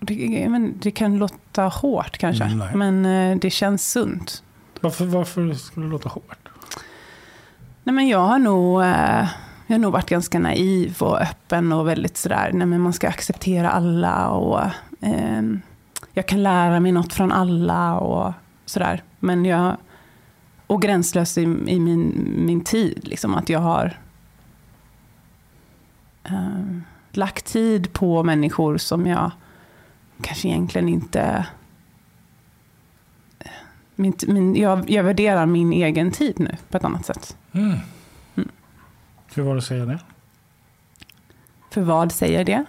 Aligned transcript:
Det, 0.00 0.48
men 0.48 0.74
det 0.78 0.90
kan 0.90 1.18
låta 1.18 1.62
hårt 1.62 2.18
kanske, 2.18 2.44
Mm, 2.44 2.58
nej. 2.58 2.74
men 2.76 3.06
eh, 3.32 3.38
det 3.38 3.50
känns 3.50 3.90
sunt. 3.90 4.42
Varför, 4.80 5.04
varför 5.04 5.52
skulle 5.54 5.86
det 5.86 5.90
låta 5.90 6.08
hårt? 6.08 6.48
Nej, 7.84 7.94
men 7.94 8.08
jag 8.08 8.18
har 8.18 8.38
nog, 8.38 8.82
eh, 8.82 9.28
jag 9.66 9.74
har 9.74 9.78
nog 9.78 9.92
varit 9.92 10.08
ganska 10.08 10.38
naiv 10.38 10.96
och 11.00 11.20
öppen 11.20 11.72
och 11.72 11.88
väldigt 11.88 12.16
sådär, 12.16 12.50
nej 12.52 12.66
men 12.66 12.80
man 12.80 12.92
ska 12.92 13.08
acceptera 13.08 13.70
alla 13.70 14.28
och 14.28 14.60
ehm, 15.00 15.60
jag 16.12 16.26
kan 16.28 16.42
lära 16.42 16.80
mig 16.80 16.92
något 16.92 17.12
från 17.12 17.32
alla 17.32 17.98
och 17.98 18.32
sådär. 18.66 19.02
Men 19.20 19.44
jag, 19.44 19.76
och 20.66 20.82
gränslös 20.82 21.38
i, 21.38 21.42
i 21.66 21.80
min, 21.80 22.32
min 22.46 22.64
tid, 22.64 23.00
liksom 23.08 23.34
att 23.34 23.48
jag 23.48 23.60
har 23.60 23.98
ehm, 26.24 26.82
lagt 27.12 27.44
tid 27.46 27.92
på 27.92 28.22
människor 28.22 28.76
som 28.78 29.06
jag 29.06 29.30
kanske 30.22 30.48
egentligen 30.48 30.88
inte 30.88 31.46
min, 33.96 34.14
min, 34.26 34.56
jag, 34.56 34.90
jag 34.90 35.04
värderar 35.04 35.46
min 35.46 35.72
egen 35.72 36.10
tid 36.10 36.40
nu 36.40 36.56
på 36.70 36.76
ett 36.76 36.84
annat 36.84 37.06
sätt. 37.06 37.36
Mm. 37.52 37.78
Hur 39.34 39.42
var 39.42 39.54
det 39.54 39.58
att 39.58 39.64
säga 39.64 39.86
det? 39.86 39.98
För 41.70 41.80
vad 41.80 42.12
säger 42.12 42.44
det? 42.44 42.64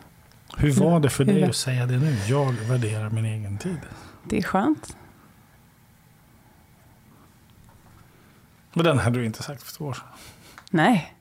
Hur 0.58 0.72
var 0.72 1.00
det 1.00 1.10
för 1.10 1.26
Hur 1.26 1.34
dig 1.34 1.44
att 1.44 1.56
säga 1.56 1.86
det 1.86 1.98
nu? 1.98 2.18
Jag 2.28 2.52
värderar 2.52 3.10
min 3.10 3.26
egen 3.26 3.58
tid. 3.58 3.80
Det 4.24 4.38
är 4.38 4.42
skönt. 4.42 4.98
Men 8.74 8.86
den 8.86 9.00
hade 9.00 9.20
du 9.20 9.26
inte 9.26 9.44
sagt 9.44 9.64
för 9.64 9.74
två 9.78 9.86
år 9.86 9.94
sedan. 9.94 10.08
Nej. 10.72 11.17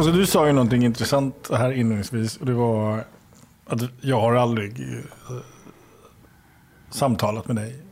Alltså 0.00 0.12
du 0.12 0.26
sa 0.26 0.46
ju 0.46 0.52
någonting 0.52 0.84
intressant 0.84 1.50
här 1.52 1.72
inledningsvis. 1.72 2.36
Och 2.36 2.46
det 2.46 2.52
var 2.52 3.04
att 3.66 3.82
jag 4.00 4.20
har 4.20 4.34
aldrig 4.34 4.80
eh, 4.80 5.36
samtalat 6.90 7.46
med 7.46 7.56
dig 7.56 7.82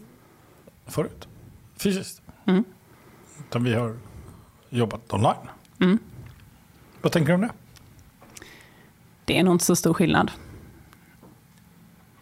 förut. 0.87 1.28
Fysiskt. 1.77 2.23
Mm. 2.45 2.65
Utan 3.39 3.65
vi 3.65 3.75
har 3.75 3.97
jobbat 4.69 5.12
online. 5.12 5.48
Mm. 5.81 5.98
Vad 7.03 7.12
tänker 7.12 7.28
du 7.28 7.34
om 7.34 7.41
det? 7.41 7.50
Det 9.25 9.39
är 9.39 9.43
nog 9.43 9.55
inte 9.55 9.65
så 9.65 9.77
stor 9.77 9.95
skillnad. 9.95 10.31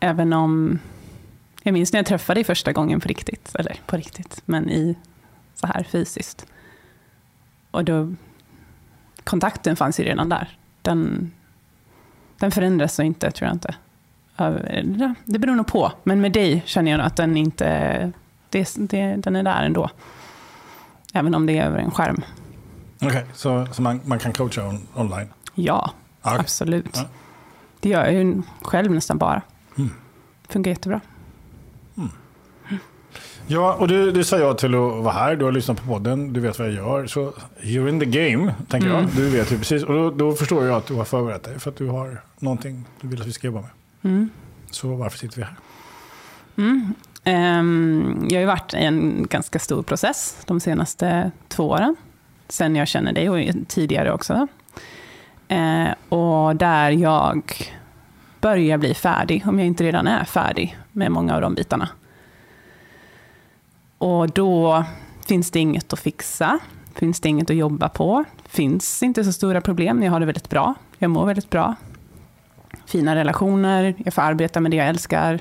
Även 0.01 0.33
om... 0.33 0.79
Jag 1.63 1.73
minns 1.73 1.93
när 1.93 1.99
jag 1.99 2.07
träffade 2.07 2.37
dig 2.37 2.45
första 2.45 2.73
gången 2.73 3.01
på 3.01 3.09
riktigt. 3.09 3.55
Eller 3.55 3.81
på 3.87 3.97
riktigt, 3.97 4.43
men 4.45 4.71
i 4.71 4.97
så 5.55 5.67
här 5.67 5.83
fysiskt. 5.83 6.47
Och 7.71 7.85
då... 7.85 8.15
Kontakten 9.27 9.77
fanns 9.77 10.01
ju 10.01 10.05
redan 10.05 10.29
där. 10.29 10.59
Den, 10.83 11.31
den 12.39 12.51
förändras 12.51 12.95
så 12.95 13.03
inte, 13.03 13.31
tror 13.31 13.47
jag 13.49 13.55
inte. 13.55 13.75
Det 15.25 15.39
beror 15.39 15.55
nog 15.55 15.67
på. 15.67 15.93
Men 16.03 16.21
med 16.21 16.33
dig 16.33 16.63
känner 16.67 16.91
jag 16.91 17.01
att 17.01 17.17
den 17.17 17.37
inte... 17.37 18.13
Det, 18.51 18.75
det, 18.79 19.17
den 19.17 19.37
är 19.37 19.43
där 19.43 19.63
ändå. 19.63 19.91
Även 21.13 21.35
om 21.35 21.47
det 21.47 21.59
är 21.59 21.67
över 21.67 21.79
en 21.79 21.91
skärm. 21.91 22.23
Okej, 23.03 23.27
så, 23.35 23.67
så 23.73 23.83
man, 23.83 24.01
man 24.05 24.19
kan 24.19 24.33
coacha 24.33 24.69
on, 24.69 24.89
online? 24.95 25.29
Ja, 25.55 25.91
Ja, 26.23 26.31
okej. 26.31 26.41
absolut. 26.41 26.91
Ja. 26.97 27.05
Det 27.81 27.89
gör 27.89 28.05
jag 28.05 28.15
ju 28.15 28.43
själv 28.63 28.93
nästan 28.93 29.19
bara. 29.19 29.43
Mm. 29.79 29.91
Funkar 30.49 30.71
jättebra. 30.71 31.01
Ja, 33.49 33.75
och 33.75 33.89
du, 33.89 34.13
du 34.13 34.25
sa 34.25 34.39
jag 34.39 34.59
till 34.59 34.75
att 34.75 34.81
vara 34.81 35.13
här. 35.13 35.37
Du 35.37 35.45
har 35.45 35.53
lyssnat 35.53 35.81
på 35.83 35.87
podden, 35.87 36.33
du 36.33 36.41
vet 36.41 36.59
vad 36.59 36.69
jag 36.69 36.75
gör. 36.75 37.07
Så 37.07 37.33
you're 37.63 37.89
in 37.89 38.01
the 38.01 38.07
game, 38.07 38.55
tänker 38.69 38.89
Mm. 38.89 39.03
jag. 39.03 39.11
Du 39.17 39.31
vet 39.31 39.53
ju 39.53 39.59
precis. 39.59 39.83
Och 39.83 39.95
då, 39.95 40.11
då 40.11 40.33
förstår 40.33 40.65
jag 40.67 40.77
att 40.77 40.87
du 40.87 40.95
har 40.95 41.05
förberett 41.05 41.43
dig. 41.45 41.59
För 41.61 41.71
att 41.71 41.77
du 41.77 41.87
har 41.89 42.23
någonting 42.39 42.85
du 43.01 43.09
vill 43.09 43.21
att 43.21 43.27
vi 43.27 43.33
ska 43.33 43.47
jobba 43.47 43.61
med. 43.61 43.71
Mm. 44.13 44.31
Så 44.71 44.89
varför 44.89 45.19
sitter 45.19 45.37
vi 45.37 45.43
här? 45.43 45.55
Mm. 46.57 46.95
Ehm, 47.25 48.27
jag 48.31 48.37
har 48.37 48.41
ju 48.41 48.47
varit 48.47 48.75
i 48.75 48.77
en 48.77 49.27
ganska 49.31 49.59
stor 49.59 49.83
process 49.83 50.37
de 50.47 50.61
senaste 50.61 51.31
två 51.49 51.69
åren. 51.69 51.97
Sen 52.49 52.77
jag 52.77 52.89
känner 52.89 53.13
dig 53.13 53.31
och 53.31 53.55
tidigare 53.69 54.13
också. 54.13 54.47
Eh, 55.49 55.89
och 56.09 56.57
där 56.57 56.91
jag 56.91 57.53
börjar 58.41 58.79
bli 58.79 58.95
färdig, 58.95 59.43
om 59.47 59.59
jag 59.59 59.67
inte 59.67 59.85
redan 59.85 60.07
är 60.07 60.25
färdig 60.25 60.79
med 60.93 61.13
många 61.13 61.35
av 61.35 61.41
de 61.41 61.55
bitarna. 61.55 61.89
Och 63.99 64.31
då 64.31 64.85
finns 65.27 65.51
det 65.51 65.59
inget 65.59 65.93
att 65.93 65.99
fixa, 65.99 66.59
finns 66.95 67.21
det 67.21 67.29
inget 67.29 67.51
att 67.51 67.57
jobba 67.57 67.89
på, 67.89 68.25
finns 68.45 69.03
inte 69.03 69.25
så 69.25 69.33
stora 69.33 69.61
problem, 69.61 70.03
jag 70.03 70.13
har 70.13 70.21
det 70.21 70.27
väldigt 70.27 70.51
bra, 70.51 70.75
jag 70.99 71.11
mår 71.11 71.27
väldigt 71.27 71.51
bra. 71.51 71.75
Fina 72.87 73.15
relationer, 73.15 73.95
jag 74.05 74.15
får 74.15 74.23
arbeta 74.23 74.61
med 74.61 74.71
det 74.71 74.77
jag 74.77 74.89
älskar, 74.89 75.41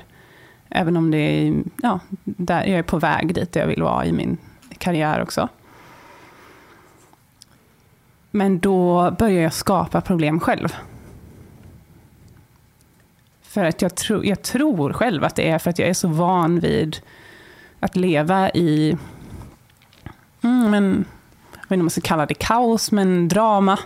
Även 0.68 0.96
om 0.96 1.10
det 1.10 1.18
är, 1.18 1.62
ja, 1.82 2.00
där 2.24 2.64
jag 2.64 2.78
är 2.78 2.82
på 2.82 2.98
väg 2.98 3.34
dit 3.34 3.56
jag 3.56 3.66
vill 3.66 3.82
vara 3.82 4.06
i 4.06 4.12
min 4.12 4.36
karriär 4.78 5.22
också. 5.22 5.48
Men 8.30 8.58
då 8.58 9.10
börjar 9.18 9.42
jag 9.42 9.52
skapa 9.52 10.00
problem 10.00 10.40
själv. 10.40 10.76
För 13.42 13.64
att 13.64 13.82
jag, 13.82 13.94
tro, 13.94 14.24
jag 14.24 14.42
tror 14.42 14.92
själv 14.92 15.24
att 15.24 15.36
det 15.36 15.50
är 15.50 15.58
för 15.58 15.70
att 15.70 15.78
jag 15.78 15.88
är 15.88 15.94
så 15.94 16.08
van 16.08 16.60
vid 16.60 16.96
att 17.80 17.96
leva 17.96 18.50
i, 18.50 18.96
mm, 20.42 20.70
men, 20.70 21.04
jag 21.52 21.60
vet 21.60 21.64
inte 21.64 21.74
om 21.74 21.80
man 21.80 21.90
ska 21.90 22.00
kalla 22.00 22.26
det 22.26 22.34
kaos, 22.34 22.92
men 22.92 23.28
drama. 23.28 23.78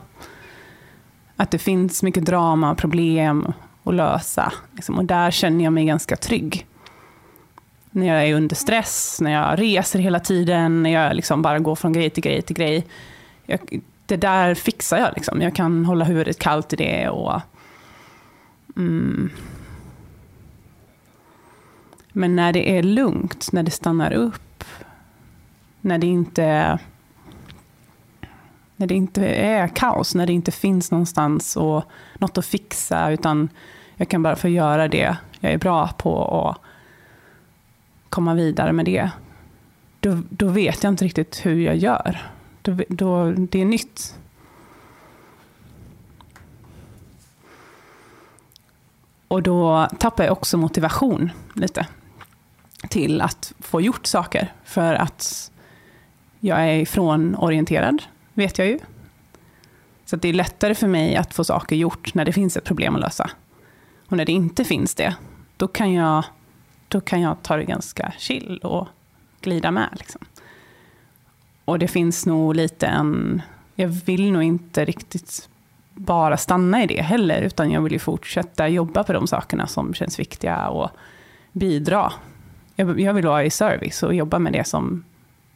Att 1.36 1.50
det 1.50 1.58
finns 1.58 2.02
mycket 2.02 2.24
drama 2.24 2.70
och 2.70 2.78
problem 2.78 3.52
att 3.84 3.94
lösa. 3.94 4.52
Liksom. 4.74 4.98
Och 4.98 5.04
där 5.04 5.30
känner 5.30 5.64
jag 5.64 5.72
mig 5.72 5.84
ganska 5.84 6.16
trygg. 6.16 6.66
När 7.90 8.06
jag 8.06 8.28
är 8.28 8.34
under 8.34 8.56
stress, 8.56 9.20
när 9.20 9.30
jag 9.30 9.60
reser 9.60 9.98
hela 9.98 10.20
tiden, 10.20 10.82
när 10.82 10.90
jag 10.90 11.16
liksom 11.16 11.42
bara 11.42 11.58
går 11.58 11.76
från 11.76 11.92
grej 11.92 12.10
till 12.10 12.22
grej 12.22 12.42
till 12.42 12.56
grej. 12.56 12.86
Jag, 13.46 13.80
det 14.06 14.16
där 14.16 14.54
fixar 14.54 14.98
jag. 14.98 15.12
Liksom. 15.16 15.40
Jag 15.40 15.54
kan 15.54 15.84
hålla 15.84 16.04
huvudet 16.04 16.38
kallt 16.38 16.72
i 16.72 16.76
det. 16.76 17.08
Och, 17.08 17.40
mm. 18.76 19.30
Men 22.12 22.36
när 22.36 22.52
det 22.52 22.78
är 22.78 22.82
lugnt, 22.82 23.52
när 23.52 23.62
det 23.62 23.70
stannar 23.70 24.12
upp, 24.12 24.64
när 25.80 25.98
det 25.98 26.06
inte 26.06 26.78
när 28.76 28.86
det 28.86 28.94
inte 28.94 29.26
är 29.26 29.68
kaos, 29.68 30.14
när 30.14 30.26
det 30.26 30.32
inte 30.32 30.50
finns 30.50 30.90
någonstans 30.90 31.56
och 31.56 31.84
något 32.18 32.38
att 32.38 32.46
fixa, 32.46 33.10
utan 33.10 33.48
jag 33.96 34.08
kan 34.08 34.22
bara 34.22 34.36
få 34.36 34.48
göra 34.48 34.88
det 34.88 35.16
jag 35.40 35.52
är 35.52 35.58
bra 35.58 35.88
på 35.88 36.12
och 36.12 36.56
komma 38.08 38.34
vidare 38.34 38.72
med 38.72 38.84
det. 38.84 39.10
Då, 40.00 40.18
då 40.30 40.48
vet 40.48 40.82
jag 40.82 40.92
inte 40.92 41.04
riktigt 41.04 41.46
hur 41.46 41.60
jag 41.60 41.76
gör. 41.76 42.30
Då, 42.62 42.78
då, 42.88 43.30
det 43.30 43.60
är 43.60 43.64
nytt. 43.64 44.18
Och 49.28 49.42
då 49.42 49.88
tappar 49.98 50.24
jag 50.24 50.32
också 50.32 50.56
motivation 50.56 51.30
lite 51.54 51.86
till 52.88 53.20
att 53.20 53.52
få 53.58 53.80
gjort 53.80 54.06
saker. 54.06 54.52
För 54.64 54.94
att 54.94 55.50
jag 56.40 56.60
är 56.60 56.78
ifrån-orienterad, 56.78 58.02
vet 58.34 58.58
jag 58.58 58.68
ju. 58.68 58.78
Så 60.04 60.16
att 60.16 60.22
det 60.22 60.28
är 60.28 60.32
lättare 60.32 60.74
för 60.74 60.86
mig 60.86 61.16
att 61.16 61.34
få 61.34 61.44
saker 61.44 61.76
gjort 61.76 62.14
när 62.14 62.24
det 62.24 62.32
finns 62.32 62.56
ett 62.56 62.64
problem 62.64 62.94
att 62.94 63.00
lösa. 63.00 63.30
Och 64.06 64.16
när 64.16 64.24
det 64.24 64.32
inte 64.32 64.64
finns 64.64 64.94
det, 64.94 65.14
då 65.56 65.68
kan 65.68 65.92
jag, 65.92 66.24
då 66.88 67.00
kan 67.00 67.20
jag 67.20 67.42
ta 67.42 67.56
det 67.56 67.64
ganska 67.64 68.12
chill 68.18 68.60
och 68.62 68.88
glida 69.40 69.70
med. 69.70 69.88
Liksom. 69.92 70.20
Och 71.64 71.78
det 71.78 71.88
finns 71.88 72.26
nog 72.26 72.56
lite 72.56 72.86
en... 72.86 73.42
Jag 73.74 73.88
vill 73.88 74.32
nog 74.32 74.42
inte 74.42 74.84
riktigt 74.84 75.48
bara 75.94 76.36
stanna 76.36 76.82
i 76.82 76.86
det 76.86 77.02
heller, 77.02 77.42
utan 77.42 77.70
jag 77.70 77.80
vill 77.80 77.92
ju 77.92 77.98
fortsätta 77.98 78.68
jobba 78.68 79.04
på 79.04 79.12
de 79.12 79.26
sakerna 79.26 79.66
som 79.66 79.94
känns 79.94 80.18
viktiga 80.18 80.68
och 80.68 80.90
bidra. 81.52 82.12
Jag, 82.80 83.00
jag 83.00 83.14
vill 83.14 83.26
vara 83.26 83.44
i 83.44 83.50
service 83.50 84.02
och 84.02 84.14
jobba 84.14 84.38
med 84.38 84.52
det 84.52 84.66
som, 84.66 85.04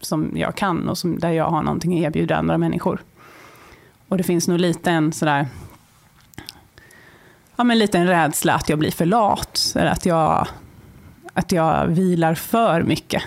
som 0.01 0.31
jag 0.35 0.55
kan 0.55 0.89
och 0.89 0.99
som, 0.99 1.19
där 1.19 1.31
jag 1.31 1.51
har 1.51 1.63
någonting 1.63 1.99
att 1.99 2.05
erbjuda 2.07 2.37
andra 2.37 2.59
människor. 2.59 3.03
Och 4.09 4.17
det 4.17 4.23
finns 4.23 4.49
nog 4.49 4.59
lite 4.59 4.91
en 4.91 5.13
sådär 5.13 5.47
ja, 7.57 7.65
men 7.65 7.79
lite 7.79 7.99
en 7.99 8.07
rädsla 8.07 8.55
att 8.55 8.69
jag 8.69 8.79
blir 8.79 8.91
för 8.91 9.07
lat, 9.07 9.73
eller 9.77 9.91
att 9.91 10.07
jag, 10.07 10.49
att 11.33 11.53
jag 11.53 11.87
vilar 11.87 12.35
för 12.35 12.83
mycket. 12.83 13.23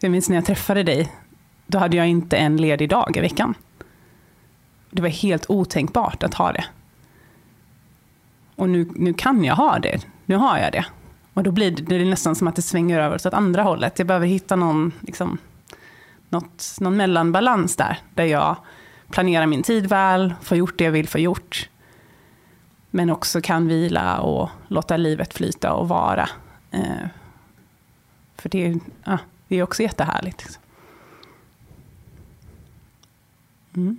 Jag 0.00 0.10
minns 0.10 0.28
när 0.28 0.36
jag 0.36 0.44
träffade 0.44 0.82
dig, 0.82 1.12
då 1.66 1.78
hade 1.78 1.96
jag 1.96 2.08
inte 2.08 2.36
en 2.36 2.56
ledig 2.56 2.88
dag 2.88 3.16
i 3.16 3.20
veckan. 3.20 3.54
det 4.90 5.02
var 5.02 5.08
helt 5.08 5.50
otänkbart 5.50 6.22
att 6.22 6.34
ha 6.34 6.52
det. 6.52 6.64
Och 8.56 8.68
nu, 8.68 8.88
nu 8.94 9.14
kan 9.14 9.44
jag 9.44 9.54
ha 9.54 9.78
det. 9.78 10.06
Nu 10.24 10.36
har 10.36 10.58
jag 10.58 10.72
det. 10.72 10.84
Och 11.36 11.42
då 11.42 11.50
blir 11.50 11.70
det, 11.70 11.82
det 11.82 11.96
är 11.96 12.04
nästan 12.04 12.34
som 12.36 12.48
att 12.48 12.56
det 12.56 12.62
svänger 12.62 13.00
över 13.00 13.26
åt 13.26 13.34
andra 13.34 13.62
hållet. 13.62 13.98
Jag 13.98 14.08
behöver 14.08 14.26
hitta 14.26 14.56
någon, 14.56 14.92
liksom, 15.00 15.38
något, 16.28 16.76
någon 16.80 16.96
mellanbalans 16.96 17.76
där. 17.76 17.98
Där 18.14 18.24
jag 18.24 18.56
planerar 19.10 19.46
min 19.46 19.62
tid 19.62 19.86
väl, 19.86 20.34
får 20.42 20.56
gjort 20.56 20.78
det 20.78 20.84
jag 20.84 20.92
vill 20.92 21.08
få 21.08 21.18
gjort. 21.18 21.68
Men 22.90 23.10
också 23.10 23.40
kan 23.40 23.68
vila 23.68 24.20
och 24.20 24.50
låta 24.68 24.96
livet 24.96 25.34
flyta 25.34 25.72
och 25.72 25.88
vara. 25.88 26.28
Eh, 26.70 27.06
för 28.36 28.48
det, 28.48 28.78
ja, 29.04 29.18
det 29.48 29.56
är 29.56 29.62
också 29.62 29.82
jättehärligt. 29.82 30.58
Mm. 33.74 33.98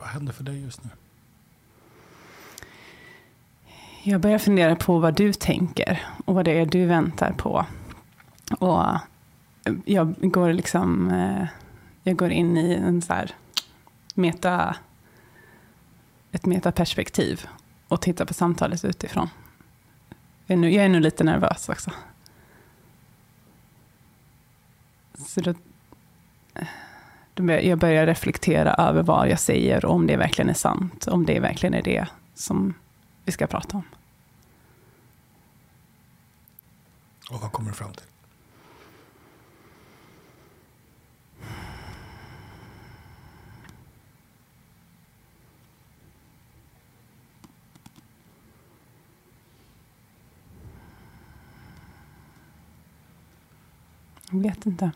Vad 0.00 0.08
händer 0.08 0.32
för 0.32 0.44
dig 0.44 0.62
just 0.62 0.84
nu? 0.84 0.90
Jag 4.02 4.20
börjar 4.20 4.38
fundera 4.38 4.76
på 4.76 4.98
vad 4.98 5.14
du 5.14 5.32
tänker 5.32 6.02
och 6.24 6.34
vad 6.34 6.44
det 6.44 6.60
är 6.60 6.66
du 6.66 6.86
väntar 6.86 7.32
på. 7.32 7.66
Och 8.58 8.84
jag 9.84 10.14
går 10.20 10.52
liksom, 10.52 11.10
eh, 11.10 11.46
jag 12.02 12.16
går 12.16 12.30
in 12.30 12.56
i 12.56 12.74
en 12.74 13.02
så 13.02 13.12
här 13.12 13.34
meta, 14.14 14.76
ett 16.32 16.46
metaperspektiv 16.46 17.46
och 17.88 18.00
tittar 18.00 18.24
på 18.24 18.34
samtalet 18.34 18.84
utifrån. 18.84 19.28
Jag 20.50 20.56
är 20.56 20.60
nu, 20.60 20.70
jag 20.70 20.84
är 20.84 20.88
nu 20.88 21.00
lite 21.00 21.24
nervös 21.24 21.68
också. 21.68 21.90
Så 25.26 25.40
då, 25.40 25.54
då 27.34 27.52
jag 27.52 27.78
börjar 27.78 28.06
reflektera 28.06 28.74
över 28.74 29.02
vad 29.02 29.28
jag 29.28 29.40
säger 29.40 29.84
och 29.84 29.94
om 29.94 30.06
det 30.06 30.16
verkligen 30.16 30.48
är 30.48 30.54
sant. 30.54 31.06
Om 31.06 31.26
det 31.26 31.40
verkligen 31.40 31.74
är 31.74 31.82
det 31.82 32.06
som 32.34 32.74
vi 33.24 33.32
ska 33.32 33.46
prata 33.46 33.76
om. 33.76 33.82
Och 37.30 37.40
vad 37.40 37.52
kommer 37.52 37.70
du 37.70 37.76
fram 37.76 37.92
till? 37.92 38.06
Jag 54.30 54.40
vet 54.40 54.66
inte. 54.66 54.90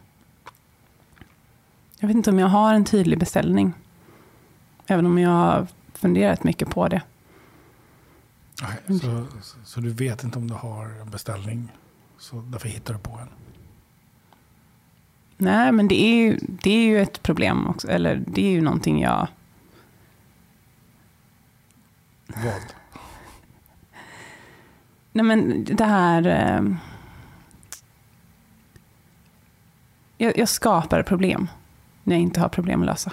Jag 1.98 2.08
vet 2.08 2.16
inte 2.16 2.31
om 2.31 2.38
jag 2.38 2.48
har 2.48 2.75
en 2.75 2.84
tydlig 2.84 3.19
beställning. 3.19 3.72
Även 4.86 5.06
om 5.06 5.19
jag 5.19 5.31
har 5.31 5.66
funderat 5.94 6.44
mycket 6.44 6.70
på 6.70 6.88
det. 6.88 7.02
Nej, 8.62 9.00
så, 9.00 9.26
så, 9.64 9.81
du 9.81 9.90
vet 9.90 10.25
inte 10.25 10.38
om 10.38 10.48
du 10.48 10.54
har 10.54 10.86
en 11.00 11.10
beställning. 11.10 11.72
Så 12.19 12.40
därför 12.40 12.69
hittar 12.69 12.94
du 12.94 13.00
på 13.00 13.10
en. 13.10 13.28
Nej, 15.36 15.72
men 15.72 15.88
det 15.88 16.02
är 16.02 16.14
ju, 16.14 16.38
det 16.48 16.70
är 16.70 16.84
ju 16.84 17.02
ett 17.02 17.22
problem 17.22 17.66
också. 17.66 17.88
Eller 17.88 18.22
det 18.26 18.46
är 18.46 18.50
ju 18.50 18.60
någonting 18.60 19.00
jag... 19.00 19.28
Vad? 22.26 22.75
Nej, 25.12 25.25
men 25.25 25.64
det 25.64 25.84
här... 25.84 26.26
Eh, 26.26 26.76
jag, 30.19 30.38
jag 30.38 30.49
skapar 30.49 31.02
problem 31.02 31.49
när 32.05 32.14
jag 32.16 32.22
inte 32.22 32.40
har 32.40 32.49
problem 32.49 32.81
att 32.81 32.87
lösa. 32.87 33.12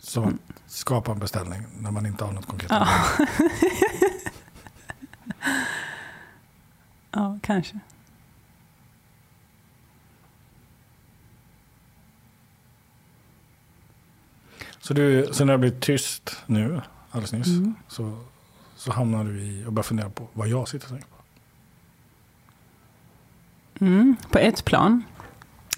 Så 0.00 0.22
Mm. 0.22 0.38
skapa 0.66 1.12
en 1.12 1.18
beställning 1.18 1.62
när 1.78 1.90
man 1.90 2.06
inte 2.06 2.24
har 2.24 2.32
något 2.32 2.46
konkret. 2.46 2.70
Ja. 2.70 2.88
ja, 7.10 7.38
kanske. 7.42 7.78
Så, 14.80 14.94
du, 14.94 15.28
så 15.32 15.44
när 15.44 15.52
det 15.52 15.58
blir 15.58 15.80
tyst 15.80 16.36
nu, 16.46 16.80
alldeles 17.10 17.32
nyss, 17.32 17.46
Mm. 17.46 17.74
så, 17.88 18.18
så 18.76 18.92
hamnar 18.92 19.24
du 19.24 19.42
i 19.42 19.64
och 19.66 19.72
börjar 19.72 19.84
fundera 19.84 20.10
på 20.10 20.28
vad 20.32 20.48
jag 20.48 20.68
sitter 20.68 20.86
och 20.86 20.90
tänker 20.90 21.08
på. 21.08 21.23
Mm, 23.80 24.16
på 24.30 24.38
ett 24.38 24.64
plan. 24.64 25.02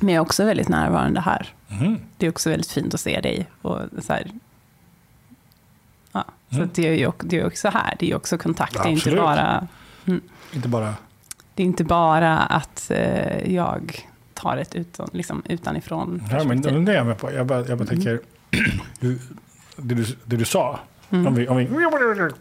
Men 0.01 0.15
jag 0.15 0.21
är 0.21 0.25
också 0.27 0.45
väldigt 0.45 0.69
närvarande 0.69 1.21
här. 1.21 1.55
Mhm. 1.69 1.99
Det 2.17 2.27
är 2.27 2.31
också 2.31 2.51
väldigt 2.51 2.71
fint 2.71 2.95
att 2.95 3.01
se 3.01 3.21
dig. 3.21 3.47
Och 3.63 3.81
så 4.03 4.13
här, 4.13 4.31
ja, 6.13 6.25
så 6.49 6.55
Mm. 6.57 6.69
att 6.69 6.75
det 6.75 6.89
är 6.89 6.93
ju 6.93 7.07
också- 7.07 7.27
det 7.27 7.41
är 7.41 7.47
också 7.47 7.69
här. 7.69 7.97
Det 7.99 8.07
är 8.07 8.09
ju 8.09 8.15
också 8.17 8.39
kontakt. 8.39 8.73
Det 8.83 8.89
är, 8.89 8.93
inte 8.93 9.11
bara, 9.17 9.69
Inte 10.53 10.69
bara, 10.69 10.95
det 11.55 11.63
är 11.63 11.67
inte 11.67 11.85
bara 11.85 12.39
att 12.39 12.91
eh, 12.91 13.55
jag 13.55 14.09
tar 14.35 14.57
ett 14.57 14.75
utan, 14.75 15.09
liksom, 15.13 15.43
utanifrån 15.49 16.23
ja, 16.31 16.45
men 16.45 16.63
det 16.63 16.93
är 16.93 16.97
jag 16.97 17.07
med 17.07 17.19
på. 17.19 17.33
Jag 17.33 17.47
bara, 17.47 17.59
jag 17.59 17.79
bara 17.79 17.85
Mm. 17.85 17.87
tänker, 17.87 18.21
du, 19.01 19.19
det, 19.77 19.95
du, 19.95 20.05
det 20.25 20.37
du 20.37 20.45
sa, 20.45 20.81
Mm. 21.11 21.27
om, 21.27 21.35
vi, 21.35 21.49
om 21.49 21.57
vi 21.57 21.67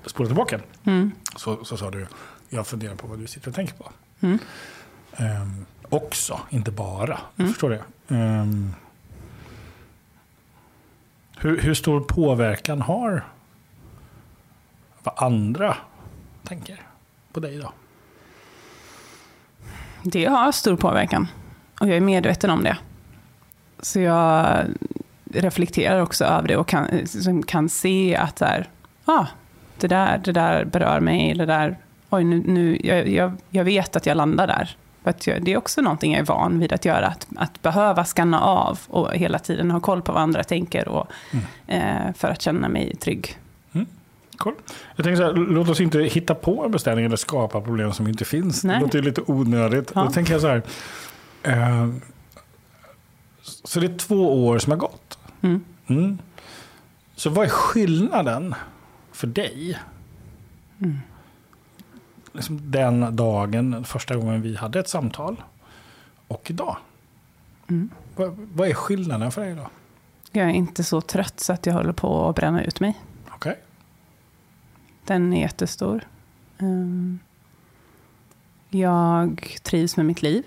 spolar 0.05 0.27
tillbaka, 0.27 0.59
Mm. 0.83 1.11
så, 1.35 1.65
så 1.65 1.77
sa 1.77 1.91
du, 1.91 2.07
jag 2.49 2.67
funderar 2.67 2.95
på 2.95 3.07
vad 3.07 3.19
du 3.19 3.27
sitter 3.27 3.49
och 3.49 3.55
tänker 3.55 3.73
på. 3.73 3.91
Ehm, 5.17 5.65
också, 5.89 6.39
inte 6.49 6.71
bara. 6.71 7.19
Mm. 7.37 7.51
förstår 7.51 7.69
det. 7.69 7.83
Ehm, 8.15 8.73
hur, 11.37 11.61
hur 11.61 11.73
stor 11.73 12.01
påverkan 12.01 12.81
har 12.81 13.23
vad 15.03 15.13
andra 15.17 15.77
tänker 16.43 16.81
på 17.31 17.39
dig 17.39 17.57
då? 17.57 17.71
Det 20.03 20.25
har 20.25 20.51
stor 20.51 20.75
påverkan. 20.75 21.27
Och 21.81 21.87
jag 21.87 21.97
är 21.97 22.01
medveten 22.01 22.49
om 22.49 22.63
det. 22.63 22.77
Så 23.79 23.99
jag 23.99 24.65
reflekterar 25.31 26.01
också 26.01 26.25
över 26.25 26.47
det 26.47 26.57
och 26.57 26.67
kan, 26.67 27.07
som 27.07 27.43
kan 27.43 27.69
se 27.69 28.15
att 28.15 28.37
så 28.37 28.45
här, 28.45 28.69
ah, 29.05 29.25
det, 29.79 29.87
där, 29.87 30.17
det 30.17 30.31
där 30.31 30.65
berör 30.65 30.99
mig. 30.99 31.33
Det 31.33 31.45
där, 31.45 31.77
oj, 32.09 32.23
nu, 32.23 32.43
nu, 32.45 32.79
jag, 32.83 33.07
jag, 33.07 33.31
jag 33.49 33.63
vet 33.63 33.95
att 33.95 34.05
jag 34.05 34.17
landar 34.17 34.47
där. 34.47 34.77
För 35.05 35.39
det 35.39 35.53
är 35.53 35.57
också 35.57 35.81
någonting 35.81 36.11
jag 36.11 36.21
är 36.21 36.25
van 36.25 36.59
vid 36.59 36.73
att 36.73 36.85
göra. 36.85 37.07
Att, 37.07 37.27
att 37.35 37.61
behöva 37.61 38.05
skanna 38.05 38.41
av 38.41 38.79
och 38.87 39.13
hela 39.13 39.39
tiden 39.39 39.71
ha 39.71 39.79
koll 39.79 40.01
på 40.01 40.11
vad 40.11 40.21
andra 40.21 40.43
tänker. 40.43 40.87
Och, 40.87 41.07
eh, 41.67 42.13
för 42.15 42.27
att 42.27 42.41
känna 42.41 42.69
mig 42.69 42.95
trygg. 42.95 43.37
Cool. 44.37 44.53
Jag 44.95 45.03
tänker 45.03 45.17
så 45.17 45.23
här, 45.23 45.33
låt 45.33 45.69
oss 45.69 45.81
inte 45.81 45.99
hitta 45.99 46.35
på 46.35 46.65
en 46.65 46.71
beställning 46.71 47.05
eller 47.05 47.15
skapa 47.15 47.61
problem 47.61 47.93
som 47.93 48.07
inte 48.07 48.25
finns. 48.25 48.63
Nej. 48.63 48.75
Det 48.75 48.81
låter 48.81 48.99
ju 48.99 49.05
lite 49.05 49.21
onödigt. 49.25 49.91
Ja. 49.95 50.03
Då 50.03 50.11
tänker 50.11 50.31
jag 50.31 50.41
så 50.41 50.47
här. 50.47 50.63
Eh, 51.43 51.89
så 53.63 53.79
det 53.79 53.85
är 53.85 53.97
två 53.97 54.47
år 54.47 54.59
som 54.59 54.71
har 54.71 54.77
gått. 54.77 55.17
Mm. 55.41 55.63
Mm. 55.87 56.17
Så 57.15 57.29
vad 57.29 57.45
är 57.45 57.49
skillnaden 57.49 58.55
för 59.11 59.27
dig? 59.27 59.79
Liksom 62.35 62.71
den 62.71 63.15
dagen, 63.15 63.83
första 63.85 64.15
gången 64.15 64.41
vi 64.41 64.55
hade 64.55 64.79
ett 64.79 64.89
samtal 64.89 65.43
och 66.27 66.51
idag. 66.51 66.77
Mm. 67.69 67.89
Vad, 68.15 68.31
vad 68.53 68.67
är 68.67 68.73
skillnaden 68.73 69.31
för 69.31 69.41
dig 69.41 69.55
då? 69.55 69.69
Jag 70.31 70.45
är 70.45 70.53
inte 70.53 70.83
så 70.83 71.01
trött 71.01 71.39
så 71.39 71.53
att 71.53 71.65
jag 71.65 71.73
håller 71.73 71.93
på 71.93 72.29
att 72.29 72.35
bränna 72.35 72.63
ut 72.63 72.79
mig. 72.79 73.01
Okej. 73.35 73.59
Den 75.05 75.33
är 75.33 75.41
jättestor. 75.41 76.07
Ehm, 76.57 77.19
Jag 78.69 79.57
trivs 79.63 79.97
med 79.97 80.05
mitt 80.05 80.21
liv. 80.21 80.43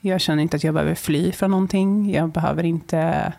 Jag 0.00 0.20
känner 0.20 0.42
inte 0.42 0.56
att 0.56 0.64
jag 0.64 0.74
behöver 0.74 0.94
fly 0.94 1.32
från 1.32 1.50
någonting. 1.50 2.10
Jag 2.12 2.28
behöver 2.30 2.62
inte 2.64 3.32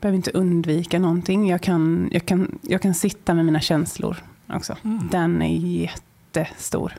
behöver 0.00 0.16
inte 0.16 0.30
undvika 0.30 0.98
någonting. 0.98 1.48
Jag 1.48 1.60
kan, 1.60 2.08
jag, 2.12 2.26
kan, 2.26 2.58
jag 2.62 2.82
kan 2.82 2.94
sitta 2.94 3.34
med 3.34 3.44
mina 3.44 3.60
känslor 3.60 4.16
också. 4.46 4.76
Mm. 4.84 5.08
Den 5.10 5.42
är 5.42 5.56
jättestor. 5.56 6.92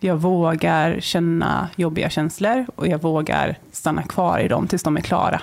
Jag 0.00 0.16
vågar 0.16 1.00
känna 1.00 1.68
jobbiga 1.76 2.10
känslor 2.10 2.66
och 2.74 2.88
jag 2.88 3.02
vågar 3.02 3.58
stanna 3.72 4.02
kvar 4.02 4.38
i 4.38 4.48
dem 4.48 4.66
tills 4.66 4.82
de 4.82 4.96
är 4.96 5.00
klara. 5.00 5.42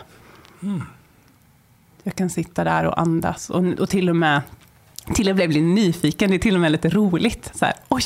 Mm. 0.64 0.84
Jag 2.04 2.16
kan 2.16 2.30
sitta 2.30 2.64
där 2.64 2.86
och 2.86 3.00
andas 3.00 3.50
och, 3.50 3.66
och 3.66 3.90
till 3.90 4.10
och 4.10 4.16
med 4.16 4.42
till 5.14 5.30
och 5.30 5.36
med 5.36 5.50
bli 5.50 5.62
nyfiken. 5.62 6.30
Det 6.30 6.36
är 6.36 6.40
till 6.40 6.56
och 6.56 6.62
med 6.62 6.72
lite 6.72 6.90
roligt. 6.90 7.52
Så 7.56 7.66
här, 7.66 7.74
oj, 7.90 8.04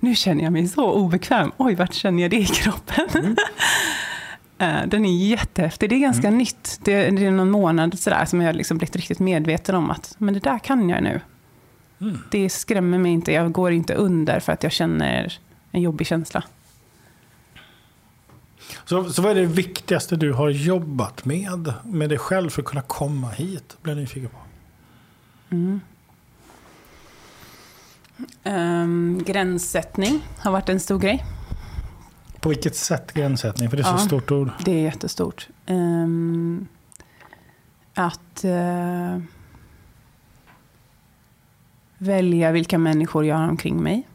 nu 0.00 0.14
känner 0.14 0.44
jag 0.44 0.52
mig 0.52 0.68
så 0.68 0.92
obekväm. 0.92 1.52
Oj, 1.56 1.74
vart 1.74 1.94
känner 1.94 2.22
jag 2.22 2.30
det 2.30 2.36
i 2.36 2.46
kroppen? 2.46 3.08
Mm. 3.14 3.36
Eh, 4.60 4.86
Den 4.86 5.04
är 5.04 5.16
jättehäftig. 5.16 5.90
Det 5.90 5.94
är 5.94 6.00
ganska 6.00 6.30
nytt. 6.30 6.80
Det, 6.84 7.10
det 7.10 7.26
är 7.26 7.30
någon 7.30 7.50
månad 7.50 7.98
sådär, 7.98 8.24
som 8.24 8.40
jag 8.40 8.56
liksom 8.56 8.78
blivit 8.78 8.96
riktigt 8.96 9.18
medveten 9.18 9.74
om 9.74 9.90
att 9.90 10.14
men 10.18 10.34
det 10.34 10.40
där 10.40 10.58
kan 10.58 10.88
jag 10.88 11.02
nu. 11.02 11.20
Mm. 12.00 12.18
Det 12.30 12.50
skrämmer 12.50 12.98
mig 12.98 13.12
inte. 13.12 13.32
Jag 13.32 13.52
går 13.52 13.72
inte 13.72 13.94
under 13.94 14.40
för 14.40 14.52
att 14.52 14.62
jag 14.62 14.72
känner 14.72 15.38
en 15.70 15.82
jobbig 15.82 16.06
känsla. 16.06 16.42
Så, 18.84 19.12
så 19.12 19.22
vad 19.22 19.30
är 19.30 19.34
det 19.34 19.46
viktigaste 19.46 20.16
du 20.16 20.32
har 20.32 20.50
jobbat 20.50 21.24
med, 21.24 21.72
med 21.84 22.08
dig 22.08 22.18
själv 22.18 22.50
för 22.50 22.62
att 22.62 22.68
kunna 22.68 22.82
komma 22.82 23.28
hit? 23.28 23.76
Blir 23.82 23.94
jag 23.94 24.00
nyfiken 24.00 24.28
på. 24.28 24.38
Ehm, 28.44 29.22
gränssättning 29.26 30.22
har 30.38 30.52
varit 30.52 30.68
en 30.68 30.80
stor 30.80 30.98
grej. 30.98 31.24
På 32.40 32.48
vilket 32.48 32.76
sätt 32.76 33.12
gränssättning? 33.12 33.70
För 33.70 33.76
det 33.76 33.82
är 33.82 33.84
så 33.84 33.90
Ja. 33.90 33.98
stort 33.98 34.30
ord. 34.30 34.50
Det 34.64 34.70
är 34.72 34.82
jättestort. 34.82 35.48
Ehm, 35.66 36.66
att 37.94 38.44
eh, 38.44 39.18
välja 41.98 42.52
vilka 42.52 42.78
människor 42.78 43.24
jag 43.24 43.36
har 43.36 43.48
omkring 43.48 43.82
mig. 43.82 44.06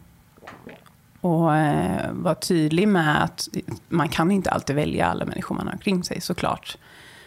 Och 1.20 1.56
eh, 1.56 2.12
vara 2.12 2.34
tydlig 2.34 2.88
med 2.88 3.24
att 3.24 3.48
man 3.88 4.08
kan 4.08 4.30
inte 4.30 4.50
alltid 4.50 4.76
välja 4.76 5.06
alla 5.06 5.24
människor 5.24 5.54
man 5.54 5.66
har 5.66 5.72
omkring 5.72 6.04
sig 6.04 6.20
såklart. 6.20 6.78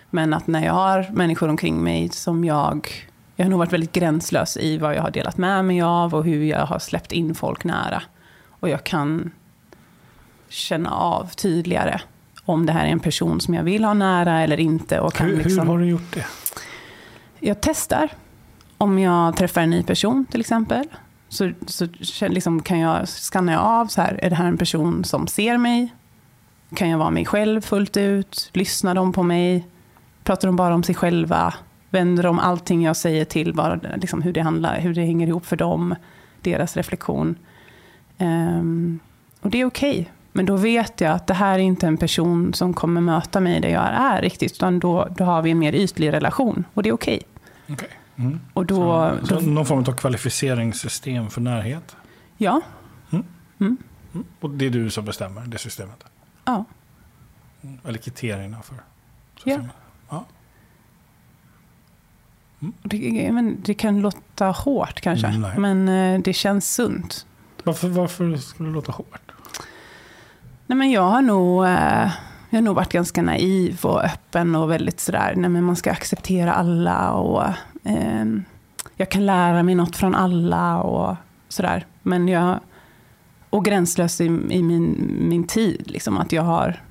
Men 0.09 0.33
att 0.33 0.47
när 0.47 0.65
jag 0.65 0.73
har 0.73 1.07
människor 1.11 1.47
omkring 1.49 1.83
mig 1.83 2.09
som 2.09 2.43
jag... 2.43 2.87
Jag 3.35 3.45
har 3.45 3.49
nog 3.49 3.59
varit 3.59 3.73
väldigt 3.73 3.91
gränslös 3.91 4.57
i 4.57 4.77
vad 4.77 4.95
jag 4.95 5.01
har 5.01 5.11
delat 5.11 5.37
med 5.37 5.65
mig 5.65 5.81
av 5.81 6.15
och 6.15 6.23
hur 6.23 6.43
jag 6.43 6.65
har 6.65 6.79
släppt 6.79 7.11
in 7.11 7.35
folk 7.35 7.63
nära. 7.63 8.01
Och 8.59 8.69
jag 8.69 8.83
kan 8.83 9.31
känna 10.49 10.91
av 10.91 11.29
tydligare 11.29 12.01
om 12.45 12.65
det 12.65 12.73
här 12.73 12.85
är 12.85 12.89
en 12.89 12.99
person 12.99 13.41
som 13.41 13.53
jag 13.53 13.63
vill 13.63 13.83
ha 13.83 13.93
nära 13.93 14.41
eller 14.41 14.59
inte. 14.59 14.99
Och 14.99 15.13
kan 15.13 15.27
Hur, 15.27 15.37
liksom, 15.37 15.67
hur 15.67 15.73
har 15.73 15.79
du 15.79 15.85
gjort 15.85 16.13
det? 16.13 16.25
Jag 17.39 17.61
testar. 17.61 18.09
Om 18.77 18.99
jag 18.99 19.35
träffar 19.35 19.61
en 19.61 19.69
ny 19.69 19.83
person 19.83 20.25
till 20.25 20.39
exempel. 20.39 20.85
Så, 21.29 21.51
så 22.01 22.27
liksom 22.27 22.61
kan 22.61 22.79
jag, 22.79 23.07
skannar 23.07 23.53
jag 23.53 23.61
av, 23.61 23.87
så 23.87 24.01
här, 24.01 24.19
är 24.21 24.29
det 24.29 24.35
här 24.35 24.45
en 24.45 24.57
person 24.57 25.03
som 25.03 25.27
ser 25.27 25.57
mig? 25.57 25.93
Kan 26.75 26.89
jag 26.89 26.97
vara 26.97 27.09
mig 27.09 27.25
själv 27.25 27.61
fullt 27.61 27.97
ut? 27.97 28.49
Lyssnar 28.53 28.95
de 28.95 29.13
på 29.13 29.23
mig? 29.23 29.67
Pratar 30.23 30.47
de 30.47 30.55
bara 30.55 30.75
om 30.75 30.83
sig 30.83 30.95
själva? 30.95 31.53
Vänder 31.89 32.23
de 32.23 32.39
allting 32.39 32.83
jag 32.83 32.97
säger 32.97 33.25
till 33.25 33.53
bara, 33.53 33.79
liksom, 33.95 34.21
hur, 34.21 34.33
det 34.33 34.41
handlar, 34.41 34.79
hur 34.79 34.93
det 34.93 35.01
hänger 35.01 35.27
ihop 35.27 35.45
för 35.45 35.55
dem? 35.55 35.95
Deras 36.41 36.77
reflektion. 36.77 37.35
Ehm, 38.17 38.99
och 39.41 39.49
det 39.49 39.61
är 39.61 39.65
okej. 39.65 40.11
Men 40.31 40.45
då 40.45 40.55
vet 40.55 41.01
jag 41.01 41.11
att 41.11 41.27
det 41.27 41.33
här 41.33 41.53
är 41.53 41.63
inte 41.63 41.87
en 41.87 41.97
person 41.97 42.53
som 42.53 42.73
kommer 42.73 43.01
möta 43.01 43.39
mig 43.39 43.59
där 43.61 43.69
jag 43.69 43.83
är 43.87 44.21
riktigt. 44.21 44.51
Utan 44.51 44.79
då, 44.79 45.07
då 45.17 45.23
har 45.23 45.41
vi 45.41 45.51
en 45.51 45.59
mer 45.59 45.75
ytlig 45.75 46.13
relation. 46.13 46.63
Och 46.73 46.83
det 46.83 46.89
är 46.89 46.93
okej. 46.93 47.21
Okej. 47.69 47.89
Mm. 48.15 48.39
Och 48.53 48.65
då, 48.65 49.11
så, 49.23 49.33
då, 49.35 49.41
så 49.41 49.47
någon 49.47 49.65
form 49.65 49.79
av 49.79 49.93
kvalificeringssystem 49.95 51.29
för 51.29 51.41
närhet? 51.41 51.95
ja, 52.37 52.61
Mm. 53.61 53.77
Och 54.39 54.49
det 54.49 54.65
är 54.65 54.69
du 54.69 54.89
som 54.89 55.05
bestämmer 55.05 55.41
det 55.45 55.57
systemet? 55.57 56.03
ja, 56.45 56.65
Mm. 57.61 57.77
Eller 57.85 57.97
kriterierna 57.97 58.61
för 58.61 58.75
Ja. 58.75 58.81
systemet? 59.35 59.75
Ja. 60.09 60.25
det, 62.83 63.31
men 63.31 63.61
det 63.61 63.73
kan 63.73 64.01
låta 64.01 64.45
hårt 64.45 65.01
kanske. 65.01 65.27
Mm, 65.27 65.41
nej. 65.41 65.57
men 65.59 65.89
eh, 66.15 66.21
det 66.21 66.33
känns 66.33 66.73
sunt. 66.73 67.25
Varför, 67.63 67.87
varför 67.87 68.35
skulle 68.37 68.69
det 68.69 68.73
låta 68.73 68.91
hårt? 68.91 69.28
Nej, 70.69 70.77
men 70.77 70.91
jag 70.91 71.01
har 71.01 71.21
nog... 71.21 71.65
Eh, 71.65 72.11
jag 72.49 72.57
har 72.57 72.61
nog 72.61 72.75
varit 72.75 72.91
ganska 72.91 73.21
naiv 73.21 73.79
och 73.83 74.03
öppen 74.03 74.55
och 74.55 74.71
väldigt 74.71 74.99
sådär, 74.99 75.33
nej 75.35 75.49
men 75.49 75.63
man 75.63 75.75
ska 75.75 75.91
acceptera 75.91 76.53
alla 76.53 77.11
och 77.11 77.43
eh, 77.83 78.25
jag 78.95 79.11
kan 79.11 79.25
lära 79.25 79.63
mig 79.63 79.75
något 79.75 79.95
från 79.95 80.15
alla 80.15 80.81
och 80.81 81.15
sådär. 81.47 81.85
Men 82.01 82.27
jag, 82.27 82.59
och 83.49 83.65
gränslös 83.65 84.21
i, 84.21 84.25
i 84.25 84.63
min, 84.63 85.15
min 85.19 85.47
tid, 85.47 85.91
liksom 85.91 86.17
att 86.17 86.31
jag 86.31 86.43
har 86.43 86.81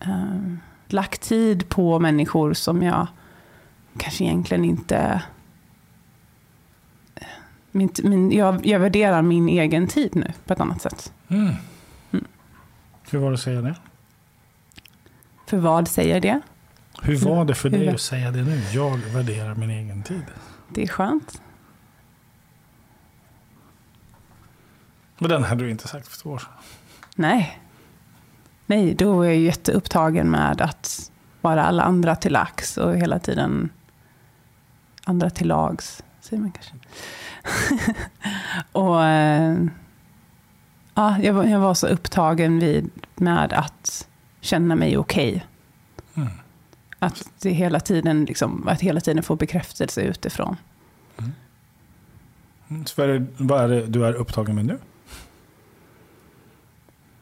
eh, 0.00 0.54
lagt 0.86 1.20
tid 1.20 1.68
på 1.68 1.98
människor 1.98 2.52
som 2.52 2.82
jag 2.82 3.06
kanske 3.98 4.24
egentligen 4.24 4.64
inte... 4.64 5.22
Eh, 7.14 7.26
min, 7.70 7.90
min, 8.02 8.32
jag, 8.32 8.66
jag 8.66 8.80
värderar 8.80 9.22
min 9.22 9.48
egen 9.48 9.86
tid 9.86 10.16
nu 10.16 10.32
på 10.46 10.52
ett 10.52 10.60
annat 10.60 10.82
sätt. 10.82 11.12
Mm. 11.32 11.54
Hur 13.10 13.18
var 13.18 13.30
det 13.30 13.34
att 13.34 13.40
säga 13.40 13.62
det? 13.62 13.74
För 15.46 15.56
vad 15.58 15.88
säger 15.88 16.20
det? 16.20 16.40
Hur 17.02 17.16
var 17.16 17.44
det 17.44 17.54
för 17.54 17.70
Hur 17.70 17.78
dig 17.78 17.86
var- 17.86 17.94
att 17.94 18.00
säga 18.00 18.30
det 18.30 18.42
nu? 18.42 18.62
Jag 18.72 18.96
värderar 18.96 19.54
min 19.54 19.70
egen 19.70 20.02
tid. 20.02 20.22
Det 20.68 20.82
är 20.82 20.86
skönt. 20.88 21.42
Men 25.18 25.30
den 25.30 25.44
hade 25.44 25.64
du 25.64 25.70
inte 25.70 25.88
sagt 25.88 26.08
för 26.08 26.18
två 26.22 26.30
år 26.30 26.38
sedan. 26.38 26.48
Nej. 27.16 27.60
Nej, 28.66 28.94
då 28.94 29.22
är 29.22 29.26
jag 29.26 29.36
jätteupptagen 29.36 30.30
med 30.30 30.60
att 30.60 31.10
vara 31.40 31.64
alla 31.64 31.82
andra 31.82 32.16
till 32.16 32.32
lax 32.32 32.76
och 32.78 32.96
hela 32.96 33.18
tiden 33.18 33.68
andra 35.04 35.30
till 35.30 35.48
lags, 35.48 36.02
säger 36.20 36.40
man 36.42 36.52
kanske. 36.52 36.74
och 38.72 39.04
eh, 39.04 39.56
ja, 40.94 41.18
jag, 41.18 41.32
var, 41.32 41.44
jag 41.44 41.60
var 41.60 41.74
så 41.74 41.86
upptagen 41.86 42.58
vid, 42.58 42.90
med 43.14 43.52
att 43.52 44.08
känna 44.40 44.74
mig 44.74 44.98
okej. 44.98 45.46
Mm. 46.14 46.28
Att, 46.98 47.30
det 47.40 47.50
hela 47.50 47.80
tiden, 47.80 48.24
liksom, 48.24 48.68
att 48.68 48.80
hela 48.80 49.00
tiden 49.00 49.22
få 49.22 49.36
bekräftelse 49.36 50.02
utifrån. 50.02 50.56
Mm. 52.68 52.86
Så 52.86 52.94
vad 52.96 53.10
är, 53.10 53.18
det, 53.18 53.26
vad 53.36 53.64
är 53.64 53.68
det 53.68 53.86
du 53.86 54.06
är 54.06 54.12
upptagen 54.12 54.54
med 54.54 54.64
nu? 54.64 54.78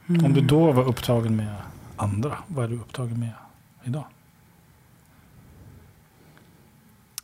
Mm. 0.08 0.24
Om 0.24 0.34
du 0.34 0.40
då 0.40 0.72
var 0.72 0.88
upptagen 0.88 1.36
med 1.36 1.54
andra, 1.96 2.38
vad 2.46 2.64
är 2.64 2.68
du 2.68 2.74
upptagen 2.74 3.20
med 3.20 3.32
idag? 3.84 4.04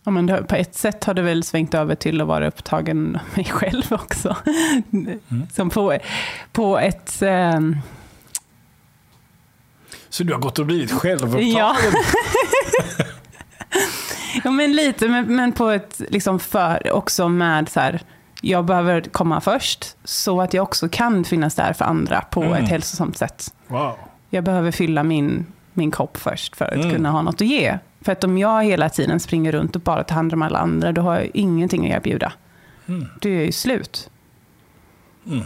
Ja, 0.06 0.10
men 0.10 0.44
på 0.46 0.54
ett 0.54 0.74
sätt 0.74 1.04
har 1.04 1.14
det 1.14 1.22
väl 1.22 1.42
svängt 1.42 1.74
över 1.74 1.94
till 1.94 2.20
att 2.20 2.26
vara 2.26 2.48
upptagen 2.48 3.02
med 3.02 3.20
mig 3.34 3.44
själv 3.50 3.82
också. 3.92 4.36
Som 5.52 5.70
på, 5.70 5.98
på 6.52 6.78
ett... 6.78 7.22
ehm, 7.22 7.76
Så 10.08 10.24
du 10.24 10.32
har 10.32 10.40
gått 10.40 10.58
och 10.58 10.66
blivit 10.66 10.92
självupptagen? 10.92 11.50
ja. 11.50 11.76
ja, 14.44 14.50
men 14.50 14.72
lite, 14.72 15.08
men, 15.08 15.36
men 15.36 15.52
på 15.52 15.70
ett 15.70 16.00
liksom 16.08 16.38
för 16.40 16.92
också 16.92 17.28
med 17.28 17.68
så 17.68 17.80
här, 17.80 18.02
jag 18.40 18.64
behöver 18.64 19.00
komma 19.00 19.40
först 19.40 19.96
så 20.04 20.40
att 20.40 20.54
jag 20.54 20.62
också 20.62 20.88
kan 20.88 21.24
finnas 21.24 21.54
där 21.54 21.72
för 21.72 21.84
andra 21.84 22.20
på 22.20 22.42
Mm. 22.42 22.64
ett 22.64 22.70
hälsosamt 22.70 23.18
sätt. 23.18 23.54
Wow. 23.66 23.92
Jag 24.30 24.44
behöver 24.44 24.70
fylla 24.70 25.02
min, 25.02 25.46
min 25.76 25.90
kopp 25.90 26.16
först 26.16 26.56
för 26.56 26.64
att 26.64 26.72
Mm. 26.74 26.90
kunna 26.90 27.10
ha 27.10 27.22
något 27.22 27.34
att 27.40 27.46
ge. 27.46 27.78
För 28.00 28.12
att 28.12 28.24
om 28.24 28.38
jag 28.38 28.64
hela 28.64 28.88
tiden 28.88 29.20
springer 29.20 29.52
runt 29.52 29.76
och 29.76 29.82
bara 29.82 30.04
tar 30.04 30.14
hand 30.14 30.32
om 30.32 30.42
alla 30.42 30.58
andra, 30.58 30.92
då 30.92 31.02
har 31.02 31.14
jag 31.14 31.30
ingenting 31.34 31.92
att 31.92 31.96
erbjuda. 31.96 32.32
Mm. 32.86 33.06
Då 33.20 33.28
är 33.28 33.32
jag 33.34 33.44
ju 33.44 33.52
slut. 33.52 34.10
Mm. 35.26 35.44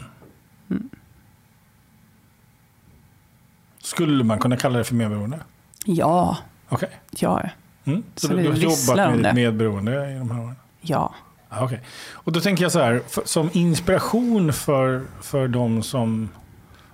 Skulle 3.83 4.25
man 4.25 4.39
kunna 4.39 4.57
kalla 4.57 4.79
det 4.79 4.85
för 4.85 4.95
medberoende? 4.95 5.39
Ja, 5.85 6.37
Okej. 6.69 6.89
ja, 7.11 7.43
Mm. 7.85 8.03
Så, 8.15 8.27
Så 8.27 8.33
du, 8.35 8.43
du 8.43 8.49
har 8.49 8.57
jobbat 8.57 8.97
med 8.97 9.25
ditt 9.25 9.35
medberoende 9.35 10.11
i 10.11 10.19
de 10.19 10.31
här 10.31 10.41
åren? 10.45 10.57
ja. 10.81 11.15
Ja, 11.53 11.65
okej. 11.65 11.81
Och 12.13 12.33
då 12.33 12.41
tänker 12.41 12.63
jag 12.63 12.73
så 12.73 12.79
här, 12.81 13.01
för, 13.09 13.23
som 13.25 13.51
inspiration 13.53 14.53
för, 14.53 15.05
för 15.23 15.49
de 15.49 15.83
som 15.83 16.29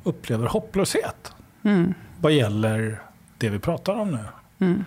upplever 0.03 0.47
hopplöshet 0.47 1.33
Mm, 1.63 1.95
vad 2.21 2.33
gäller 2.33 3.01
det 3.39 3.49
vi 3.49 3.59
pratar 3.59 3.95
om 3.95 4.11
nu. 4.11 4.19
mm, 4.67 4.85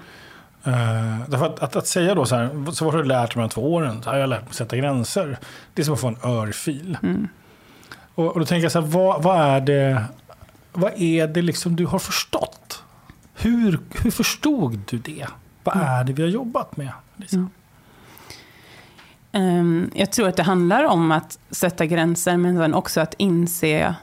Uh, 0.67 1.29
därför 1.29 1.45
att, 1.45 1.59
att, 1.59 1.75
att 1.75 1.87
säga 1.87 2.15
då 2.15 2.25
så 2.25 2.35
här, 2.35 2.71
så 2.71 2.85
vad 2.85 2.93
har 2.93 3.01
du 3.01 3.07
lärt 3.07 3.35
mig 3.35 3.43
de 3.43 3.49
två 3.49 3.73
åren? 3.73 4.01
Här, 4.05 4.13
jag 4.13 4.21
har 4.21 4.27
lärt 4.27 4.41
mig 4.41 4.49
att 4.49 4.55
sätta 4.55 4.77
gränser. 4.77 5.37
Det 5.73 5.81
är 5.81 5.83
som 5.83 5.93
att 5.93 5.99
få 5.99 6.07
en 6.07 6.17
örfil. 6.23 6.97
mm. 7.03 7.27
Och, 8.15 8.27
och 8.27 8.39
då 8.39 8.45
tänker 8.45 8.63
jag 8.63 8.71
så 8.71 8.81
här, 8.81 8.87
vad, 8.87 9.23
vad 9.23 9.41
är 9.41 9.61
det, 9.61 10.03
vad 10.73 10.91
är 10.95 11.27
det 11.27 11.41
liksom 11.41 11.75
du 11.75 11.85
har 11.85 11.99
förstått? 11.99 12.83
Hur, 13.33 13.79
hur 14.03 14.11
förstod 14.11 14.79
du 14.89 14.97
det? 14.97 15.27
Vad 15.63 15.77
är 15.77 16.03
det 16.03 16.13
vi 16.13 16.21
har 16.21 16.29
jobbat 16.29 16.77
med? 16.77 16.91
Mm. 17.33 17.49
Ehm, 19.31 19.91
jag 19.95 20.11
tror 20.11 20.27
att 20.27 20.37
det 20.37 20.43
handlar 20.43 20.83
om 20.83 21.11
att 21.11 21.39
sätta 21.51 21.85
gränser, 21.85 22.37
men 22.37 22.57
sen 22.57 22.73
också 22.73 23.01
att 23.01 23.13
inse 23.17 23.95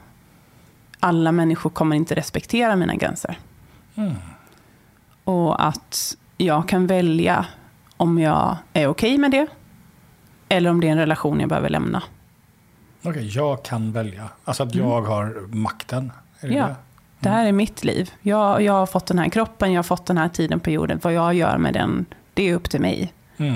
alla 0.99 1.31
människor 1.31 1.69
kommer 1.69 1.95
inte 1.95 2.15
respektera 2.15 2.75
mina 2.75 2.95
gränser. 2.95 3.39
Mm. 3.95 4.13
Och 5.27 5.65
att 5.67 6.17
jag 6.37 6.69
kan 6.69 6.87
välja 6.87 7.45
om 7.97 8.19
jag 8.19 8.57
är 8.73 8.87
okej 8.87 9.17
med 9.17 9.31
det, 9.31 9.47
eller 10.49 10.69
om 10.69 10.81
det 10.81 10.87
är 10.87 10.91
en 10.91 10.97
relation 10.97 11.39
jag 11.39 11.49
behöver 11.49 11.69
lämna. 11.69 12.03
Okej, 13.03 13.27
jag 13.35 13.63
kan 13.63 13.91
välja. 13.91 14.23
Alltså 14.43 14.63
att 14.63 14.75
jag 14.75 15.01
har 15.01 15.55
makten. 15.55 16.11
Det 16.41 16.47
Ja. 16.47 16.67
det? 16.67 16.75
Det 17.19 17.29
här 17.29 17.45
är 17.45 17.51
mitt 17.51 17.83
liv. 17.83 18.11
Jag, 18.21 18.61
jag 18.61 18.73
har 18.73 18.85
fått 18.85 19.05
den 19.05 19.19
här 19.19 19.29
kroppen, 19.29 19.71
jag 19.73 19.77
har 19.77 19.83
fått 19.83 20.05
den 20.05 20.17
här 20.17 20.29
tiden 20.29 20.59
på 20.59 20.69
jorden. 20.69 20.99
Vad 21.03 21.13
jag 21.13 21.33
gör 21.33 21.57
med 21.57 21.73
den, 21.73 22.05
det 22.33 22.49
är 22.49 22.55
upp 22.55 22.69
till 22.69 22.81
mig. 22.81 23.13
Mm. 23.37 23.55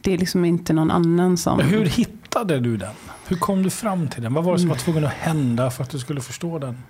Det 0.00 0.12
är 0.14 0.18
liksom 0.18 0.44
inte 0.44 0.72
någon 0.72 0.90
annan 0.90 1.36
som... 1.36 1.56
Men 1.56 1.66
hur 1.66 1.86
hittade 1.86 2.60
du 2.60 2.76
den? 2.76 2.94
Hur 3.28 3.36
kom 3.36 3.62
du 3.62 3.70
fram 3.70 4.08
till 4.08 4.22
den? 4.22 4.34
Vad 4.34 4.44
var 4.44 4.52
det 4.52 4.58
som 4.58 4.68
var 4.68 4.76
tvungen 4.76 5.04
att 5.04 5.12
hända 5.12 5.70
för 5.70 5.82
att 5.82 5.90
du 5.90 5.98
skulle 5.98 6.20
förstå 6.20 6.58
den? 6.58 6.82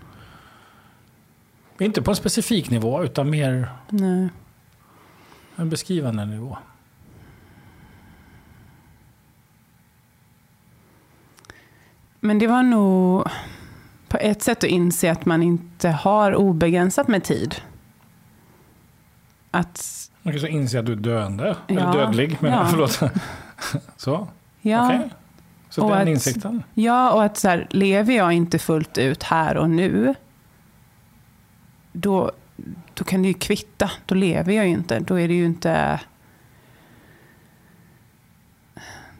Inte 1.78 2.02
på 2.02 2.10
en 2.10 2.16
specifik 2.16 2.70
nivå, 2.70 3.02
utan 3.04 3.30
mer 3.30 3.68
Nej. 3.90 4.28
en 5.56 5.70
beskrivande 5.70 6.24
nivå. 6.24 6.56
Men 12.20 12.38
det 12.38 12.46
var 12.46 12.62
nog 12.62 13.24
på 14.08 14.16
ett 14.20 14.42
sätt 14.42 14.58
att 14.58 14.64
inse 14.70 15.10
att 15.12 15.24
man 15.24 15.42
inte 15.42 15.88
har 15.88 16.34
obegränsat 16.34 17.08
med 17.08 17.24
tid. 17.24 17.54
Att, 19.50 20.10
Man 20.22 20.32
kan 20.34 20.40
så 20.40 20.46
inse 20.46 20.78
att 20.80 20.86
du 20.86 20.92
är 20.92 20.96
döende, 20.96 21.56
eller 21.68 21.80
Ja. 21.82 21.92
dödlig. 21.92 22.36
Men, 22.40 22.52
Ja. 22.52 22.66
Förlåt. 22.70 23.00
Så, 23.96 24.28
ja, 24.60 24.86
okej. 24.86 25.10
Så 25.70 25.82
Och 25.84 25.90
den 25.90 26.00
att- 26.02 26.08
insikten. 26.08 26.62
ja, 26.74 27.10
och 27.12 27.24
att 27.24 27.36
så 27.36 27.48
här, 27.48 27.66
lever 27.70 28.12
jag 28.16 28.32
inte 28.32 28.58
fullt 28.58 28.98
ut 28.98 29.22
här 29.22 29.56
och 29.56 29.70
nu, 29.70 30.14
då, 31.96 32.32
då 32.94 33.04
kan 33.04 33.22
det 33.22 33.28
ju 33.28 33.34
kvitta. 33.34 33.90
Då 34.06 34.14
lever 34.14 34.52
jag 34.52 34.66
ju 34.66 34.72
inte. 34.72 34.98
Då 34.98 35.20
är 35.20 35.28
det 35.28 35.34
ju 35.34 35.44
inte... 35.44 36.00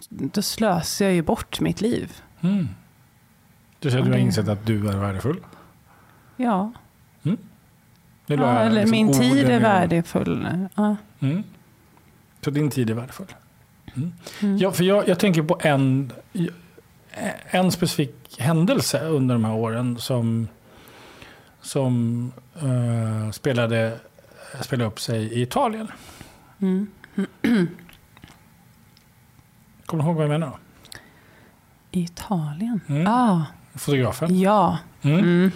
Då 0.08 0.42
slösar 0.42 1.04
jag 1.04 1.14
ju 1.14 1.22
bort 1.22 1.60
mitt 1.60 1.80
liv. 1.80 2.12
Mm. 2.40 2.68
Du 3.78 3.90
säger 3.90 4.02
att 4.02 4.06
du 4.06 4.12
har 4.12 4.18
Ja, 4.18 4.24
insett 4.24 4.48
att 4.48 4.66
du 4.66 4.88
är 4.88 4.96
värdefull. 4.96 5.40
Ja, 6.36 6.72
Det 7.22 8.34
ja 8.34 8.46
är 8.46 8.66
eller 8.66 8.74
liksom 8.80 8.90
min 8.90 9.12
tid 9.12 9.48
är 9.48 9.60
värdefull. 9.60 10.48
Ja. 10.74 10.96
Mm. 11.20 11.42
Så 12.40 12.50
din 12.50 12.70
tid 12.70 12.90
är 12.90 12.94
värdefull. 12.94 13.34
Mm. 13.94 14.12
Mm. 14.42 14.56
Ja, 14.58 14.72
för 14.72 14.84
jag, 14.84 15.08
jag 15.08 15.18
tänker 15.18 15.42
på 15.42 15.58
en, 15.60 16.12
en 17.50 17.72
specifik 17.72 18.36
händelse 18.38 19.00
under 19.00 19.34
de 19.34 19.44
här 19.44 19.54
åren 19.54 19.98
som, 19.98 20.48
som 21.66 22.32
eh, 22.62 23.30
spelade, 23.30 23.98
spelade 24.60 24.88
upp 24.88 25.00
sig 25.00 25.22
i 25.22 25.42
Italien. 25.42 25.88
Mm. 26.60 26.86
Kommer 29.86 30.02
du 30.02 30.08
ihåg 30.08 30.16
vad 30.16 30.24
jag 30.24 30.30
menar? 30.30 30.58
I 31.90 32.02
Italien? 32.02 32.80
Mm. 32.86 33.06
Ah, 33.06 33.42
Fotografen. 33.74 34.38
ja. 34.40 34.78
Mm. 35.02 35.18
Mm. 35.18 35.50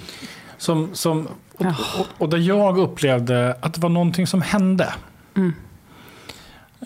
Som, 0.57 0.95
som, 0.95 1.29
och, 1.57 1.67
och, 1.67 2.07
och 2.19 2.29
där 2.29 2.38
jag 2.38 2.79
upplevde 2.79 3.57
att 3.61 3.75
det 3.75 3.81
var 3.81 3.88
någonting 3.88 4.26
som 4.26 4.43
hände. 4.43 4.95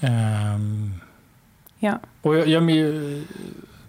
Ehm, 0.01 0.95
Ja. 1.79 1.99
Och 2.23 2.37
jag, 2.37 2.49
jag, 2.49 2.63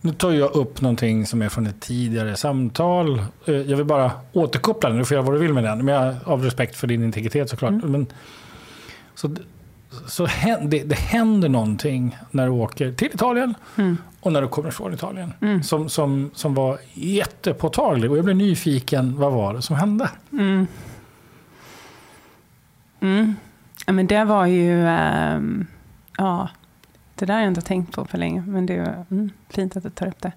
nu 0.06 0.12
tar 0.14 0.32
jag 0.32 0.56
upp 0.56 0.82
någonting 0.82 1.26
som 1.26 1.42
är 1.42 1.50
från 1.50 1.68
ett 1.68 1.80
tidigare 1.82 2.36
samtal. 2.36 3.20
Eh, 3.46 3.54
Jag 3.56 3.78
vill 3.78 3.86
bara 3.86 4.12
återkoppla 4.34 4.90
den, 4.90 4.98
du 4.98 5.06
får 5.06 5.16
göra 5.16 5.26
vad 5.26 5.36
du 5.36 5.40
vill 5.40 5.54
med 5.54 5.64
den. 5.64 5.86
Men 5.86 5.96
jag, 5.96 6.16
av 6.26 6.44
respekt 6.44 6.76
för 6.76 6.88
din 6.88 7.04
integritet 7.04 7.50
såklart. 7.50 7.72
Mm. 7.72 7.92
Men, 7.92 8.08
så 9.16 9.36
så 10.08 10.28
det, 10.62 10.84
det 10.84 10.96
händer 10.96 11.50
någonting 11.50 12.18
när 12.32 12.46
du 12.46 12.52
åker 12.52 12.92
till 12.92 13.08
Italien 13.14 13.56
Mm. 13.76 13.98
och 14.22 14.34
när 14.34 14.42
du 14.42 14.48
kommer 14.48 14.72
från 14.72 14.94
Italien. 14.94 15.34
Mm. 15.42 15.64
Som, 15.64 15.90
som, 15.90 16.32
som 16.34 16.54
var 16.54 16.78
jättepåtaglig. 16.94 18.12
Och 18.12 18.18
jag 18.18 18.26
blev 18.26 18.38
nyfiken, 18.38 19.18
vad 19.18 19.32
var 19.34 19.54
det 19.54 19.62
som 19.62 19.76
hände? 19.76 20.10
Mm. 20.32 20.68
Mm. 23.00 23.36
Ja, 23.86 23.94
men 23.94 24.08
det 24.08 24.24
var 24.26 24.46
ju... 24.46 24.88
ehm, 24.88 25.68
ja, 26.18 26.50
det 27.16 27.26
där 27.26 27.34
har 27.34 27.42
jag 27.42 27.48
inte 27.48 27.62
tänkt 27.62 27.96
på 27.96 28.06
för 28.06 28.18
länge. 28.18 28.44
Men 28.48 28.66
det 28.66 28.74
är 28.74 29.06
mm, 29.12 29.32
fint 29.50 29.78
att 29.78 29.84
du 29.84 29.90
tar 29.90 30.08
upp 30.08 30.22
det. 30.22 30.32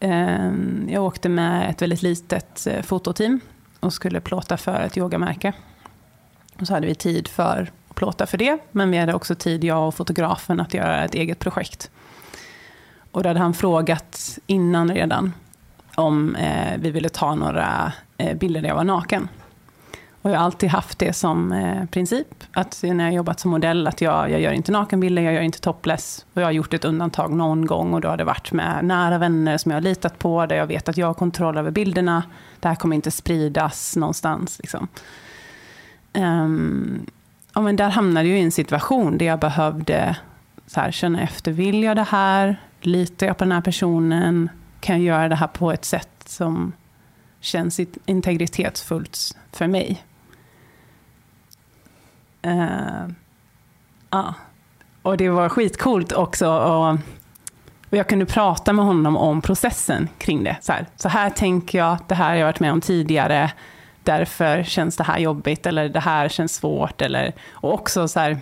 Ehm, 0.00 0.88
jag 0.90 1.04
åkte 1.04 1.28
med 1.28 1.70
ett 1.70 1.82
väldigt 1.82 2.02
litet 2.02 2.66
eh, 2.66 2.82
fototeam 2.82 3.40
och 3.80 3.92
skulle 3.92 4.20
plåta 4.20 4.56
för 4.56 4.80
ett 4.80 4.96
yogamärke. 4.96 5.52
Och 6.60 6.66
så 6.66 6.74
hade 6.74 6.86
vi 6.86 6.94
tid 6.94 7.28
för 7.28 7.70
att 7.88 7.94
plåta 7.94 8.26
för 8.26 8.38
det. 8.38 8.58
Men 8.70 8.90
vi 8.90 8.98
hade 8.98 9.14
också 9.14 9.34
tid, 9.34 9.64
jag 9.64 9.88
och 9.88 9.94
fotografen, 9.94 10.60
att 10.60 10.74
göra 10.74 11.04
ett 11.04 11.14
eget 11.14 11.38
projekt. 11.38 11.90
Och 13.10 13.22
då 13.22 13.28
hade 13.28 13.40
han 13.40 13.54
frågat 13.54 14.38
innan 14.46 14.94
redan 14.94 15.32
om 15.94 16.36
eh, 16.36 16.78
vi 16.78 16.90
ville 16.90 17.08
ta 17.08 17.34
några 17.34 17.92
eh, 18.18 18.36
bilder 18.36 18.62
där 18.62 18.68
jag 18.68 18.76
var 18.76 18.84
naken. 18.84 19.28
Och 20.26 20.32
jag 20.32 20.38
har 20.38 20.44
alltid 20.44 20.70
haft 20.70 20.98
det 20.98 21.12
som 21.12 21.52
eh, 21.52 21.84
princip, 21.84 22.44
att 22.52 22.80
när 22.82 23.04
jag 23.04 23.10
har 23.10 23.16
jobbat 23.16 23.40
som 23.40 23.50
modell, 23.50 23.86
att 23.86 24.00
jag, 24.00 24.30
jag 24.30 24.40
gör 24.40 24.52
inte 24.52 24.72
nakenbilder, 24.72 25.22
jag 25.22 25.34
gör 25.34 25.40
inte 25.40 25.60
topless. 25.60 26.26
Och 26.34 26.42
jag 26.42 26.46
har 26.46 26.52
gjort 26.52 26.74
ett 26.74 26.84
undantag 26.84 27.32
någon 27.32 27.66
gång 27.66 27.94
och 27.94 28.00
då 28.00 28.08
har 28.08 28.16
det 28.16 28.24
varit 28.24 28.52
med 28.52 28.84
nära 28.84 29.18
vänner 29.18 29.58
som 29.58 29.70
jag 29.70 29.76
har 29.76 29.82
litat 29.82 30.18
på, 30.18 30.46
där 30.46 30.56
jag 30.56 30.66
vet 30.66 30.88
att 30.88 30.96
jag 30.96 31.06
har 31.06 31.14
kontroll 31.14 31.58
över 31.58 31.70
bilderna. 31.70 32.22
Det 32.60 32.68
här 32.68 32.74
kommer 32.74 32.96
inte 32.96 33.10
spridas 33.10 33.96
någonstans. 33.96 34.58
Liksom. 34.58 34.88
Um, 36.14 37.06
ja, 37.54 37.60
men 37.60 37.76
där 37.76 37.88
hamnade 37.88 38.28
jag 38.28 38.38
i 38.38 38.42
en 38.42 38.52
situation 38.52 39.18
där 39.18 39.26
jag 39.26 39.38
behövde 39.38 40.16
så 40.66 40.80
här, 40.80 40.90
känna 40.90 41.20
efter, 41.20 41.52
vill 41.52 41.82
jag 41.82 41.96
det 41.96 42.06
här? 42.10 42.60
Litar 42.80 43.26
jag 43.26 43.38
på 43.38 43.44
den 43.44 43.52
här 43.52 43.60
personen? 43.60 44.48
Kan 44.80 44.96
jag 44.96 45.04
göra 45.04 45.28
det 45.28 45.36
här 45.36 45.48
på 45.48 45.72
ett 45.72 45.84
sätt 45.84 46.22
som 46.24 46.72
känns 47.40 47.80
integritetsfullt 48.06 49.36
för 49.52 49.66
mig? 49.66 50.02
Eh, 52.46 53.08
ja. 54.10 54.34
Och 55.02 55.16
det 55.16 55.28
var 55.28 55.48
skitcoolt 55.48 56.12
också. 56.12 56.48
Och, 56.48 56.98
och 57.90 57.96
jag 57.96 58.08
kunde 58.08 58.26
prata 58.26 58.72
med 58.72 58.84
honom 58.84 59.16
om 59.16 59.42
processen 59.42 60.08
kring 60.18 60.44
det. 60.44 60.56
Så 60.60 60.72
här, 60.72 60.86
så 60.96 61.08
här 61.08 61.30
tänker 61.30 61.78
jag, 61.78 61.98
det 62.08 62.14
här 62.14 62.28
har 62.28 62.36
jag 62.36 62.46
varit 62.46 62.60
med 62.60 62.72
om 62.72 62.80
tidigare. 62.80 63.52
Därför 64.02 64.62
känns 64.62 64.96
det 64.96 65.04
här 65.04 65.18
jobbigt 65.18 65.66
eller 65.66 65.88
det 65.88 66.00
här 66.00 66.28
känns 66.28 66.54
svårt. 66.54 67.02
Eller, 67.02 67.32
och 67.50 67.74
också 67.74 68.08
så 68.08 68.20
här, 68.20 68.38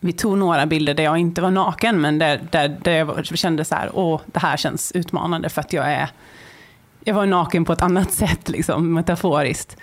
vi 0.00 0.12
tog 0.12 0.38
några 0.38 0.66
bilder 0.66 0.94
där 0.94 1.04
jag 1.04 1.18
inte 1.18 1.42
var 1.42 1.50
naken, 1.50 2.00
men 2.00 2.18
där, 2.18 2.40
där, 2.50 2.68
där 2.68 2.92
jag 2.92 3.26
kände 3.26 3.64
så 3.64 3.74
här, 3.74 3.90
åh, 3.92 4.20
det 4.26 4.38
här 4.38 4.56
känns 4.56 4.92
utmanande 4.92 5.48
för 5.48 5.60
att 5.60 5.72
jag 5.72 5.92
är, 5.92 6.08
jag 7.04 7.14
var 7.14 7.26
naken 7.26 7.64
på 7.64 7.72
ett 7.72 7.82
annat 7.82 8.12
sätt, 8.22 8.48
liksom, 8.48 8.94
metaforiskt. 8.94 9.76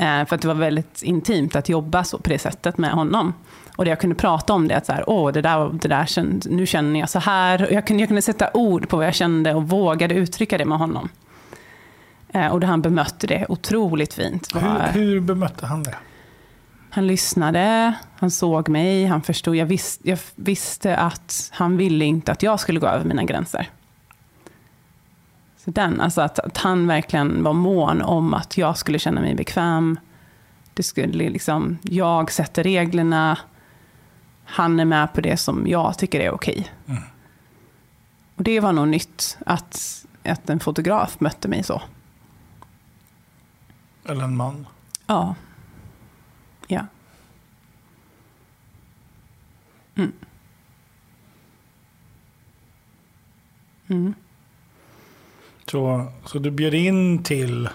Eh, 0.00 0.24
för 0.24 0.34
att 0.34 0.42
det 0.42 0.48
var 0.48 0.54
väldigt 0.54 1.02
intimt 1.02 1.56
att 1.56 1.68
jobba 1.68 2.04
så 2.04 2.18
på 2.18 2.28
det 2.28 2.38
sättet 2.38 2.78
med 2.78 2.90
honom. 2.90 3.34
Och 3.76 3.84
det 3.84 3.88
jag 3.88 4.00
kunde 4.00 4.16
prata 4.16 4.52
om 4.52 4.68
det, 4.68 4.76
att 4.76 4.86
så 4.86 4.92
här, 4.92 5.04
åh, 5.06 5.32
det 5.32 5.42
där, 5.42 5.70
det 5.72 5.88
där 5.88 6.06
känd, 6.06 6.46
nu 6.50 6.66
känner 6.66 7.00
jag 7.00 7.10
så 7.10 7.18
här. 7.18 7.66
Och 7.66 7.72
jag, 7.72 7.86
kunde, 7.86 8.02
jag 8.02 8.08
kunde 8.08 8.22
sätta 8.22 8.50
ord 8.54 8.88
på 8.88 8.96
vad 8.96 9.06
jag 9.06 9.14
kände 9.14 9.54
och 9.54 9.68
vågade 9.68 10.14
uttrycka 10.14 10.58
det 10.58 10.64
med 10.64 10.78
honom. 10.78 11.08
Eh, 12.28 12.46
och 12.46 12.60
då 12.60 12.66
han 12.66 12.82
bemötte 12.82 13.26
det 13.26 13.46
otroligt 13.48 14.14
fint. 14.14 14.48
Hur, 14.54 15.00
hur 15.00 15.20
bemötte 15.20 15.66
han 15.66 15.82
det? 15.82 15.94
han 16.90 17.06
lyssnade, 17.06 17.94
han 18.16 18.30
såg 18.30 18.68
mig, 18.68 19.06
han 19.06 19.22
förstod. 19.22 19.56
Jag, 19.56 19.66
vis, 19.66 20.00
jag 20.02 20.18
visste 20.34 20.96
att 20.96 21.50
han 21.52 21.76
ville 21.76 22.04
inte 22.04 22.32
att 22.32 22.42
jag 22.42 22.60
skulle 22.60 22.80
gå 22.80 22.86
över 22.86 23.04
mina 23.04 23.24
gränser. 23.24 23.68
Den, 25.72 26.00
alltså 26.00 26.20
att, 26.20 26.38
att 26.38 26.56
han 26.56 26.86
verkligen 26.86 27.42
var 27.42 27.52
mån 27.52 28.02
om 28.02 28.34
att 28.34 28.56
jag 28.56 28.78
skulle 28.78 28.98
känna 28.98 29.20
mig 29.20 29.34
bekväm. 29.34 29.98
Det 30.74 30.82
skulle 30.82 31.30
liksom, 31.30 31.78
jag 31.82 32.32
sätter 32.32 32.62
reglerna, 32.62 33.38
han 34.44 34.80
är 34.80 34.84
med 34.84 35.12
på 35.12 35.20
det 35.20 35.36
som 35.36 35.66
jag 35.66 35.98
tycker 35.98 36.20
är 36.20 36.30
okej. 36.30 36.72
Mm. 36.86 37.02
Och 38.36 38.42
det 38.42 38.60
var 38.60 38.72
nog 38.72 38.88
nytt, 38.88 39.38
att, 39.46 40.06
att 40.24 40.50
en 40.50 40.60
fotograf 40.60 41.20
mötte 41.20 41.48
mig 41.48 41.62
så. 41.62 41.82
Eller 44.04 44.24
en 44.24 44.36
man? 44.36 44.66
Ja. 45.06 45.34
Ja. 46.66 46.86
Mm. 49.94 50.12
Mm. 53.88 54.14
Så, 55.70 56.12
så 56.24 56.38
du 56.38 56.50
bjöd 56.50 56.74
in 56.74 57.22
till 57.22 57.68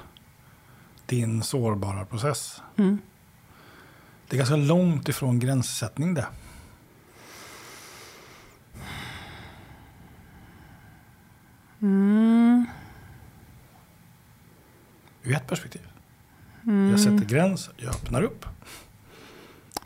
din 1.05 1.43
sårbara 1.43 2.05
process. 2.05 2.61
Mm. 2.77 2.97
Det 4.27 4.35
är 4.35 4.37
ganska 4.37 4.55
långt 4.55 5.09
ifrån 5.09 5.39
gränssättning 5.39 6.13
det. 6.13 6.25
Mm. 11.81 12.65
Ur 15.23 15.35
ett 15.35 15.47
perspektiv. 15.47 15.81
Mm. 16.63 16.91
Jag 16.91 16.99
sätter 16.99 17.25
gräns, 17.25 17.69
jag 17.77 17.89
öppnar 17.89 18.21
upp. 18.23 18.45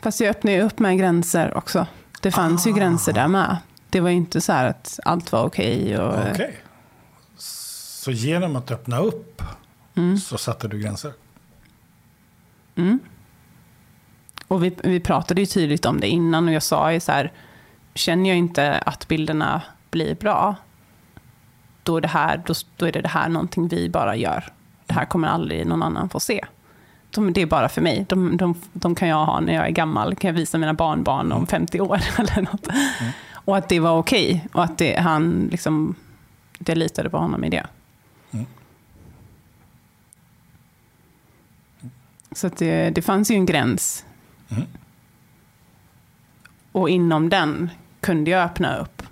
Fast 0.02 0.20
jag 0.20 0.30
öppnade 0.30 0.58
ju 0.58 0.64
upp 0.64 0.80
med 0.80 0.98
gränser 0.98 1.58
också. 1.58 1.88
Det 2.22 2.32
fanns 2.32 2.68
ju 2.68 2.72
Ah. 2.72 2.76
gränser 2.76 3.14
där 3.14 3.28
med. 3.28 3.58
Det 3.90 4.00
var 4.00 4.10
ju 4.10 4.16
inte 4.16 4.42
så 4.42 4.52
här 4.52 4.66
att 4.66 5.00
allt 5.06 5.32
var 5.32 5.44
okej. 5.44 5.98
och, 6.00 6.32
Okej. 6.32 6.62
Så 8.00 8.12
genom 8.12 8.56
att 8.56 8.72
öppna 8.72 9.00
upp 9.00 9.42
Mm. 9.96 10.18
så 10.18 10.38
satte 10.38 10.68
du 10.68 10.80
gränser? 10.80 11.14
Mm. 12.76 13.00
Och 14.48 14.64
vi, 14.64 14.76
vi 14.84 15.00
pratade 15.00 15.42
ju 15.42 15.46
tydligt 15.46 15.86
om 15.86 16.00
det 16.00 16.08
innan 16.08 16.48
och 16.48 16.54
jag 16.54 16.64
sa 16.64 16.94
ju 16.94 17.00
så 17.00 17.12
här, 17.12 17.32
känner 17.94 18.30
jag 18.30 18.38
inte 18.38 18.78
att 18.86 19.08
bilderna 19.08 19.62
blir 19.92 20.16
bra, 20.16 20.56
då 21.84 21.98
är 21.98 22.02
det 22.02 22.08
här, 22.08 22.44
då, 22.46 22.54
då 22.78 22.86
är 22.86 22.92
det, 22.92 23.02
det 23.02 23.08
här 23.08 23.30
någonting 23.30 23.68
vi 23.68 23.90
bara 23.90 24.16
gör. 24.16 24.54
Det 24.86 24.94
här 24.94 25.06
kommer 25.06 25.28
aldrig 25.28 25.68
någon 25.68 25.84
annan 25.84 26.10
få 26.10 26.20
se. 26.20 26.46
De, 27.12 27.34
det 27.34 27.42
är 27.42 27.46
bara 27.46 27.70
för 27.70 27.82
mig. 27.82 28.06
De, 28.10 28.38
de, 28.38 28.56
de 28.74 28.96
kan 28.96 29.08
jag 29.08 29.26
ha 29.26 29.40
när 29.40 29.54
jag 29.54 29.66
är 29.66 29.72
gammal, 29.72 30.16
kan 30.16 30.28
jag 30.28 30.36
visa 30.36 30.58
mina 30.58 30.74
barnbarn 30.74 31.32
om 31.32 31.48
50 31.48 31.82
år 31.82 32.02
eller 32.18 32.42
något. 32.42 32.68
Och 33.34 33.58
att 33.58 33.70
det 33.70 33.80
var 33.80 33.98
okej 33.98 34.48
och 34.54 34.64
att 34.64 34.78
det, 34.78 35.00
han 35.00 35.48
liksom, 35.52 35.96
jag 36.66 36.78
litade 36.78 37.10
på 37.10 37.18
honom 37.18 37.44
i 37.44 37.50
det. 37.50 37.66
Så 42.32 42.50
det, 42.58 42.90
det 42.90 43.02
fanns 43.02 43.32
ju 43.32 43.36
en 43.36 43.46
gräns. 43.46 44.06
Mm. 44.50 44.64
Och 46.72 46.90
inom 46.90 47.30
den 47.30 47.70
kunde 48.00 48.32
jag 48.32 48.44
öppna 48.44 48.78
upp 48.78 49.04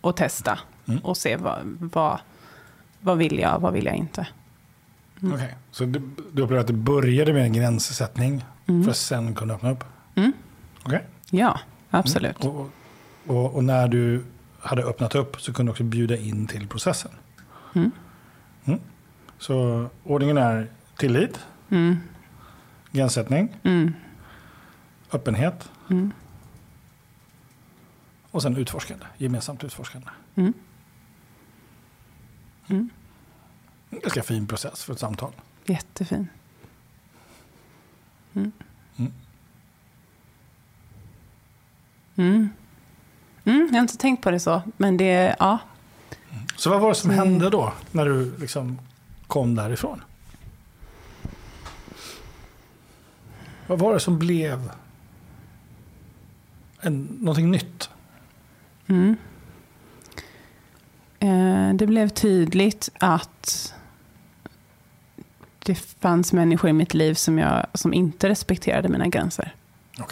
och 0.00 0.16
testa 0.16 0.58
Mm. 0.88 1.00
och 1.04 1.16
se 1.16 1.36
vad, 1.36 1.58
vad, 1.92 2.20
vad 3.00 3.18
vill 3.18 3.38
jag 3.38 3.56
och 3.56 3.62
vad 3.62 3.72
vill 3.72 3.86
jag 3.86 3.94
inte. 3.94 4.26
Mm. 5.22 5.34
Okej, 5.34 5.54
så 5.70 5.84
du, 5.84 6.02
du 6.32 6.42
upplever 6.42 6.60
att 6.60 6.66
det 6.66 6.72
började 6.72 7.32
med 7.32 7.42
en 7.42 7.52
gränssättning 7.52 8.44
för 8.84 8.90
att 8.90 8.96
sen 8.96 9.34
kunna 9.34 9.54
öppna 9.54 9.70
upp? 9.70 9.84
Mm. 10.14 10.32
Okej. 10.82 11.04
Ja, 11.30 11.60
absolut. 11.90 12.44
Och, 12.44 12.70
och, 13.26 13.54
och 13.54 13.64
när 13.64 13.88
du 13.88 14.24
hade 14.60 14.82
öppnat 14.82 15.14
upp 15.14 15.40
så 15.40 15.52
kunde 15.52 15.70
du 15.70 15.72
också 15.72 15.84
bjuda 15.84 16.16
in 16.16 16.46
till 16.46 16.68
processen? 16.68 17.10
Mm. 17.74 17.90
Mm. 18.64 18.80
Så 19.38 19.86
ordningen 20.04 20.38
är 20.38 20.70
tillit, 20.96 21.38
Mm. 21.70 21.96
Gränssättning, 22.92 23.56
Mm. 23.62 23.94
öppenhet 25.12 25.70
Mm. 25.90 26.12
och 28.30 28.42
sen 28.42 28.56
utforskande, 28.56 29.06
gemensamt 29.16 29.64
utforskande. 29.64 30.08
Mm. 30.34 30.52
Mm. 32.68 32.90
Ganska 33.90 34.22
fin 34.22 34.46
process 34.46 34.84
för 34.84 34.92
ett 34.92 34.98
samtal. 34.98 35.32
Jättefin. 35.64 36.28
Mm. 38.34 38.52
Mm. 38.96 39.12
Mm. 42.16 42.48
Mm, 43.44 43.66
jag 43.66 43.74
har 43.74 43.80
inte 43.82 43.96
tänkt 43.96 44.22
på 44.22 44.30
det 44.30 44.40
så, 44.40 44.62
men 44.76 44.96
det, 44.96 45.36
ja. 45.38 45.58
Så 46.56 46.70
vad 46.70 46.80
var 46.80 46.88
det 46.88 46.94
som 46.94 47.10
hände 47.10 47.50
då 47.50 47.72
när 47.92 48.04
du 48.04 48.36
liksom 48.38 48.78
kom 49.26 49.54
därifrån? 49.54 50.02
Vad 53.72 53.78
var 53.78 53.94
det 53.94 54.00
som 54.00 54.18
blev 54.18 54.70
en, 56.80 57.18
någonting 57.20 57.50
nytt? 57.50 57.90
Mm. 58.86 59.16
Eh, 61.18 61.74
det 61.74 61.86
blev 61.86 62.08
tydligt 62.08 62.88
att 62.98 63.74
det 65.58 65.74
fanns 65.74 66.32
människor 66.32 66.70
i 66.70 66.72
mitt 66.72 66.94
liv 66.94 67.14
som, 67.14 67.38
jag, 67.38 67.66
som 67.74 67.94
inte 67.94 68.28
respekterade 68.28 68.88
mina 68.88 69.08
gränser. 69.08 69.54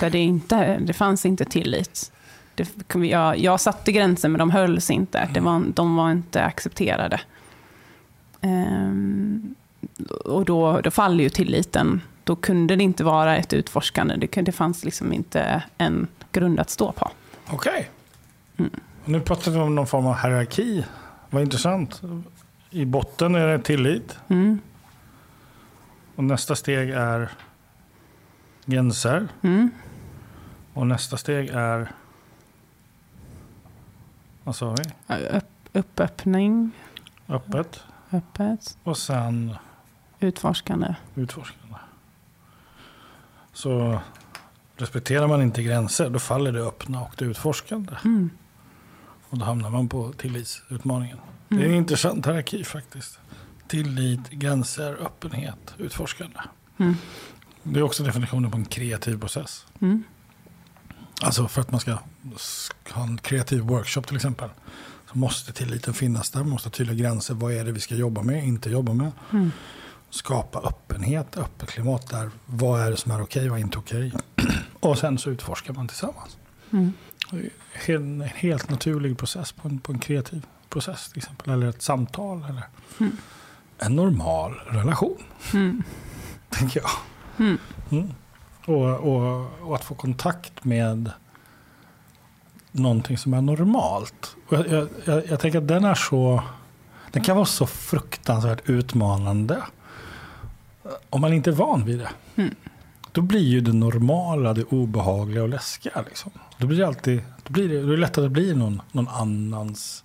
Där 0.00 0.10
det, 0.10 0.18
inte, 0.18 0.78
det 0.78 0.92
fanns 0.92 1.26
inte 1.26 1.44
tillit. 1.44 2.12
Det, 2.54 2.94
jag, 2.94 3.38
jag 3.38 3.60
satte 3.60 3.92
gränser 3.92 4.28
men 4.28 4.38
de 4.38 4.50
hölls 4.50 4.90
inte. 4.90 5.28
Det 5.34 5.40
var, 5.40 5.62
de 5.74 5.96
var 5.96 6.10
inte 6.10 6.44
accepterade. 6.44 7.20
Ehm, 8.40 9.54
och 10.24 10.44
då, 10.44 10.80
då 10.80 10.90
faller 10.90 11.24
ju 11.24 11.30
tilliten. 11.30 12.00
Då 12.30 12.36
kunde 12.36 12.76
det 12.76 12.82
inte 12.84 13.04
vara 13.04 13.36
ett 13.36 13.52
utforskande. 13.52 14.16
Det, 14.16 14.26
kunde- 14.26 14.48
det 14.50 14.52
fanns 14.56 14.84
liksom 14.84 15.12
inte 15.12 15.62
en 15.78 16.06
grund 16.32 16.60
att 16.60 16.70
stå 16.70 16.92
på. 16.92 17.10
Okej. 17.50 17.90
Mm. 18.56 18.70
Och 19.04 19.08
Nu 19.08 19.20
pratar 19.20 19.50
vi 19.50 19.58
om 19.58 19.74
någon 19.74 19.86
form 19.86 20.06
av 20.06 20.14
hierarki. 20.14 20.84
Vad 21.30 21.42
intressant. 21.42 22.02
I 22.70 22.84
botten 22.84 23.34
är 23.34 23.46
det 23.46 23.58
tillit. 23.58 24.18
Mm. 24.28 24.58
Och 26.16 26.24
nästa 26.24 26.56
steg 26.56 26.90
är 26.90 27.30
gränser. 28.64 29.28
Mm. 29.42 29.70
Och 30.74 30.86
nästa 30.86 31.16
steg 31.16 31.48
är... 31.52 31.90
Vad 34.44 34.56
sa 34.56 34.76
vi? 35.08 35.14
Upp, 35.28 35.44
uppöppning, 35.72 36.70
Öppet. 37.28 37.80
öppet, 38.12 38.78
Och 38.84 38.98
sen 38.98 39.54
utforskande. 40.20 40.94
utforskande. 41.14 41.59
Så 43.60 44.00
respekterar 44.76 45.26
man 45.26 45.42
inte 45.42 45.62
gränser 45.62 46.10
då 46.10 46.18
faller 46.18 46.52
det 46.52 46.60
öppna 46.62 47.00
och 47.00 47.14
det 47.18 47.24
utforskande. 47.24 47.92
Mm. 48.04 48.30
Och 49.28 49.38
då 49.38 49.44
hamnar 49.44 49.70
man 49.70 49.88
på 49.88 50.12
tillitsutmaningen. 50.12 51.18
Det 51.48 51.54
är 51.54 51.58
en 51.58 51.64
Mm. 51.64 51.76
intressant 51.76 52.26
hierarki 52.26 52.64
faktiskt. 52.64 53.18
Tillit, 53.68 54.30
gränser, 54.30 54.92
öppenhet, 55.00 55.74
utforskande. 55.78 56.38
Mm. 56.78 56.96
Det 57.62 57.78
är 57.78 57.82
också 57.82 58.02
definitionen 58.02 58.50
på 58.50 58.56
en 58.56 58.64
kreativ 58.64 59.20
process. 59.20 59.66
Mm. 59.80 60.04
Alltså 61.22 61.48
för 61.48 61.60
att 61.60 61.70
man 61.70 61.80
ska 61.80 61.98
ha 62.90 63.02
en 63.02 63.18
kreativ 63.18 63.60
workshop 63.60 64.02
till 64.02 64.16
exempel. 64.16 64.48
Så 65.12 65.18
måste 65.18 65.52
tilliten 65.52 65.94
finnas 65.94 66.30
där. 66.30 66.40
Man 66.40 66.48
måste 66.48 66.68
ha 66.68 66.72
tydliga 66.72 66.96
gränser. 66.96 67.34
Vad 67.34 67.52
är 67.52 67.64
det 67.64 67.72
vi 67.72 67.80
ska 67.80 67.94
jobba 67.94 68.22
med, 68.22 68.44
inte 68.44 68.70
jobba 68.70 68.92
med. 68.92 69.12
Mm. 69.32 69.50
Skapa 70.10 70.58
öppenhet, 70.58 71.36
öppet 71.36 71.68
klimat 71.70 72.10
där. 72.10 72.30
Vad 72.46 72.80
är 72.80 72.90
det 72.90 72.96
som 72.96 73.12
är 73.12 73.22
okej, 73.22 73.48
vad 73.48 73.58
är 73.58 73.62
inte 73.62 73.78
okej. 73.78 74.12
Och 74.80 74.98
sen 74.98 75.18
så 75.18 75.30
utforskar 75.30 75.74
man 75.74 75.88
tillsammans. 75.88 76.36
Mm. 76.72 76.92
En 77.86 78.20
helt 78.34 78.70
naturlig 78.70 79.18
process 79.18 79.52
på 79.52 79.68
en, 79.68 79.78
på 79.78 79.92
en 79.92 79.98
kreativ 79.98 80.46
process 80.68 81.08
till 81.08 81.18
exempel. 81.18 81.52
Eller 81.52 81.66
ett 81.66 81.82
samtal. 81.82 82.44
Eller 82.48 82.62
Mm. 83.00 83.16
en 83.78 83.96
normal 83.96 84.54
relation, 84.66 85.22
Mm. 85.54 85.82
tänker 86.50 86.80
jag. 86.80 86.90
Mm. 87.46 87.58
Mm. 87.90 88.12
Och, 88.66 88.90
och, 89.14 89.50
och 89.68 89.74
att 89.74 89.84
få 89.84 89.94
kontakt 89.94 90.64
med 90.64 91.10
någonting 92.72 93.18
som 93.18 93.34
är 93.34 93.40
normalt. 93.42 94.36
Jag, 94.48 94.68
jag, 94.68 94.88
jag, 95.04 95.26
jag 95.26 95.40
tänker 95.40 95.58
att 95.58 95.68
den 95.68 95.84
är 95.84 95.94
så... 95.94 96.42
Den 97.12 97.22
kan 97.24 97.36
vara 97.36 97.46
så 97.46 97.66
fruktansvärt 97.66 98.68
utmanande. 98.68 99.62
Om 101.10 101.20
man 101.20 101.32
inte 101.32 101.50
är 101.50 101.54
van 101.54 101.84
vid 101.84 101.98
det. 101.98 102.10
Mm. 102.36 102.54
Då 103.12 103.20
blir 103.20 103.40
ju 103.40 103.60
det 103.60 103.72
normala 103.72 104.54
det 104.54 104.64
obehagliga 104.64 105.42
och 105.42 105.48
läskiga. 105.48 106.02
Liksom. 106.02 106.32
Då 106.58 106.66
blir 106.66 106.78
det 106.78 106.86
alltid... 106.86 107.22
Då, 107.42 107.52
blir 107.52 107.68
det, 107.68 107.82
då 107.82 107.86
är 107.86 107.90
det 107.90 107.96
lätt 107.96 108.18
att 108.18 108.24
det 108.24 108.28
blir 108.30 108.54
någon, 108.54 108.82
någon 108.92 109.08
annans 109.08 110.04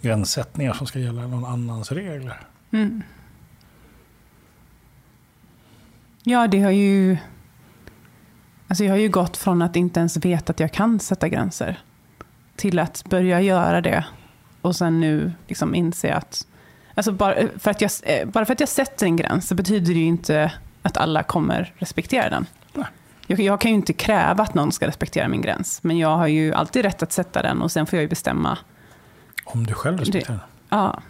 gränssättningar 0.00 0.72
som 0.72 0.86
ska 0.86 0.98
gälla 0.98 1.26
någon 1.26 1.44
annans 1.44 1.92
regler. 1.92 2.40
Mm. 2.70 3.02
Ja, 6.22 6.46
det 6.46 6.60
har 6.60 6.70
ju... 6.70 7.16
Alltså 8.68 8.84
jag 8.84 8.92
har 8.92 8.98
ju 8.98 9.08
gått 9.08 9.36
från 9.36 9.62
att 9.62 9.76
inte 9.76 10.00
ens 10.00 10.16
veta 10.16 10.50
att 10.50 10.60
jag 10.60 10.72
kan 10.72 11.00
sätta 11.00 11.28
gränser 11.28 11.78
till 12.56 12.78
att 12.78 13.04
börja 13.04 13.40
göra 13.40 13.80
det 13.80 14.04
och 14.60 14.76
sen 14.76 15.00
nu 15.00 15.32
liksom 15.48 15.74
inse 15.74 16.14
att... 16.14 16.46
Alltså 16.94 17.12
bara, 17.12 17.34
för 17.58 17.70
att 17.70 17.80
jag, 17.80 17.90
eh, 18.02 18.28
bara 18.28 18.44
för 18.44 18.52
att 18.52 18.60
jag 18.60 18.68
sätter 18.68 19.06
en 19.06 19.16
gräns 19.16 19.48
så 19.48 19.54
betyder 19.54 19.94
det 19.94 20.00
ju 20.00 20.06
inte 20.06 20.52
att 20.82 20.96
alla 20.96 21.22
kommer 21.22 21.74
respektera 21.78 22.30
den. 22.30 22.46
Jag, 23.26 23.40
jag 23.40 23.60
kan 23.60 23.70
ju 23.70 23.74
inte 23.74 23.92
kräva 23.92 24.42
att 24.42 24.54
någon 24.54 24.72
ska 24.72 24.86
respektera 24.86 25.28
min 25.28 25.40
gräns, 25.40 25.82
men 25.82 25.98
jag 25.98 26.16
har 26.16 26.26
ju 26.26 26.54
alltid 26.54 26.82
rätt 26.82 27.02
att 27.02 27.12
sätta 27.12 27.42
den 27.42 27.62
och 27.62 27.72
sen 27.72 27.86
får 27.86 27.96
jag 27.96 28.02
ju 28.02 28.08
bestämma 28.08 28.58
Om 29.44 29.66
du 29.66 29.74
själv 29.74 29.98
respekterar 29.98 30.34
det. 30.36 30.40
Ja. 30.68 31.02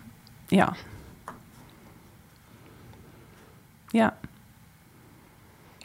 Ja. 0.48 0.74
Ja. 3.92 4.10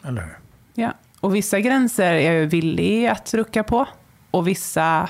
Eller 0.04 0.22
hur? 0.22 0.36
ja. 0.74 0.92
Och 1.20 1.34
vissa 1.34 1.60
gränser 1.60 2.12
är 2.12 2.32
jag 2.32 2.46
villig 2.46 3.06
att 3.06 3.34
rucka 3.34 3.64
på. 3.64 3.86
Och 4.30 4.48
vissa 4.48 5.08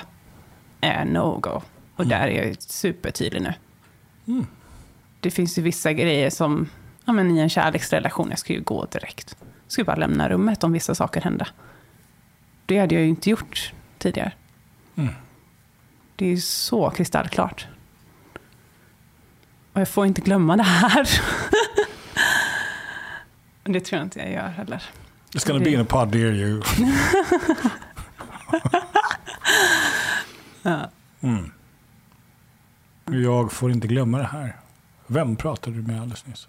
är 0.81 1.05
no-go. 1.05 1.61
Och 1.95 2.05
Mm. 2.05 2.09
där 2.09 2.27
är 2.27 2.47
jag 2.47 2.61
supertydlig 2.61 3.41
nu. 3.41 3.53
Mm. 4.27 4.45
Det 5.19 5.31
finns 5.31 5.57
ju 5.57 5.61
vissa 5.61 5.93
grejer 5.93 6.29
som, 6.29 6.69
ja 7.05 7.13
men 7.13 7.37
i 7.37 7.39
en 7.39 7.49
kärleksrelation, 7.49 8.29
jag 8.29 8.39
skulle 8.39 8.59
ju 8.59 8.63
gå 8.63 8.85
direkt. 8.85 9.35
Jag 9.39 9.71
skulle 9.71 9.85
bara 9.85 9.95
lämna 9.95 10.29
rummet 10.29 10.63
om 10.63 10.71
vissa 10.71 10.95
saker 10.95 11.21
hände. 11.21 11.47
Det 12.65 12.79
hade 12.79 12.95
jag 12.95 13.03
ju 13.03 13.09
inte 13.09 13.29
gjort 13.29 13.73
tidigare. 13.97 14.31
Mm. 14.95 15.13
Det 16.15 16.25
är 16.25 16.29
ju 16.29 16.41
så 16.41 16.89
kristallklart. 16.89 17.67
Och 19.73 19.81
jag 19.81 19.89
får 19.89 20.05
inte 20.05 20.21
glömma 20.21 20.57
det 20.57 20.63
här. 20.63 21.09
det 23.63 23.79
tror 23.79 23.97
jag 23.97 24.05
inte 24.05 24.19
jag 24.19 24.31
gör 24.31 24.47
heller. 24.47 24.83
It's 25.31 25.47
gonna 25.47 25.59
be 25.59 25.69
in 25.69 25.79
a 25.79 25.85
pod 25.89 26.15
near 26.15 26.33
you. 26.33 26.61
Ja. 30.61 30.89
Mm. 31.21 31.51
Jag 33.05 33.51
får 33.51 33.71
inte 33.71 33.87
glömma 33.87 34.17
det 34.17 34.23
här. 34.23 34.55
Vem 35.07 35.35
pratade 35.35 35.75
du 35.75 35.81
med 35.81 36.01
alldeles 36.01 36.25
nyss? 36.25 36.47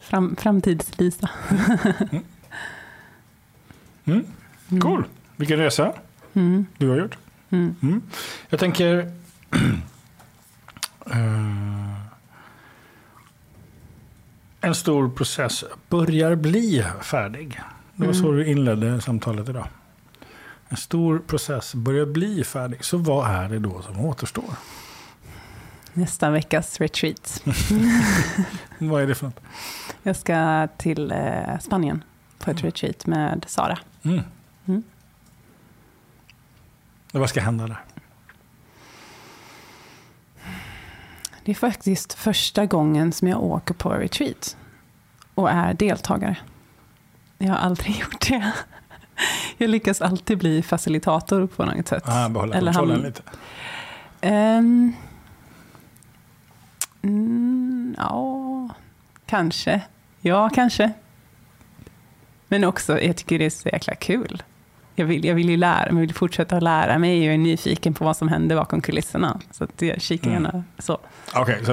Fram, 0.00 0.36
Framtids-Lisa. 0.36 1.30
Mm. 4.04 4.26
Cool. 4.80 5.04
Vilken 5.36 5.58
resa 5.58 5.92
Mm. 6.34 6.66
du 6.78 6.88
har 6.88 6.96
gjort. 6.96 7.18
Mm. 7.50 7.74
Mm. 7.82 8.02
Jag 8.48 8.60
tänker... 8.60 8.98
eh, 11.10 11.96
en 14.60 14.74
stor 14.74 15.08
process 15.10 15.64
börjar 15.88 16.34
bli 16.36 16.84
färdig. 17.02 17.60
Det 17.94 18.06
var 18.06 18.12
så 18.12 18.24
Mm. 18.24 18.36
du 18.36 18.46
inledde 18.46 19.00
samtalet 19.00 19.48
idag. 19.48 19.66
En 20.68 20.76
stor 20.76 21.18
process 21.18 21.74
börjar 21.74 22.06
bli 22.06 22.44
färdig. 22.44 22.84
Så 22.84 22.98
vad 22.98 23.30
är 23.30 23.48
det 23.48 23.58
då 23.58 23.82
som 23.82 24.00
återstår? 24.00 24.44
Nästa 25.96 26.30
veckas 26.30 26.80
retreat. 26.80 27.42
Vad 28.78 29.02
är 29.02 29.06
det 29.06 29.14
för? 29.14 29.32
Jag 30.02 30.16
ska 30.16 30.68
till 30.76 31.10
eh, 31.12 31.58
Spanien 31.60 32.04
på 32.38 32.50
ett 32.50 32.64
retreat 32.64 33.06
med 33.06 33.44
Sara. 33.48 33.78
Mm. 34.02 34.20
Mm. 34.66 34.82
Vad 37.12 37.28
ska 37.28 37.40
hända 37.40 37.66
där? 37.66 37.80
Det 41.44 41.52
är 41.52 41.54
faktiskt 41.54 42.12
första 42.12 42.66
gången 42.66 43.12
som 43.12 43.28
jag 43.28 43.42
åker 43.42 43.74
på 43.74 43.90
retreat 43.90 44.56
och 45.34 45.50
är 45.50 45.74
deltagare. 45.74 46.36
Jag 47.38 47.48
har 47.48 47.56
aldrig 47.58 47.96
gjort 48.00 48.28
det. 48.28 48.52
Jag 49.58 49.70
lyckas 49.70 50.00
alltid 50.00 50.38
bli 50.38 50.62
facilitator 50.62 51.46
på 51.46 51.64
något 51.64 51.88
sätt. 51.88 52.02
Ah, 52.06 52.28
behålla 52.28 52.56
Eller 52.56 52.72
kontrollen 52.72 52.96
han- 52.96 53.06
lite. 53.06 53.22
Ehm, 54.20 54.92
mm, 57.02 57.94
ja, 57.98 58.68
kanske. 59.26 59.80
Ja, 60.20 60.50
kanske. 60.54 60.92
Men 62.48 62.64
också, 62.64 63.00
jag 63.00 63.16
tycker 63.16 63.38
det 63.38 63.44
är 63.46 63.50
så 63.50 63.68
jäkla 63.68 63.94
kul. 63.94 64.42
Jag 64.98 65.06
vill, 65.06 65.24
jag 65.24 65.34
vill 65.34 65.50
ju 65.50 65.56
lära 65.56 65.92
mig, 65.92 66.00
vill 66.00 66.14
fortsätta 66.14 66.56
att 66.56 66.62
lära 66.62 66.98
mig. 66.98 67.24
Jag 67.24 67.34
är 67.34 67.38
nyfiken 67.38 67.94
på 67.94 68.04
vad 68.04 68.16
som 68.16 68.28
händer 68.28 68.56
bakom 68.56 68.80
kulisserna. 68.80 69.40
Så 69.50 69.64
att 69.64 69.82
jag 69.82 70.00
kikar 70.00 70.30
Mm. 70.30 70.42
gärna 70.42 70.64
så. 70.78 70.98
Okej, 71.34 71.64
så 71.64 71.72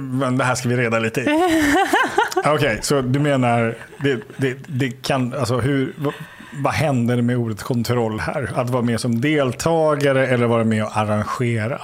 men 0.00 0.38
det 0.38 0.44
här 0.44 0.54
ska 0.54 0.68
vi 0.68 0.76
reda 0.76 0.98
lite 0.98 1.20
i. 1.20 1.26
Okej, 2.46 2.78
så 2.82 3.00
du 3.00 3.18
menar, 3.20 3.76
det, 4.00 4.20
det, 4.36 4.58
det 4.66 4.90
kan, 5.02 5.34
alltså 5.34 5.58
hur, 5.60 5.94
vad, 5.98 6.14
vad 6.54 6.72
händer 6.72 7.22
med 7.22 7.36
ordet 7.36 7.62
kontroll 7.62 8.20
här? 8.20 8.50
Att 8.54 8.70
vara 8.70 8.82
med 8.82 9.00
som 9.00 9.20
deltagare 9.20 10.26
eller 10.26 10.46
vara 10.46 10.64
med 10.64 10.84
och 10.84 10.96
arrangera? 10.96 11.80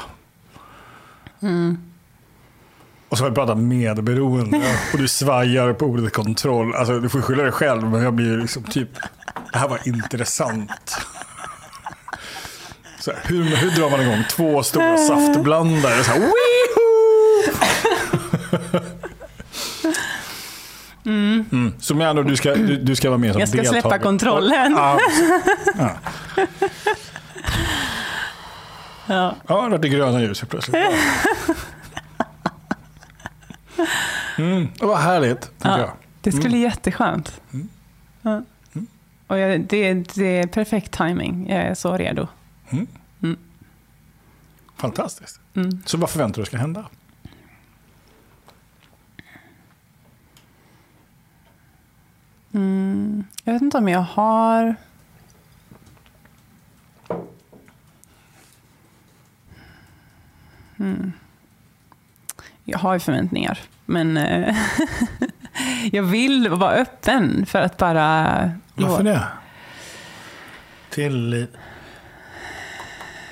Mm. 1.43 1.79
Och 3.09 3.19
så 3.19 3.25
har 3.25 3.31
vi 3.31 3.35
pratat 3.35 3.59
medberoende 3.59 4.75
och 4.93 4.99
du 4.99 5.09
svajar 5.09 5.73
på 5.73 5.87
ordet 5.87 6.13
kontroll. 6.13 6.75
Alltså 6.75 7.01
du 7.01 7.09
får 7.09 7.21
skylla 7.21 7.43
dig 7.43 7.53
själv, 7.53 7.83
men 7.91 8.03
jag 8.03 8.13
blir 8.15 8.37
liksom 8.39 8.63
typ, 8.63 8.89
det 9.53 9.59
här 9.59 9.69
var 9.69 9.81
intressant. 9.89 10.97
Så 13.01 13.11
här, 13.11 13.21
hur, 13.25 13.45
hur 13.45 13.71
drar 13.71 13.91
man 13.91 14.01
igång 14.01 14.25
två 14.31 14.63
stora 14.63 14.97
saftblandare? 14.99 16.05
Så 16.05 16.11
här, 16.11 16.31
Mm. 21.07 21.73
Så 21.81 21.95
med 21.95 22.09
andra 22.09 22.23
du 22.23 22.37
ska, 22.37 22.55
du, 22.55 22.77
du 22.77 22.97
ska 22.97 23.09
vara 23.11 23.19
med 23.19 23.33
som 23.33 23.41
Jag 23.41 23.49
ska 23.49 23.57
deltagare. 23.57 23.83
släppa 23.83 23.99
kontrollen. 23.99 24.73
Ja, 24.77 24.99
ja. 25.79 25.91
Ja. 29.07 29.37
ja, 29.47 29.79
det 29.79 29.89
gröna 29.89 30.21
ljus 30.21 30.41
helt 30.41 30.51
plötsligt. 30.51 30.77
Mm. 34.39 34.69
Var 34.81 34.97
härligt, 34.97 35.51
Ja. 35.63 35.79
jag. 35.79 35.91
Det 36.21 36.33
skulle 36.33 36.45
Mm. 36.49 36.53
bli 36.53 36.61
jätteskönt. 36.61 37.41
Ja. 38.23 38.43
Och 39.27 39.39
jag, 39.39 39.61
det, 39.61 39.95
det 40.15 40.39
är 40.39 40.47
perfekt 40.47 40.93
timing. 40.93 41.47
Jag 41.51 41.59
är 41.63 41.75
så 41.75 41.97
redo. 41.97 42.29
Fantastiskt. 44.77 45.41
Mm. 45.55 45.83
Så 45.87 45.99
vad 45.99 46.11
förväntar 46.11 46.35
du 46.37 46.43
dig 46.43 46.47
ska 46.47 46.57
hända? 46.57 46.85
Mm. 52.53 53.25
Jag 53.45 53.53
vet 53.53 53.63
inte 53.63 53.79
om 53.79 53.89
jag 53.89 54.01
har... 54.01 54.75
Mm. 60.79 61.13
Jag 62.71 62.79
har 62.79 62.95
ju 62.95 63.01
förväntningar, 63.01 63.59
men 63.87 64.17
eh, 64.17 64.57
jag 65.93 66.03
vill 66.03 66.49
vara 66.49 66.73
öppen 66.73 67.47
för 67.47 67.61
att 67.63 67.77
bara... 67.77 68.51
Varför 68.75 69.05
det? 69.05 69.27
Tillit. 70.91 71.51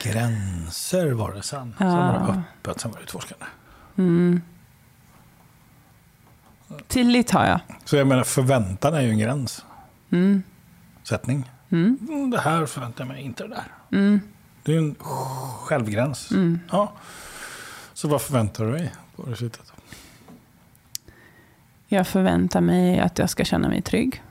Gränser 0.03 1.11
var 1.13 1.33
det 1.33 1.43
sen. 1.43 1.75
Sen 1.79 1.87
var 1.97 2.13
det 2.13 2.21
Ja. 2.29 2.43
öppet, 2.61 2.81
sen 2.81 2.91
var 2.91 2.99
det 2.99 3.05
utforskande. 3.05 3.45
Mm. 3.99 4.43
Tillit 6.87 7.31
har 7.31 7.47
jag. 7.47 7.61
Så 7.85 7.97
jag 7.97 8.07
menar, 8.07 8.25
förväntan 8.25 8.95
är 8.95 9.01
ju 9.01 9.11
en 9.11 9.19
gränssättning. 9.19 9.65
Mm. 11.09 11.45
Mm. 11.71 11.99
Mm, 12.09 12.31
det 12.31 12.41
här 12.41 12.67
förväntar 12.67 13.05
jag 13.05 13.09
mig, 13.09 13.23
inte 13.23 13.43
det 13.43 13.49
där. 13.49 13.65
Mm. 13.99 14.21
Det 14.63 14.73
är 14.73 14.77
ju 14.81 14.89
en 14.89 14.95
självgräns. 15.61 16.31
Mm. 16.31 16.61
Ja. 16.71 16.93
Så 17.95 18.09
vad 18.09 18.23
förväntar 18.23 18.65
du 18.65 18.73
dig 18.73 18.93
på 19.17 19.23
resultatet? 19.23 19.73
Jag 21.89 22.07
förväntar 22.07 22.61
mig 22.61 23.01
att 23.01 23.19
jag 23.19 23.31
ska 23.31 23.45
känna 23.45 23.69
mig 23.69 23.83
trygg. 23.83 24.23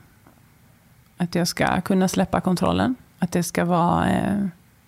Att 1.18 1.36
jag 1.36 1.48
ska 1.48 1.82
kunna 1.82 2.08
släppa 2.08 2.42
kontrollen. 2.42 2.96
Att 3.20 3.32
det 3.32 3.44
ska 3.44 3.66
vara 3.66 4.10
eh, 4.10 4.46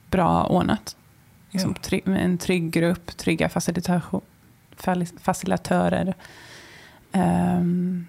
bra 0.09 0.43
ordnat. 0.45 0.95
Liksom, 1.51 1.73
Ja. 1.77 1.81
trygg, 1.81 2.07
med 2.07 2.25
en 2.25 2.37
trygg 2.37 2.71
grupp, 2.71 3.17
trygga 3.17 3.49
facilitatörer. 5.19 6.13
Ehm, 7.11 8.07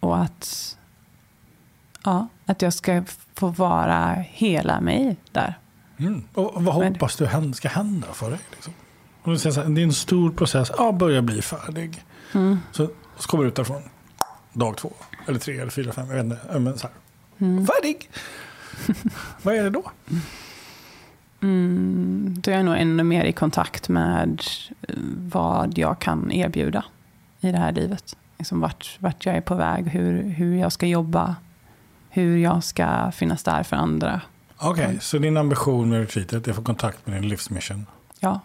och 0.00 0.18
att, 0.18 0.76
ja, 2.04 2.28
att 2.46 2.62
jag 2.62 2.72
ska 2.72 3.04
få 3.34 3.48
vara 3.48 4.12
hela 4.14 4.80
mig 4.80 5.16
där. 5.32 5.54
Mm. 5.98 6.24
Och 6.34 6.64
vad 6.64 6.74
hoppas 6.74 7.16
du 7.16 7.52
ska 7.54 7.68
hända 7.68 8.06
för 8.12 8.30
dig? 8.30 8.38
Liksom? 8.50 8.72
Säger 9.26 9.54
så 9.54 9.60
här, 9.62 9.68
det 9.68 9.80
är 9.80 9.84
en 9.84 9.92
stor 9.92 10.30
process, 10.30 10.70
ja, 10.78 10.92
börjar 10.92 11.22
bli 11.22 11.42
färdig. 11.42 12.04
Mm. 12.34 12.58
Så, 12.72 12.88
så 13.18 13.28
kommer 13.28 13.44
du 13.44 13.48
ut 13.48 13.56
därifrån 13.56 13.82
dag 14.52 14.76
två, 14.76 14.92
eller 15.26 15.38
tre, 15.38 15.58
eller 15.60 15.70
fyra, 15.70 15.92
fem, 15.92 16.06
jag 16.08 16.14
vet 16.16 16.24
inte. 16.24 16.58
Men 16.58 16.78
så 16.78 16.86
här, 16.86 16.96
Mm. 17.38 17.66
färdig! 17.66 18.10
vad 19.42 19.54
är 19.54 19.62
det 19.62 19.70
då? 19.70 19.90
Mm, 21.42 22.34
då 22.40 22.50
är 22.50 22.54
jag 22.54 22.64
nog 22.64 22.76
ännu 22.78 23.02
mer 23.02 23.24
i 23.24 23.32
kontakt 23.32 23.88
med 23.88 24.42
eh, 24.88 24.94
vad 25.18 25.78
jag 25.78 25.98
kan 25.98 26.32
erbjuda 26.32 26.84
i 27.40 27.52
det 27.52 27.58
här 27.58 27.72
livet. 27.72 28.16
Liksom 28.38 28.60
vart, 28.60 28.96
vart 29.00 29.26
jag 29.26 29.36
är 29.36 29.40
på 29.40 29.54
väg, 29.54 29.88
hur, 29.88 30.22
hur 30.22 30.56
jag 30.56 30.72
ska 30.72 30.86
jobba, 30.86 31.36
hur 32.10 32.36
jag 32.36 32.64
ska 32.64 33.10
finnas 33.12 33.42
där 33.42 33.62
för 33.62 33.76
andra. 33.76 34.20
Okej, 34.58 34.84
Mm. 34.84 35.00
så 35.00 35.18
din 35.18 35.36
ambition 35.36 35.88
med 35.90 36.00
retreatet 36.00 36.46
är 36.46 36.50
att 36.50 36.56
få 36.56 36.62
kontakt 36.62 37.06
med 37.06 37.22
din 37.22 37.28
livsmission? 37.28 37.86
Ja. 38.20 38.40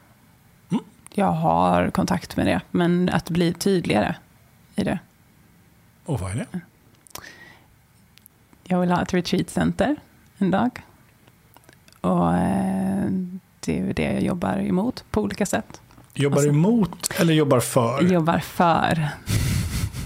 Jag 1.14 1.32
har 1.32 1.90
kontakt 1.90 2.38
med 2.38 2.46
det, 2.48 2.62
men 2.72 3.10
att 3.10 3.30
bli 3.30 3.54
tydligare 3.54 4.16
i 4.76 4.84
det. 4.84 5.00
Och 6.06 6.20
vad 6.20 6.32
är 6.32 6.36
det? 6.36 6.60
Jag 8.64 8.80
vill 8.80 8.92
ha 8.92 9.02
ett 9.02 9.14
retreatcenter 9.14 9.96
en 10.38 10.52
dag. 10.52 10.70
Och 12.02 12.34
eh, 12.34 13.06
det 13.60 13.80
är 13.80 13.94
det 13.94 14.04
jag 14.04 14.22
jobbar 14.22 14.58
emot 14.58 15.04
på 15.12 15.22
olika 15.22 15.46
sätt. 15.46 15.82
Jobbar 16.14 16.38
Alltså- 16.38 16.50
emot 16.50 17.12
eller 17.20 17.34
jobbar 17.34 17.60
för? 17.60 18.02
Jobbar 18.02 18.40
för. 18.40 19.10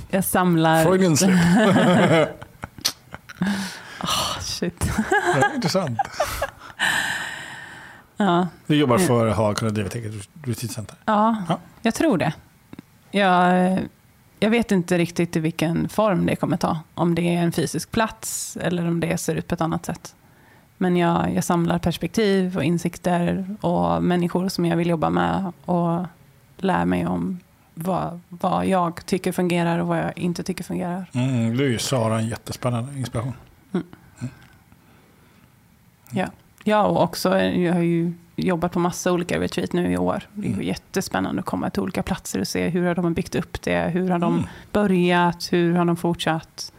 Jag 0.09 0.25
samlar... 0.25 0.83
Freudian 0.83 1.17
slip. 1.17 1.31
Ah, 3.99 4.39
shit. 4.41 4.91
Ja, 5.35 5.53
Intressant. 5.55 5.99
Ja, 8.17 8.47
Du 8.67 8.75
jobbar 8.75 8.97
för 8.97 9.27
att 9.27 9.37
ha 9.37 9.53
kunna 9.53 9.71
driva 9.71 9.87
ett 9.87 9.95
eget 9.95 10.13
retreatcenter? 10.43 10.95
ja, 11.05 11.35
Ja. 11.49 11.59
jag 11.81 11.93
tror 11.95 12.17
det. 12.17 12.33
Jag, 13.11 13.79
jag 14.39 14.49
vet 14.49 14.71
inte 14.71 14.97
riktigt 14.97 15.35
i 15.35 15.39
vilken 15.39 15.89
form 15.89 16.25
det 16.25 16.35
kommer 16.35 16.57
ta. 16.57 16.79
Om 16.93 17.15
det 17.15 17.21
är 17.35 17.41
en 17.43 17.51
fysisk 17.51 17.91
plats 17.91 18.57
eller 18.61 18.87
om 18.87 18.99
det 18.99 19.17
ser 19.17 19.35
ut 19.35 19.47
på 19.47 19.55
ett 19.55 19.61
annat 19.61 19.85
sätt. 19.85 20.15
Men 20.77 20.97
jag, 20.97 21.33
jag 21.33 21.43
samlar 21.43 21.79
perspektiv 21.79 22.57
och 22.57 22.63
insikter 22.63 23.55
och 23.61 24.03
människor 24.03 24.49
som 24.49 24.65
jag 24.65 24.77
vill 24.77 24.89
jobba 24.89 25.09
med 25.09 25.51
och 25.65 26.05
lär 26.57 26.85
mig 26.85 27.07
om 27.07 27.39
vad, 27.73 28.19
vad 28.29 28.65
jag 28.67 29.05
tycker 29.05 29.31
fungerar 29.31 29.79
och 29.79 29.87
vad 29.87 29.97
jag 29.99 30.17
inte 30.17 30.43
tycker 30.43 30.63
fungerar. 30.63 31.09
Mm, 31.13 31.57
du 31.57 31.65
är 31.65 31.69
ju 31.69 31.77
Sara 31.77 32.19
en 32.19 32.27
jättespännande 32.27 32.99
inspiration. 32.99 33.33
Ja, 36.11 36.27
och 36.73 37.03
också, 37.03 37.37
jag 37.39 37.73
har 37.73 37.81
ju 37.81 38.13
jobbat 38.35 38.71
på 38.71 38.79
massa 38.79 39.11
olika 39.11 39.39
retreat 39.39 39.73
nu 39.73 39.91
i 39.91 39.97
år. 39.97 40.23
Det 40.33 40.47
är 40.47 40.53
Mm. 40.53 40.65
jättespännande 40.65 41.39
att 41.39 41.45
komma 41.45 41.69
till 41.69 41.81
olika 41.81 42.03
platser 42.03 42.39
och 42.39 42.47
se 42.47 42.69
hur 42.69 42.85
har 42.87 42.95
de 42.95 43.13
byggt 43.13 43.35
upp 43.35 43.61
det, 43.61 43.79
hur 43.79 44.09
har 44.09 44.19
de 44.19 44.33
Mm. 44.33 44.45
börjat, 44.71 45.47
hur 45.51 45.73
har 45.75 45.85
de 45.85 45.95
fortsatt, 45.97 46.73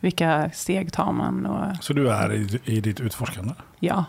vilka 0.00 0.50
steg 0.54 0.92
tar 0.92 1.12
man 1.12 1.46
och 1.46 1.84
Så 1.84 1.92
du 1.92 2.10
är 2.10 2.32
i, 2.32 2.60
i 2.64 2.80
ditt 2.80 3.00
utforskande? 3.00 3.52
ja. 3.80 4.04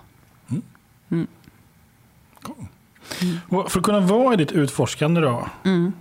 Cool. 2.42 2.66
Och 3.50 3.72
För 3.72 3.80
att 3.80 3.86
kunna 3.86 4.00
vara 4.00 4.34
i 4.34 4.38
ditt 4.38 4.52
utforskande 4.52 5.22
då, 5.22 5.48
Mm. 5.66 5.94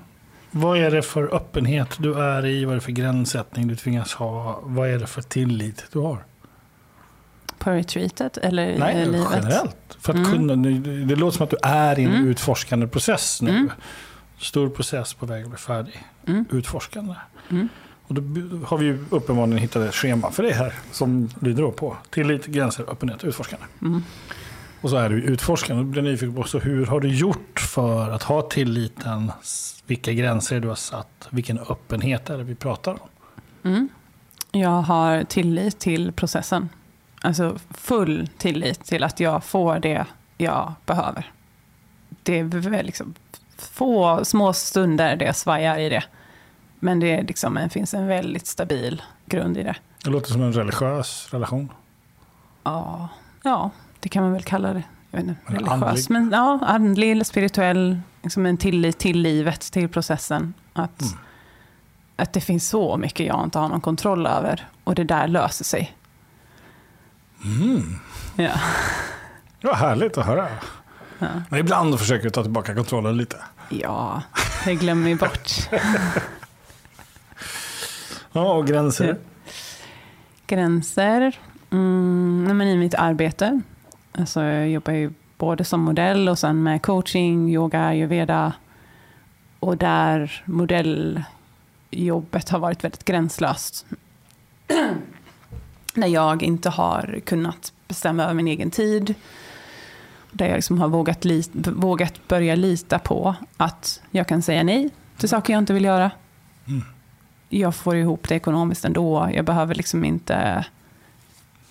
vad 0.50 0.78
är 0.78 0.90
det 0.90 1.02
för 1.02 1.34
öppenhet 1.34 1.96
du 1.98 2.14
är 2.22 2.46
i? 2.46 2.64
Vad 2.64 2.72
är 2.72 2.74
det 2.76 2.80
för 2.84 2.92
gränssättning 2.92 3.68
du 3.68 3.76
tvingas 3.76 4.14
ha? 4.14 4.60
Vad 4.62 4.88
är 4.88 4.98
det 4.98 5.06
för 5.06 5.22
tillit 5.22 5.84
du 5.92 5.98
har? 5.98 6.24
På 7.62 7.70
retreatet 7.70 8.36
eller 8.36 8.78
Nej, 8.78 9.06
livet? 9.06 9.26
generellt. 9.32 9.76
För 10.00 10.12
att 10.12 10.18
Mm. 10.18 10.32
kunna, 10.32 10.56
det 11.06 11.16
låter 11.16 11.36
som 11.36 11.44
att 11.44 11.50
du 11.50 11.56
är 11.62 11.98
i 11.98 12.04
en 12.04 12.10
Mm. 12.14 12.28
utforskande 12.28 12.86
process 12.86 13.42
nu. 13.42 13.50
Mm. 13.50 13.70
Stor 14.38 14.68
process 14.68 15.14
på 15.14 15.26
väg 15.26 15.42
att 15.44 15.48
bli 15.50 15.58
färdig. 15.58 16.02
Mm. 16.26 16.44
Utforskande. 16.50 17.14
Mm. 17.50 17.68
Och 18.06 18.14
då 18.14 18.22
har 18.66 18.78
vi 18.78 18.84
ju 18.86 19.04
uppenbarligen 19.10 19.58
hittat 19.58 19.82
ett 19.88 19.94
schema 19.94 20.30
för 20.30 20.42
det 20.42 20.52
här 20.54 20.72
som 20.92 21.28
lyder 21.40 21.70
på 21.70 21.96
tillit, 22.10 22.46
gränser, 22.46 22.84
öppenhet, 22.90 23.24
utforskande. 23.24 23.64
Mm. 23.82 24.02
Och 24.80 24.90
så 24.90 24.96
är 24.96 25.08
du 25.08 25.22
utforskande. 25.22 25.82
Då 25.82 25.88
blir 25.88 26.02
jag 26.02 26.10
nyfiken 26.10 26.34
på 26.34 26.40
också 26.40 26.58
hur 26.58 26.86
har 26.86 27.00
du 27.00 27.08
gjort 27.08 27.60
för 27.60 28.10
att 28.10 28.22
ha 28.22 28.42
tilliten? 28.42 29.32
Vilka 29.86 30.12
gränser 30.12 30.60
du 30.60 30.68
har 30.68 30.74
satt? 30.74 31.28
Vilken 31.30 31.58
öppenhet 31.58 32.30
är 32.30 32.38
det 32.38 32.44
vi 32.44 32.54
pratar 32.54 32.96
om? 33.62 33.88
Jag 34.52 34.82
har 34.82 35.24
tillit 35.24 35.78
till 35.78 36.12
processen. 36.12 36.68
Alltså 37.22 37.58
full 37.70 38.28
tillit 38.38 38.84
till 38.84 39.02
att 39.04 39.20
jag 39.20 39.44
får 39.44 39.78
det 39.78 40.06
jag 40.38 40.72
behöver. 40.86 41.32
Det 42.22 42.38
är 42.38 42.44
väl 42.44 42.86
liksom 42.86 43.14
få 43.58 44.24
små 44.24 44.52
stunder 44.52 45.16
det 45.16 45.34
svajar 45.34 45.78
i 45.78 45.88
det. 45.88 46.04
Men 46.78 47.00
det 47.00 47.10
är 47.18 47.22
liksom, 47.22 47.54
det 47.54 47.68
finns 47.68 47.94
en 47.94 48.06
väldigt 48.06 48.46
stabil 48.46 49.02
grund 49.26 49.58
i 49.58 49.62
det. 49.62 49.76
Det 50.04 50.10
låter 50.10 50.30
som 50.32 50.42
en 50.42 50.52
religiös 50.52 51.28
relation. 51.32 51.68
Ja, 52.64 53.08
ja 53.42 53.70
det 54.00 54.08
kan 54.08 54.22
man 54.22 54.32
väl 54.32 54.42
kalla 54.42 54.72
det. 54.72 54.82
Jag 55.10 55.18
vet 55.20 55.28
inte, 55.28 55.40
religiös. 55.52 55.70
andlig. 55.82 56.04
Men 56.10 56.30
ja, 56.32 56.58
andlig 56.62 57.12
eller 57.12 57.24
spirituell. 57.24 58.00
Liksom 58.22 58.46
en 58.46 58.56
tillit 58.56 58.98
till 58.98 59.18
livet, 59.22 59.60
till 59.60 59.88
processen. 59.88 60.54
Att, 60.72 61.00
Mm. 61.02 61.14
att 62.16 62.32
det 62.32 62.40
finns 62.40 62.68
så 62.68 62.96
mycket 62.96 63.26
jag 63.26 63.44
inte 63.44 63.58
har 63.58 63.68
någon 63.68 63.80
kontroll 63.80 64.26
över. 64.26 64.68
Och 64.84 64.94
det 64.94 65.04
där 65.04 65.28
löser 65.28 65.64
sig. 65.64 65.96
Mm. 67.44 67.96
Ja. 68.36 68.50
Ja, 69.64 69.74
härligt 69.74 70.18
att 70.18 70.26
höra. 70.26 70.48
Ja. 71.18 71.26
Men 71.48 71.60
ibland 71.60 71.98
försöker 71.98 72.24
du 72.24 72.30
ta 72.30 72.42
tillbaka 72.42 72.74
kontrollen 72.74 73.16
lite. 73.16 73.36
Ja, 73.68 74.22
det 74.64 74.74
glömmer 74.74 75.04
vi 75.04 75.14
bort. 75.14 75.50
Ja, 78.32 78.52
och 78.52 78.66
gränser. 78.66 79.16
Gränser. 80.46 81.38
Mm, 81.70 82.58
men 82.58 82.68
I 82.68 82.76
mitt 82.76 82.94
arbete. 82.94 83.60
Alltså, 84.12 84.42
jag 84.42 84.68
jobbar 84.68 84.92
ju 84.92 85.12
både 85.38 85.64
som 85.64 85.80
modell 85.80 86.28
och 86.28 86.38
sen 86.38 86.62
med 86.62 86.82
coaching, 86.82 87.54
yoga, 87.54 87.80
ayurveda. 87.80 88.52
Och 89.60 89.76
där 89.76 90.42
modelljobbet 90.44 92.48
har 92.48 92.58
varit 92.58 92.84
väldigt 92.84 93.04
gränslöst. 93.04 93.86
När 95.94 96.06
jag 96.06 96.42
inte 96.42 96.70
har 96.70 97.20
kunnat 97.24 97.72
bestämma 97.88 98.22
över 98.22 98.34
min 98.34 98.48
egen 98.48 98.70
tid. 98.70 99.14
Där 100.30 100.46
jag 100.46 100.56
liksom 100.56 100.80
har 100.80 100.88
vågat, 100.88 101.26
vågat 101.52 102.28
börja 102.28 102.54
lita 102.54 102.98
på 102.98 103.34
att 103.56 104.02
jag 104.10 104.28
kan 104.28 104.42
säga 104.42 104.62
nej 104.62 104.90
till 105.16 105.28
saker 105.28 105.52
jag 105.52 105.58
inte 105.58 105.72
vill 105.72 105.84
göra. 105.84 106.10
Mm. 106.68 106.82
Jag 107.48 107.74
får 107.74 107.96
ihop 107.96 108.28
det 108.28 108.34
ekonomiskt 108.34 108.84
ändå. 108.84 109.30
Jag 109.34 109.44
behöver 109.44 109.74
liksom 109.74 110.04
inte, 110.04 110.64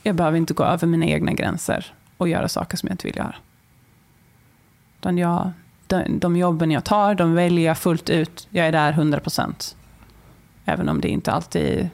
jag 0.04 0.16
behöver 0.16 0.38
inte 0.38 0.54
gå 0.54 0.64
över 0.64 0.88
mina 0.88 1.06
egna 1.06 1.34
gränser 1.34 1.94
och 2.18 2.28
göra 2.28 2.48
saker 2.48 2.78
som 2.78 2.88
jag 2.88 2.94
inte 2.94 3.08
vill 3.08 3.18
göra. 3.18 3.36
Utan 5.00 5.18
jag, 5.18 5.52
de, 5.88 6.20
de 6.20 6.38
jobben 6.38 6.72
jag 6.72 6.84
tar, 6.84 7.16
de 7.16 7.34
väljer 7.34 7.66
jag 7.66 7.78
fullt 7.78 8.10
ut. 8.10 8.48
Jag 8.50 8.68
är 8.68 8.72
där 8.72 8.92
100 8.92 9.20
procent. 9.20 9.76
Även 10.66 10.90
om 10.90 11.02
det 11.02 11.10
inte 11.10 11.32
alltid... 11.32 11.90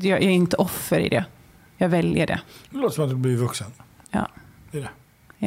Ja, 0.00 0.08
jag 0.08 0.22
är 0.22 0.30
inte 0.30 0.56
offer 0.56 0.98
i 1.00 1.08
det. 1.08 1.24
Jag 1.76 1.88
väljer 1.88 2.26
det. 2.26 2.40
Det 2.70 2.78
låter 2.78 2.94
som 2.94 3.04
att 3.04 3.10
du 3.10 3.16
blir 3.16 3.36
vuxen. 3.36 3.66
Ja. 4.10 4.28
Det 4.70 4.78
är 4.78 4.82
det. 4.82 4.90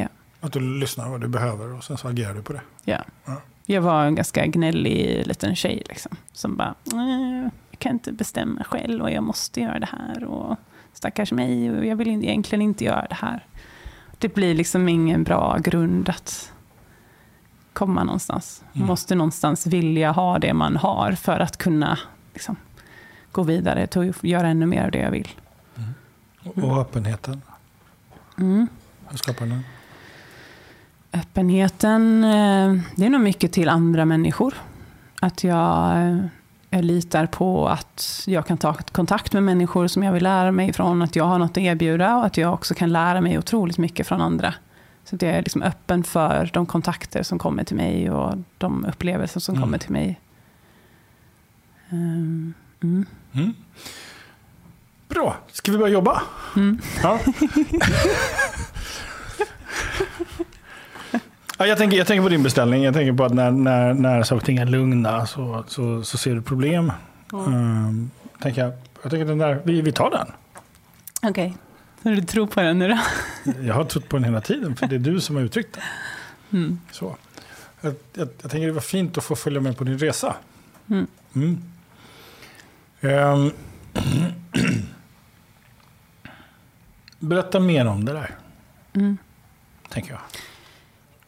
Ja. 0.00 0.08
Att 0.40 0.52
du 0.52 0.60
lyssnar 0.60 1.08
vad 1.10 1.20
du 1.20 1.28
behöver 1.28 1.74
och 1.74 1.84
sen 1.84 1.96
så 1.98 2.08
agerar 2.08 2.34
du 2.34 2.42
på 2.42 2.52
det. 2.52 2.60
Ja. 2.84 2.98
Ja. 3.24 3.36
Jag 3.66 3.82
var 3.82 4.04
en 4.04 4.14
ganska 4.14 4.46
gnällig 4.46 5.26
liten 5.26 5.56
tjej 5.56 5.82
liksom, 5.88 6.16
som 6.32 6.56
bara, 6.56 6.74
"Nej, 6.84 7.42
jag 7.70 7.78
kan 7.78 7.92
inte 7.92 8.12
bestämma 8.12 8.64
själv 8.64 9.02
och 9.02 9.10
jag 9.10 9.22
måste 9.22 9.60
göra 9.60 9.78
det 9.78 9.88
här. 9.92 10.24
Och 10.24 10.56
stackars 10.92 11.32
mig 11.32 11.70
och 11.78 11.86
jag 11.86 11.96
vill 11.96 12.08
egentligen 12.08 12.62
inte 12.62 12.84
göra 12.84 13.06
det 13.08 13.14
här. 13.14 13.46
Det 14.18 14.34
blir 14.34 14.54
liksom 14.54 14.88
ingen 14.88 15.24
bra 15.24 15.58
grund 15.58 16.08
att 16.08 16.52
komma 17.72 18.04
någonstans. 18.04 18.62
Man 18.72 18.76
Mm. 18.76 18.86
måste 18.88 19.14
någonstans 19.14 19.66
vilja 19.66 20.12
ha 20.12 20.38
det 20.38 20.54
man 20.54 20.76
har 20.76 21.12
för 21.12 21.40
att 21.40 21.56
kunna 21.56 21.98
liksom, 22.32 22.56
gå 23.32 23.42
vidare 23.42 23.86
till 23.86 24.10
att 24.10 24.24
göra 24.24 24.48
ännu 24.48 24.66
mer 24.66 24.84
av 24.84 24.90
det 24.90 24.98
jag 24.98 25.10
vill. 25.10 25.28
Och, 26.44 26.58
och 26.58 26.80
öppenheten. 26.80 27.42
Mm. 28.38 28.66
Hur 29.08 29.18
skapar 29.18 29.46
den? 29.46 29.62
Öppenheten, 31.12 32.24
eh, 32.24 32.74
det 32.96 33.06
är 33.06 33.10
nog 33.10 33.20
mycket 33.20 33.52
till 33.52 33.68
andra 33.68 34.04
människor. 34.04 34.54
Att 35.20 35.44
jag, 35.44 35.96
eh, 35.96 36.18
jag 36.70 36.84
litar 36.84 37.26
på 37.26 37.68
att 37.68 38.22
jag 38.26 38.46
kan 38.46 38.58
ta 38.58 38.74
kontakt 38.74 39.32
med 39.32 39.42
människor 39.42 39.86
som 39.86 40.02
jag 40.02 40.12
vill 40.12 40.22
lära 40.22 40.52
mig 40.52 40.72
från. 40.72 41.02
Att 41.02 41.16
jag 41.16 41.24
har 41.24 41.38
något 41.38 41.50
att 41.50 41.58
erbjuda 41.58 42.16
och 42.16 42.26
att 42.26 42.36
jag 42.36 42.54
också 42.54 42.74
kan 42.74 42.92
lära 42.92 43.20
mig 43.20 43.38
otroligt 43.38 43.78
mycket 43.78 44.06
från 44.06 44.20
andra. 44.20 44.54
Så 45.04 45.16
att 45.16 45.22
jag 45.22 45.30
är 45.32 45.42
liksom 45.42 45.62
öppen 45.62 46.04
för 46.04 46.50
de 46.52 46.66
kontakter 46.66 47.22
som 47.22 47.38
kommer 47.38 47.64
till 47.64 47.76
mig 47.76 48.10
och 48.10 48.34
de 48.58 48.84
upplevelser 48.84 49.40
som 49.40 49.54
Mm. 49.54 49.62
kommer 49.66 49.78
till 49.78 49.92
mig. 49.92 50.20
Ehm, 51.90 52.54
Mm. 52.82 53.06
Mm. 53.32 53.54
Bra, 55.08 55.36
ska 55.52 55.72
vi 55.72 55.78
börja 55.78 55.92
jobba? 55.92 56.22
Mm. 56.56 56.80
Ja. 57.02 57.20
ja, 61.58 61.66
jag, 61.66 61.78
tänker, 61.78 61.96
jag 61.96 62.06
tänker 62.06 62.22
på 62.22 62.28
din 62.28 62.42
beställning. 62.42 62.82
Jag 62.82 62.94
tänker 62.94 63.12
på 63.12 63.24
att 63.24 63.34
när, 63.34 63.50
när, 63.50 63.94
när 63.94 64.22
saker 64.22 64.36
och 64.36 64.44
ting 64.44 64.58
är 64.58 64.66
lugna 64.66 65.26
så, 65.26 65.64
så, 65.68 66.02
så 66.02 66.18
ser 66.18 66.34
du 66.34 66.42
problem. 66.42 66.92
Um, 67.32 68.10
tänker 68.40 68.64
jag, 68.64 68.72
jag 69.02 69.10
tänker 69.10 69.26
den 69.26 69.38
där, 69.38 69.60
vi, 69.64 69.80
vi 69.80 69.92
tar 69.92 70.10
den. 70.10 70.26
Okej, 71.30 71.56
så 72.02 72.08
du 72.08 72.22
tror 72.22 72.46
på 72.46 72.60
den 72.60 72.78
nu 72.78 72.88
då? 72.88 72.98
Jag 73.62 73.74
har 73.74 73.84
trott 73.84 74.08
på 74.08 74.16
den 74.16 74.24
hela 74.24 74.40
tiden, 74.40 74.76
för 74.76 74.86
det 74.86 74.94
är 74.94 74.98
du 74.98 75.20
som 75.20 75.36
har 75.36 75.42
uttryckt 75.42 75.74
den. 75.74 75.82
Mm. 76.60 76.80
Så. 76.90 77.16
Jag, 77.80 77.94
jag, 78.14 78.28
jag 78.42 78.50
tänker 78.50 78.66
det 78.66 78.72
var 78.72 78.80
fint 78.80 79.18
att 79.18 79.24
få 79.24 79.36
följa 79.36 79.60
med 79.60 79.76
på 79.76 79.84
din 79.84 79.98
resa. 79.98 80.36
Mm. 80.90 81.06
Mm. 81.34 81.62
Ehm. 83.00 83.52
Berätta 87.18 87.60
mer 87.60 87.86
om 87.86 88.04
det 88.04 88.12
där, 88.12 88.34
Mm. 88.92 89.18
tänker 89.88 90.10
jag. 90.10 90.20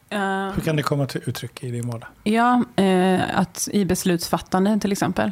Eh, 0.09 0.53
Hur 0.53 0.61
kan 0.61 0.75
det 0.75 0.83
komma 0.83 1.05
till 1.05 1.21
uttryck 1.25 1.63
i 1.63 1.71
din 1.71 1.87
vardag? 1.89 2.07
Ja, 2.23 2.63
eh, 2.75 3.21
att 3.39 3.67
i 3.71 3.85
beslutsfattande 3.85 4.79
till 4.79 4.91
exempel. 4.91 5.31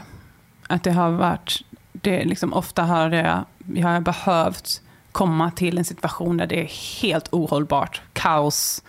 Att 0.67 0.83
det 0.83 0.91
har 0.91 1.09
varit, 1.11 1.61
det 1.91 2.25
liksom 2.25 2.53
ofta 2.53 2.83
har 2.83 3.09
det, 3.09 3.43
jag 3.75 3.87
har 3.87 3.99
behövt 4.01 4.81
komma 5.11 5.51
till 5.51 5.77
en 5.77 5.85
situation 5.85 6.37
där 6.37 6.47
det 6.47 6.59
är 6.61 7.01
helt 7.01 7.27
ohållbart. 7.33 8.01
Kaos 8.13 8.83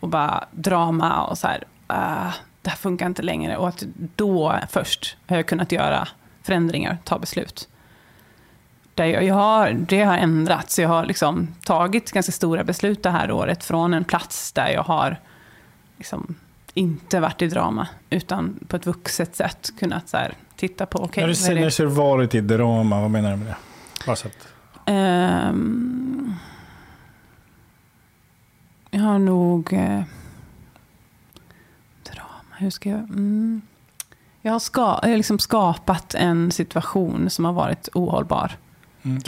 och 0.00 0.08
bara 0.08 0.44
drama 0.50 1.22
och 1.24 1.38
så 1.38 1.46
här, 1.46 1.64
ah, 1.86 2.32
det 2.62 2.70
här 2.70 2.76
funkar 2.76 3.06
inte 3.06 3.22
längre. 3.22 3.56
Och 3.56 3.68
att 3.68 3.82
då 4.16 4.58
först 4.70 5.16
har 5.28 5.36
jag 5.36 5.46
kunnat 5.46 5.72
göra 5.72 6.08
förändringar, 6.42 6.98
ta 7.04 7.18
beslut. 7.18 7.68
Där 8.94 9.04
jag, 9.04 9.24
jag 9.24 9.34
har, 9.34 9.70
det 9.72 10.02
har 10.02 10.18
ändrats. 10.18 10.78
Jag 10.78 10.88
har 10.88 11.04
liksom 11.04 11.48
tagit 11.64 12.12
ganska 12.12 12.32
stora 12.32 12.64
beslut 12.64 13.02
det 13.02 13.10
här 13.10 13.30
året 13.30 13.64
från 13.64 13.94
en 13.94 14.04
plats 14.04 14.52
där 14.52 14.68
jag 14.68 14.82
har 14.82 15.20
liksom 15.96 16.34
inte 16.74 17.20
varit 17.20 17.42
i 17.42 17.46
drama, 17.46 17.88
utan 18.10 18.58
på 18.68 18.76
ett 18.76 18.86
vuxet 18.86 19.36
sätt 19.36 19.70
kunnat 19.78 20.08
så 20.08 20.18
titta 20.56 20.86
på, 20.86 20.98
okej, 20.98 21.22
När 21.22 21.28
du 21.28 21.34
säger 21.34 21.60
när 21.60 21.78
du 21.78 21.86
varit 21.86 22.34
i 22.34 22.40
drama, 22.40 23.00
vad 23.00 23.10
menar 23.10 23.30
du 23.30 23.36
med 23.36 23.46
det? 23.46 24.12
Att, 24.12 24.48
Ehm, 24.88 26.34
jag 28.90 29.00
har 29.00 29.18
nog... 29.18 29.72
Eh, 29.72 30.02
drama, 32.02 32.54
hur 32.56 32.70
ska 32.70 32.90
jag... 32.90 32.98
Mm, 32.98 33.62
jag 34.42 34.52
har, 34.52 34.58
ska, 34.58 34.80
jag 35.02 35.08
har 35.08 35.16
liksom 35.16 35.38
skapat 35.38 36.14
en 36.14 36.50
situation 36.52 37.30
som 37.30 37.44
har 37.44 37.52
varit 37.52 37.88
ohållbar. 37.94 38.52
mm. 39.02 39.20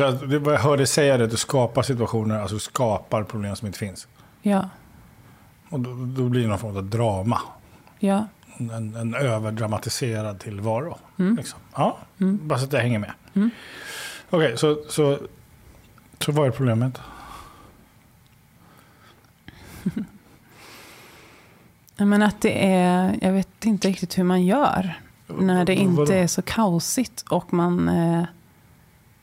Jag 0.44 0.58
hörde 0.58 0.86
säga 0.86 1.16
det 1.18 1.24
att 1.24 1.30
du 1.30 1.36
skapar 1.36 1.82
situationer, 1.82 2.38
alltså 2.40 2.56
du 2.56 2.60
skapar 2.60 3.22
problem 3.24 3.56
som 3.56 3.66
inte 3.66 3.78
finns. 3.78 4.08
Ja, 4.42 4.68
Och 5.68 5.80
då, 5.80 5.90
då 5.90 6.28
blir 6.28 6.42
det 6.42 6.48
någon 6.48 6.58
form 6.58 6.76
av 6.76 6.84
drama. 6.84 7.40
ja. 7.98 8.26
En, 8.58 8.96
en 8.96 9.14
överdramatiserad 9.14 10.40
tillvaro. 10.40 10.98
Mm. 11.18 11.36
Liksom. 11.36 11.58
Ja, 11.76 11.98
Mm. 12.20 12.48
bara 12.48 12.58
så 12.58 12.64
att 12.64 12.72
jag 12.72 12.80
hänger 12.80 12.98
med. 12.98 13.12
Mm. 13.34 13.50
Okej, 14.30 14.56
så, 14.58 14.78
så, 14.88 15.18
så 16.18 16.32
vad 16.32 16.46
är 16.46 16.50
problemet? 16.50 17.00
Men 22.06 22.22
att 22.22 22.40
det 22.40 22.72
är, 22.72 23.18
jag 23.22 23.32
vet 23.32 23.64
inte 23.64 23.88
riktigt 23.88 24.18
hur 24.18 24.24
man 24.24 24.42
gör. 24.46 25.00
När 25.26 25.64
det 25.64 25.74
inte 25.74 26.16
är 26.16 26.26
så 26.26 26.42
kaosigt 26.42 27.22
och 27.28 27.52
man, 27.52 27.88
eh, 27.88 28.24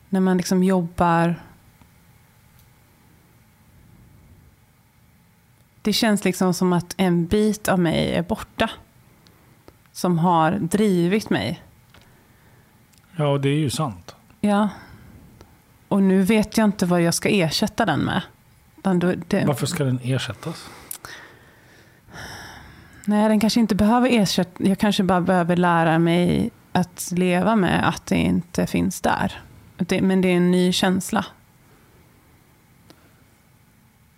när 0.08 0.20
man 0.20 0.36
liksom 0.36 0.62
jobbar. 0.64 1.34
Det 5.82 5.92
känns 5.92 6.24
liksom 6.24 6.54
som 6.54 6.72
att 6.72 6.94
en 6.96 7.26
bit 7.26 7.68
av 7.68 7.78
mig 7.78 8.14
är 8.14 8.22
borta. 8.22 8.70
Som 9.92 10.18
har 10.18 10.52
drivit 10.52 11.30
mig. 11.30 11.62
Ja, 13.16 13.38
det 13.38 13.48
är 13.48 13.58
ju 13.58 13.70
sant. 13.70 14.14
Ja. 14.40 14.68
Och 15.88 16.02
nu 16.02 16.22
vet 16.22 16.58
jag 16.58 16.64
inte 16.64 16.86
vad 16.86 17.02
jag 17.02 17.14
ska 17.14 17.28
ersätta 17.28 17.86
den 17.86 18.00
med. 18.00 18.22
Då- 18.82 19.14
det, 19.28 19.44
Varför 19.46 19.66
ska 19.66 19.84
den 19.84 20.00
ersättas? 20.02 20.68
Nej, 23.08 23.28
den 23.28 23.40
kanske 23.40 23.60
inte 23.60 23.74
behöver 23.74 24.08
ersätta. 24.10 24.64
Jag 24.64 24.78
kanske 24.78 25.02
bara 25.02 25.20
behöver 25.20 25.56
lära 25.56 25.98
mig 25.98 26.50
att 26.72 27.12
leva 27.16 27.56
med 27.56 27.88
att 27.88 28.06
det 28.06 28.16
inte 28.16 28.66
finns 28.66 29.00
där. 29.00 29.32
Men 30.00 30.20
det 30.20 30.28
är 30.28 30.36
en 30.36 30.50
ny 30.50 30.72
känsla. 30.72 31.26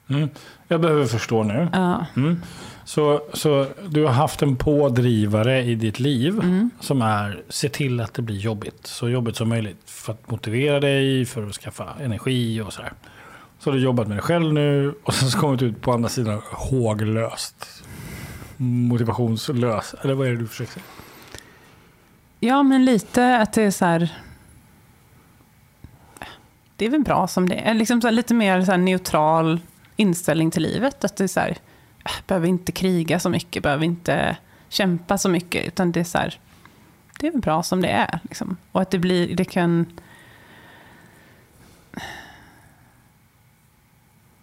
Mm. 0.09 0.28
Jag 0.68 0.80
behöver 0.80 1.05
förstå 1.05 1.43
nu. 1.43 1.68
Ja. 1.72 2.07
Mm. 2.16 2.43
Så, 2.84 3.22
så 3.34 3.66
du 3.88 4.05
har 4.05 4.12
haft 4.12 4.43
en 4.43 4.57
pådrivare 4.57 5.62
i 5.62 5.74
ditt 5.74 6.01
liv 6.01 6.32
Mm. 6.43 6.70
som 6.80 7.03
är 7.03 7.43
se 7.49 7.68
till 7.68 8.01
att 8.01 8.14
det 8.14 8.22
blir 8.22 8.38
jobbigt. 8.38 8.86
Så 8.86 9.09
jobbigt 9.09 9.36
som 9.36 9.49
möjligt 9.49 9.91
för 9.91 10.12
att 10.12 10.30
motivera 10.30 10.80
dig, 10.80 11.24
för 11.26 11.47
att 11.47 11.55
skaffa 11.55 11.88
energi 12.01 12.61
och 12.61 12.72
sådär. 12.72 12.93
Så 13.59 13.70
har 13.70 13.76
du 13.76 13.82
jobbat 13.82 14.09
med 14.09 14.16
dig 14.16 14.22
själv 14.22 14.53
nu 14.53 14.95
och 15.05 15.14
sen 15.14 15.30
så 15.30 15.38
kommit 15.38 15.62
ut 15.62 15.80
på 15.80 15.93
andra 15.93 16.09
sidan 16.09 16.41
håglöst. 16.53 17.66
Motivationslös. 18.62 19.94
Eller 20.02 20.14
vad 20.14 20.26
är 20.26 20.30
det 20.30 20.36
du 20.36 20.46
försöker 20.46 20.72
säga? 20.72 20.84
ja, 22.40 22.62
men 22.62 22.84
lite 22.84 23.38
att 23.38 23.52
det 23.52 23.62
är 23.62 23.70
så 23.70 23.84
här. 23.84 24.22
Det 26.76 26.84
är 26.84 26.90
väl 26.90 27.00
bra 27.00 27.28
som 27.28 27.48
det 27.48 27.54
är. 27.54 27.74
Liksom 27.74 28.00
så 28.00 28.06
här, 28.06 28.12
lite 28.12 28.34
mer 28.34 28.62
så 28.62 28.70
här 28.70 28.78
neutral 28.78 29.61
inställning 29.96 30.50
till 30.50 30.62
livet. 30.62 31.04
Att 31.04 31.16
det 31.16 31.24
är 31.24 31.28
så 31.28 31.40
här, 31.40 31.56
äh, 32.04 32.12
behöver 32.26 32.48
inte 32.48 32.72
kriga 32.72 33.20
så 33.20 33.30
mycket, 33.30 33.62
behöver 33.62 33.84
inte 33.84 34.36
kämpa 34.68 35.18
så 35.18 35.28
mycket. 35.28 35.66
Utan 35.66 35.92
det 35.92 36.00
är 36.00 36.04
så 36.04 36.18
här, 36.18 36.40
det 37.20 37.26
är 37.26 37.30
väl 37.30 37.40
bra 37.40 37.62
som 37.62 37.80
det 37.80 37.88
är. 37.88 38.20
Liksom. 38.22 38.56
Och 38.72 38.82
att 38.82 38.90
det 38.90 38.98
blir, 38.98 39.36
det 39.36 39.44
kan... 39.44 39.86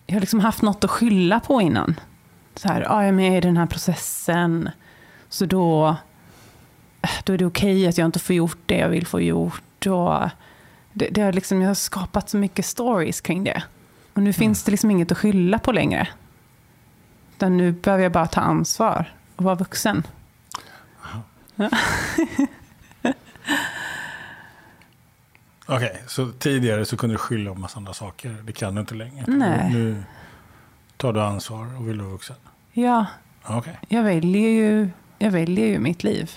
Jag 0.06 0.16
har 0.16 0.20
liksom 0.20 0.40
haft 0.40 0.62
något 0.62 0.84
att 0.84 0.90
skylla 0.90 1.40
på 1.40 1.62
innan. 1.62 2.00
Så 2.58 2.68
här, 2.68 2.92
ah, 2.92 3.02
jag 3.02 3.08
är 3.08 3.12
med 3.12 3.38
i 3.38 3.42
den 3.42 3.58
här 3.58 3.66
processen. 3.66 4.70
Så 5.30 5.46
då, 5.46 5.96
då 7.24 7.34
är 7.34 7.38
det 7.38 7.46
okej 7.46 7.88
att 7.88 7.98
jag 7.98 8.06
inte 8.06 8.20
får 8.20 8.36
gjort 8.36 8.58
det 8.66 8.78
jag 8.78 8.90
vill 8.90 9.08
få 9.08 9.22
gjort. 9.22 9.86
Och 9.86 10.30
det, 10.94 11.08
det 11.12 11.22
har 11.22 11.34
liksom, 11.34 11.62
jag 11.62 11.70
har 11.70 11.76
skapat 11.76 12.30
så 12.30 12.38
mycket 12.38 12.66
stories 12.66 13.22
kring 13.22 13.44
det. 13.44 13.64
Och 14.14 14.24
nu 14.24 14.34
finns 14.34 14.64
det 14.64 14.72
liksom 14.72 14.92
inget 14.92 15.12
att 15.12 15.18
skylla 15.18 15.60
på 15.60 15.72
längre. 15.72 16.08
Utan 17.36 17.58
nu 17.58 17.72
behöver 17.72 18.04
jag 18.04 18.12
bara 18.12 18.28
ta 18.28 18.42
ansvar 18.42 19.14
och 19.36 19.44
vara 19.44 19.56
vuxen. 19.56 20.04
Okej, 25.66 26.04
så 26.08 26.32
tidigare 26.32 26.86
så 26.86 26.98
kunde 26.98 27.14
du 27.14 27.18
skylla 27.18 27.54
på 27.54 27.60
massa 27.60 27.78
andra 27.78 27.94
saker. 27.94 28.38
Det 28.44 28.52
kan 28.52 28.76
du 28.76 28.82
inte 28.82 28.96
längre. 28.96 29.26
Nej. 29.28 29.74
Nu 29.74 30.04
tar 30.98 31.14
du 31.14 31.22
ansvar 31.22 31.78
och 31.78 31.88
vill 31.90 32.02
vara 32.02 32.10
vuxen. 32.12 32.36
Ja, 32.74 33.06
Okej. 33.46 33.80
jag 33.88 34.04
väljer 34.04 34.50
ju, 34.50 34.90
jag 35.18 35.32
väljer 35.32 35.68
ju 35.68 35.80
mitt 35.80 36.04
liv. 36.04 36.32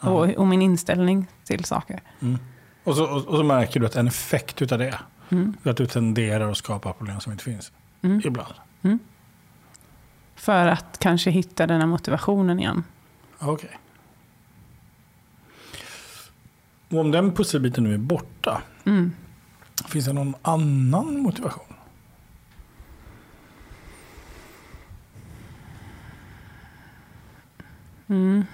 Och, 0.00 0.28
och 0.28 0.46
min 0.46 0.62
inställning 0.62 1.26
till 1.44 1.64
saker. 1.64 2.00
Mm. 2.20 2.38
Och, 2.84 2.96
så, 2.96 3.04
och, 3.04 3.26
och 3.26 3.36
så 3.36 3.42
märker 3.44 3.80
du 3.80 3.86
att 3.86 3.96
en 3.96 4.08
effekt 4.08 4.62
utav 4.62 4.78
det 4.78 4.98
Mm. 5.30 5.56
är 5.62 5.70
att 5.70 5.76
du 5.76 5.86
tenderar 5.86 6.50
att 6.50 6.56
skapa 6.56 6.92
problem 6.92 7.20
som 7.20 7.32
inte 7.32 7.44
finns. 7.44 7.72
Mm. 8.02 8.20
Ibland. 8.24 8.54
För 10.34 10.66
att 10.66 10.98
kanske 10.98 11.30
hitta 11.30 11.66
den 11.66 11.80
här 11.80 11.86
motivationen 11.86 12.58
igen. 12.60 12.84
Okej. 13.38 13.70
Och 16.90 16.98
om 16.98 17.10
den 17.10 17.32
pusselbiten 17.32 17.84
nu 17.84 17.94
är 17.94 17.98
borta, 17.98 18.62
Mm. 18.84 19.12
finns 19.88 20.04
det 20.06 20.12
någon 20.12 20.34
annan 20.42 21.18
motivation? 21.20 21.74
Mm. 28.08 28.44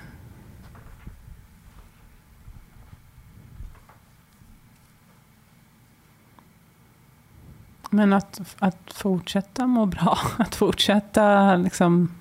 Men 7.94 8.12
att, 8.12 8.40
att 8.58 8.92
fortsätta 8.94 9.66
må 9.66 9.86
bra. 9.86 10.18
Att 10.38 10.54
fortsätta 10.54 11.56
liksom... 11.56 12.14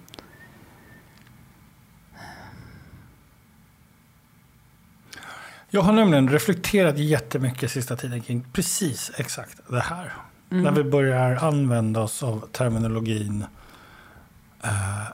Jag 5.69 5.81
har 5.81 5.93
nämligen 5.93 6.29
reflekterat 6.29 6.97
jättemycket 6.97 7.71
sista 7.71 7.95
tiden 7.95 8.21
kring 8.21 8.45
precis 8.53 9.11
exakt 9.17 9.59
det 9.69 9.79
här. 9.79 10.13
Mm. 10.49 10.63
När 10.63 10.71
vi 10.71 10.83
börjar 10.83 11.35
använda 11.35 12.01
oss 12.01 12.23
av 12.23 12.47
terminologin 12.51 13.45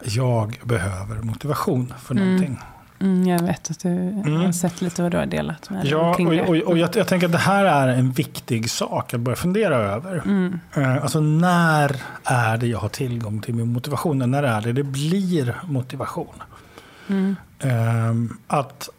jag 0.04 0.60
behöver 0.64 1.16
motivation 1.22 1.94
för 2.00 2.16
Mm. 2.16 2.26
någonting. 2.28 2.60
Mm, 3.02 3.28
jag 3.28 3.40
vet 3.44 3.72
att 3.72 3.80
du 3.80 3.90
Mm. 3.90 4.36
har 4.36 4.52
sett 4.52 4.82
lite 4.82 5.02
vad 5.02 5.12
du 5.12 5.18
har 5.18 5.26
delat 5.26 5.70
med 5.70 5.86
Ja, 5.86 6.14
kring 6.14 6.28
och, 6.28 6.34
det. 6.34 6.42
och, 6.42 6.56
och 6.72 6.78
jag, 6.78 6.96
jag 6.96 7.08
tänker 7.08 7.26
att 7.28 7.32
det 7.32 7.38
här 7.38 7.66
är 7.66 7.88
en 7.88 8.12
viktig 8.12 8.70
sak 8.70 9.14
att 9.14 9.20
börja 9.20 9.36
fundera 9.36 9.76
över. 9.76 10.16
Mm. 10.26 10.60
Eh, 10.74 10.96
Alltså 11.04 11.20
när 11.20 11.96
är 12.24 12.58
det 12.58 12.68
jag 12.68 12.80
har 12.80 12.90
tillgång 12.90 13.42
till 13.42 13.54
min 13.54 13.74
motivation? 13.74 14.32
När 14.32 14.44
är 14.44 14.62
det 14.62 14.74
det 14.74 14.84
blir 14.84 15.56
motivation? 15.64 16.44
Mm. 17.08 17.36
Ehm, 17.60 18.38
Att, 18.48 18.90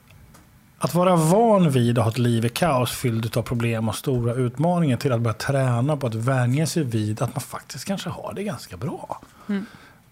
att 0.79 0.95
vara 0.95 1.17
van 1.17 1.71
vid 1.71 1.99
att 1.99 2.05
ha 2.05 2.11
ett 2.11 2.19
liv 2.19 2.45
i 2.45 2.49
kaos 2.49 2.91
fyllt 2.91 3.37
av 3.37 3.43
problem 3.43 3.89
och 3.89 3.95
stora 3.97 4.35
utmaningar 4.35 4.97
till 4.97 5.13
att 5.13 5.21
börja 5.21 5.35
träna 5.35 5.97
på 5.97 6.07
att 6.07 6.15
vänja 6.15 6.67
sig 6.67 6.83
vid 6.85 7.23
att 7.23 7.35
man 7.35 7.41
faktiskt 7.43 7.85
kanske 7.85 8.11
har 8.11 8.33
det 8.37 8.43
ganska 8.45 8.77
bra. 8.77 9.21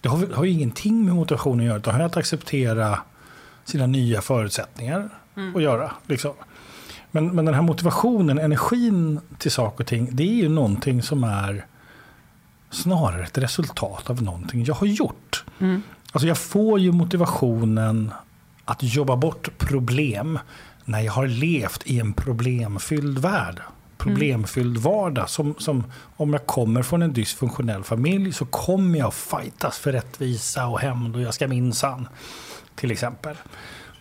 Det 0.01 0.09
har, 0.09 0.27
har 0.35 0.45
ju 0.45 0.51
ingenting 0.51 1.05
med 1.05 1.15
motivation 1.15 1.61
att 1.61 1.67
göra 1.67 1.77
utan 1.79 2.01
att 2.01 2.17
acceptera 2.17 2.99
sina 3.65 3.87
nya 3.87 4.21
förutsättningar 4.21 5.11
Mm. 5.39 5.57
att 5.57 5.63
göra. 5.63 5.91
Liksom. 6.07 6.33
Men, 7.11 7.35
men 7.35 7.45
den 7.45 7.55
här 7.55 7.63
motivationen, 7.63 8.39
energin 8.39 9.21
till 9.39 9.51
saker 9.51 9.85
och 9.85 9.89
ting, 9.89 10.09
det 10.13 10.23
är 10.23 10.35
ju 10.35 10.49
någonting 10.49 11.03
som 11.03 11.25
är 11.25 11.67
snarare 12.71 13.23
ett 13.23 13.39
resultat 13.39 14.11
av 14.11 14.23
någonting 14.23 14.65
jag 14.65 14.75
har 14.75 14.87
gjort. 14.87 15.45
Mm. 15.59 15.83
Alltså 16.13 16.29
jag 16.29 16.39
får 16.39 16.81
ju 16.81 16.93
motivationen 16.93 18.13
att 18.65 18.83
jobba 18.83 19.17
bort 19.17 19.59
problem 19.59 20.39
när 20.85 21.01
jag 21.01 21.13
har 21.13 21.27
levt 21.27 21.83
i 21.87 22.01
en 22.01 22.13
problemfylld 22.13 23.19
värld. 23.19 23.61
Problemfylld 23.99 24.79
vardag. 24.79 25.29
Som, 25.31 25.55
som 25.59 25.85
om 26.17 26.33
jag 26.33 26.47
kommer 26.47 26.83
från 26.83 27.03
en 27.03 27.13
dysfunktionell 27.13 27.85
familj 27.85 28.33
så 28.33 28.45
kommer 28.45 28.99
jag 28.99 29.15
fightas 29.15 29.79
för 29.79 29.93
rättvisa 29.93 30.67
och 30.67 30.81
hämnd 30.81 31.17
och 31.17 31.23
jag 31.23 31.35
ska 31.35 31.49
minsann. 31.49 32.09
Till 32.75 32.91
exempel. 32.91 33.37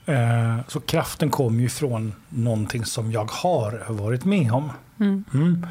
Eh, 0.06 0.58
Så 0.68 0.80
kraften 0.80 1.30
kommer 1.30 1.60
ju 1.60 1.66
ifrån 1.66 2.14
någonting 2.30 2.86
som 2.86 3.12
jag 3.12 3.32
har 3.32 3.86
varit 3.93 4.26
med 4.26 4.52
om. 4.52 4.72
Mm. 5.00 5.24
Mm. 5.34 5.68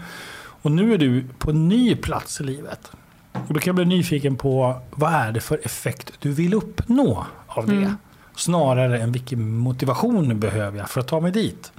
Och 0.62 0.72
nu 0.72 0.94
är 0.94 0.98
du 0.98 1.24
på 1.38 1.50
en 1.50 1.68
ny 1.68 1.96
plats 1.96 2.40
i 2.40 2.44
livet. 2.44 2.90
Och 3.32 3.54
då 3.54 3.60
kan 3.60 3.66
jag 3.66 3.74
bli 3.74 3.84
nyfiken 3.84 4.36
på 4.36 4.80
vad 4.90 5.12
är 5.12 5.32
det 5.32 5.40
för 5.40 5.60
effekt 5.64 6.12
du 6.18 6.32
vill 6.32 6.54
uppnå 6.54 7.26
av 7.46 7.66
det? 7.66 7.72
Mm. 7.72 7.96
Snarare 8.36 9.00
än 9.00 9.12
vilken 9.12 9.56
motivation 9.56 10.40
behöver 10.40 10.78
jag 10.78 10.90
för 10.90 11.00
att 11.00 11.08
ta 11.08 11.20
mig 11.20 11.32
dit. 11.32 11.72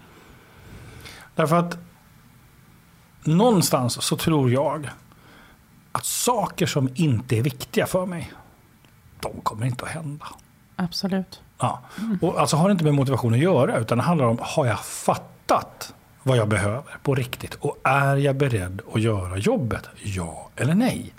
Därför 1.36 1.56
att 1.56 1.78
någonstans 3.28 4.03
så 4.03 4.17
tror 4.17 4.51
jag 4.51 4.89
att 5.91 6.05
saker 6.05 6.65
som 6.65 6.89
inte 6.95 7.38
är 7.38 7.41
viktiga 7.41 7.86
för 7.86 8.05
mig, 8.05 8.32
de 9.19 9.41
kommer 9.43 9.65
inte 9.65 9.86
att 9.86 9.91
hända. 9.91 10.25
Absolut. 10.75 11.41
Ja. 11.59 11.82
Och 12.21 12.39
alltså 12.39 12.57
har 12.57 12.69
det 12.69 12.71
inte 12.71 12.84
med 12.84 12.93
motivation 12.93 13.34
att 13.34 13.39
göra 13.39 13.78
utan 13.78 13.97
det 13.97 14.03
handlar 14.03 14.25
om 14.25 14.38
har 14.41 14.65
jag 14.65 14.80
fattat 14.80 15.93
vad 16.23 16.38
jag 16.38 16.47
behöver 16.47 16.97
på 17.03 17.15
riktigt 17.15 17.53
och 17.53 17.78
är 17.84 18.15
jag 18.15 18.36
beredd 18.36 18.82
att 18.93 19.01
göra 19.01 19.38
jobbet? 19.38 19.89
Ja 20.03 20.49
eller 20.55 20.73
nej? 20.75 21.13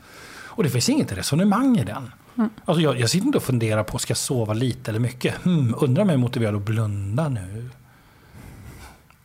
Och 0.59 0.63
det 0.63 0.71
finns 0.71 0.89
inget 0.89 1.13
resonemang 1.13 1.79
i 1.79 1.85
den. 1.85 2.11
Mm. 2.37 2.51
Alltså 2.65 2.83
jag, 2.83 3.01
jag 3.01 3.11
sitter 3.11 3.27
inte 3.27 3.39
och 3.39 3.45
funderar 3.45 3.83
på, 3.83 3.99
ska 3.99 4.11
jag 4.11 4.19
sova 4.19 4.53
lite 4.55 4.91
eller 4.91 5.01
mycket? 5.01 5.35
Hmm, 5.35 5.75
undrar 5.79 6.03
om 6.03 6.09
jag 6.09 6.15
är 6.15 6.19
motiverad 6.19 6.55
att 6.55 6.63
blunda 6.63 7.29
nu. 7.29 7.71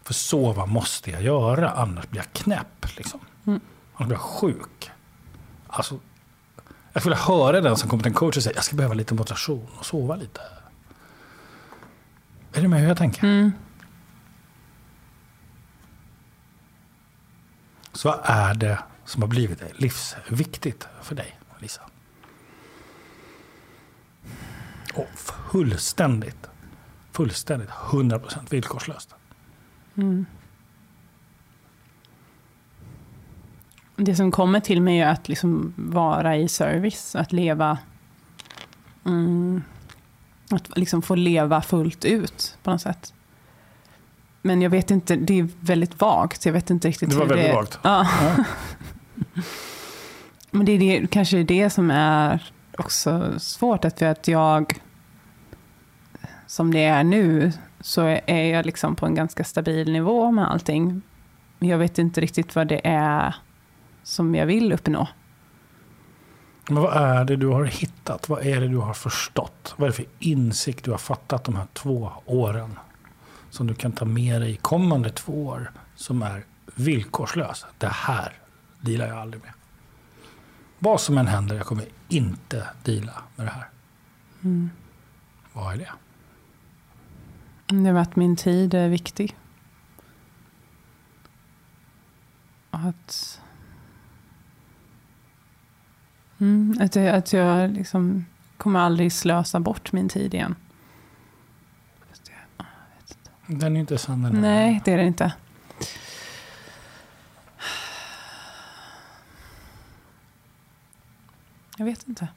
För 0.04 0.14
sova 0.14 0.66
måste 0.66 1.12
jag 1.12 1.22
göra, 1.22 1.70
annars 1.70 2.08
blir 2.08 2.22
jag 2.22 2.34
knäpp. 2.34 2.98
Liksom. 2.98 3.20
Mm. 3.46 3.60
Annars 3.94 4.08
blir 4.08 4.18
jag 4.18 4.22
sjuk. 4.22 4.92
Alltså, 5.68 6.00
jag 6.94 7.02
skulle 7.02 7.16
höra 7.16 7.62
den 7.62 7.78
som 7.78 7.90
kommer 7.90 8.04
till 8.04 8.12
en 8.12 8.16
coach 8.16 8.38
och 8.38 8.44
säger 8.44 8.58
jag 8.58 8.66
ska 8.66 8.76
behöva 8.76 8.94
lite 8.94 9.14
motivation 9.14 9.68
och 9.80 9.86
sova 9.86 10.16
lite. 10.16 10.42
Är 12.54 12.62
du 12.62 12.68
med 12.68 12.80
hur 12.80 12.88
jag 12.88 12.98
tänker? 12.98 13.24
Mm. 13.24 13.52
Så 17.94 18.10
vad 18.10 18.20
är 18.24 18.54
det 18.54 18.80
som 19.06 19.22
har 19.22 19.30
blivit 19.30 19.64
livsviktigt 19.74 20.88
för 21.02 21.16
dig, 21.16 21.40
Lisa? 21.60 21.82
Och 24.94 25.08
fullständigt, 25.52 26.50
fullständigt, 27.12 27.70
100% 27.70 28.50
villkorslöst. 28.50 29.16
Mm. 29.96 30.26
Det 33.96 34.16
som 34.16 34.32
kommer 34.32 34.60
till 34.60 34.82
mig 34.82 35.00
är 35.00 35.08
att 35.08 35.30
liksom 35.30 35.74
vara 35.78 36.38
i 36.38 36.48
service, 36.48 37.16
att 37.16 37.32
leva 37.32 37.78
mm, 39.06 39.62
att 40.50 40.78
liksom 40.78 41.02
få 41.02 41.16
leva 41.16 41.62
fullt 41.62 42.06
ut 42.06 42.58
på 42.64 42.72
något 42.72 42.82
sätt. 42.82 43.14
Men 44.42 44.62
jag 44.62 44.70
vet 44.70 44.92
inte, 44.92 45.16
det 45.16 45.40
är 45.40 45.48
väldigt 45.60 46.02
vagt. 46.02 46.46
Jag 46.46 46.54
vet 46.54 46.70
inte 46.70 46.88
riktigt 46.88 47.10
det 47.10 47.16
var 47.16 47.26
väldigt 47.26 47.48
det 47.48 47.54
vagt. 47.54 47.80
Ja. 47.82 48.08
ja. 48.22 48.44
Men 50.52 50.66
det 50.66 50.72
är 50.72 50.80
det, 50.80 51.08
kanske 51.08 51.44
det 51.44 51.70
som 51.70 51.92
är 51.92 52.52
också 52.78 53.40
svårt. 53.40 53.86
Att 53.86 54.00
för 54.00 54.06
att 54.06 54.28
jag, 54.28 54.80
som 56.48 56.74
det 56.74 56.84
är 56.84 57.04
nu, 57.04 57.52
så 57.84 58.02
är 58.26 58.44
jag 58.44 58.66
liksom 58.66 58.96
på 58.96 59.06
en 59.06 59.16
ganska 59.16 59.44
stabil 59.44 59.92
nivå 59.92 60.32
med 60.32 60.52
allting. 60.52 61.02
Jag 61.60 61.78
vet 61.78 61.98
inte 62.00 62.22
riktigt 62.22 62.56
vad 62.56 62.68
det 62.68 62.82
är 62.88 63.36
som 64.04 64.36
jag 64.36 64.46
vill 64.46 64.74
uppnå. 64.74 65.08
Men 66.68 66.84
vad 66.84 66.98
är 66.98 67.26
det 67.26 67.36
du 67.36 67.48
har 67.48 67.66
hittat? 67.66 68.30
Vad 68.30 68.46
är 68.46 68.62
det 68.62 68.68
du 68.68 68.78
har 68.78 68.94
förstått? 68.94 69.74
Vad 69.78 69.88
är 69.88 69.92
det 69.92 69.96
för 69.96 70.06
insikt 70.20 70.86
du 70.86 70.92
har 70.92 70.98
fattat 70.98 71.44
de 71.44 71.56
här 71.56 71.68
två 71.74 72.12
åren? 72.26 72.80
Som 73.50 73.68
du 73.68 73.76
kan 73.76 73.92
ta 73.92 74.06
med 74.06 74.42
dig 74.42 74.56
kommande 74.56 75.10
två 75.10 75.46
år 75.46 75.72
som 75.96 76.22
är 76.22 76.44
villkorslös. 76.76 77.66
Det 77.78 77.88
här 77.88 78.34
dealar 78.82 79.08
jag 79.08 79.18
aldrig 79.18 79.44
med. 79.44 79.54
Vad 80.80 81.02
som 81.02 81.18
än 81.18 81.28
händer, 81.28 81.56
jag 81.56 81.66
kommer 81.66 81.86
inte 82.10 82.68
deala 82.84 83.24
med 83.36 83.46
det 83.46 83.52
här. 83.52 83.70
Mm. 84.44 84.70
Vad 85.54 85.74
är 85.74 85.78
det? 85.78 85.92
Det 87.66 87.90
är 87.90 87.94
att 87.94 88.16
min 88.16 88.36
tid 88.36 88.74
är 88.74 88.90
viktig. 88.90 89.38
Att 92.72 93.40
Mm, 96.44 96.78
att 96.82 96.96
jag, 96.96 97.08
att 97.08 97.34
jag 97.34 97.72
liksom 97.72 98.26
kommer 98.58 98.80
aldrig 98.80 99.14
slösa 99.14 99.60
bort 99.60 99.92
min 99.92 100.10
tid 100.10 100.34
igen. 100.34 100.56
Den 103.48 103.76
är 103.76 103.80
inte 103.80 103.98
sann. 103.98 104.22
Nej, 104.42 104.82
det 104.86 104.92
är 104.92 104.98
det 104.98 105.06
inte. 105.06 105.34
Jag 111.78 111.86
vet 111.86 112.08
inte. 112.08 112.28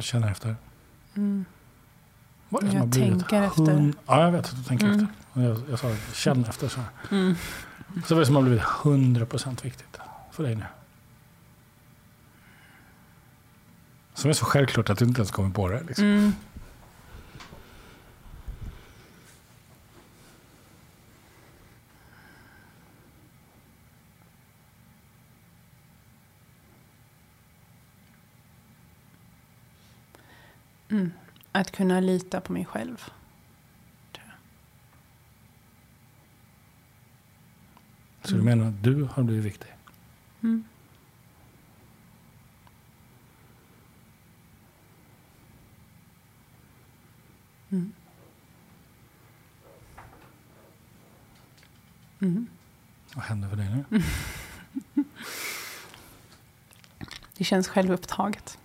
Känner 0.00 0.30
efter. 0.30 0.56
Mm. 1.14 1.44
Vad 2.48 2.64
är 2.64 2.68
det 2.68 2.76
jag 2.76 2.92
tänker 2.92 3.42
efter. 3.42 3.92
Ja, 4.06 4.22
jag 4.22 4.32
vet 4.32 4.44
att 4.44 4.56
du 4.56 4.62
tänker 4.62 4.86
mm. 4.86 5.06
efter. 5.34 5.42
Jag, 5.42 5.62
jag 5.70 5.78
sa 5.78 5.96
känn 6.12 6.44
efter. 6.44 6.68
Så, 6.68 6.80
mm. 7.10 7.34
så 8.06 8.14
vad 8.14 8.16
är 8.16 8.20
det 8.20 8.26
som 8.26 8.36
har 8.36 8.42
blivit 8.42 8.62
100% 8.62 9.64
viktigt 9.64 9.98
för 10.30 10.42
dig 10.42 10.54
nu? 10.54 10.64
Som 14.14 14.30
är 14.30 14.34
så 14.34 14.44
självklart 14.44 14.90
att 14.90 14.98
du 14.98 15.04
inte 15.04 15.20
ens 15.20 15.30
kommer 15.30 15.50
på 15.50 15.68
det. 15.68 15.82
Liksom. 15.82 16.04
Mm. 16.04 16.32
Mm. 30.92 31.12
Att 31.52 31.70
kunna 31.70 32.00
lita 32.00 32.40
på 32.40 32.52
mig 32.52 32.64
själv. 32.64 33.12
Så 38.24 38.34
du 38.34 38.42
menar 38.42 38.68
att 38.68 38.82
du 38.82 39.02
har 39.04 39.22
blivit 39.22 39.44
viktig? 39.44 39.68
Mm. 40.42 40.64
Mm. 47.68 47.92
Mm. 52.20 52.46
Vad 53.14 53.24
händer 53.24 53.48
för 53.48 53.56
dig 53.56 53.84
nu? 53.90 54.02
Det 57.36 57.44
känns 57.44 57.68
självupptaget. 57.68 58.58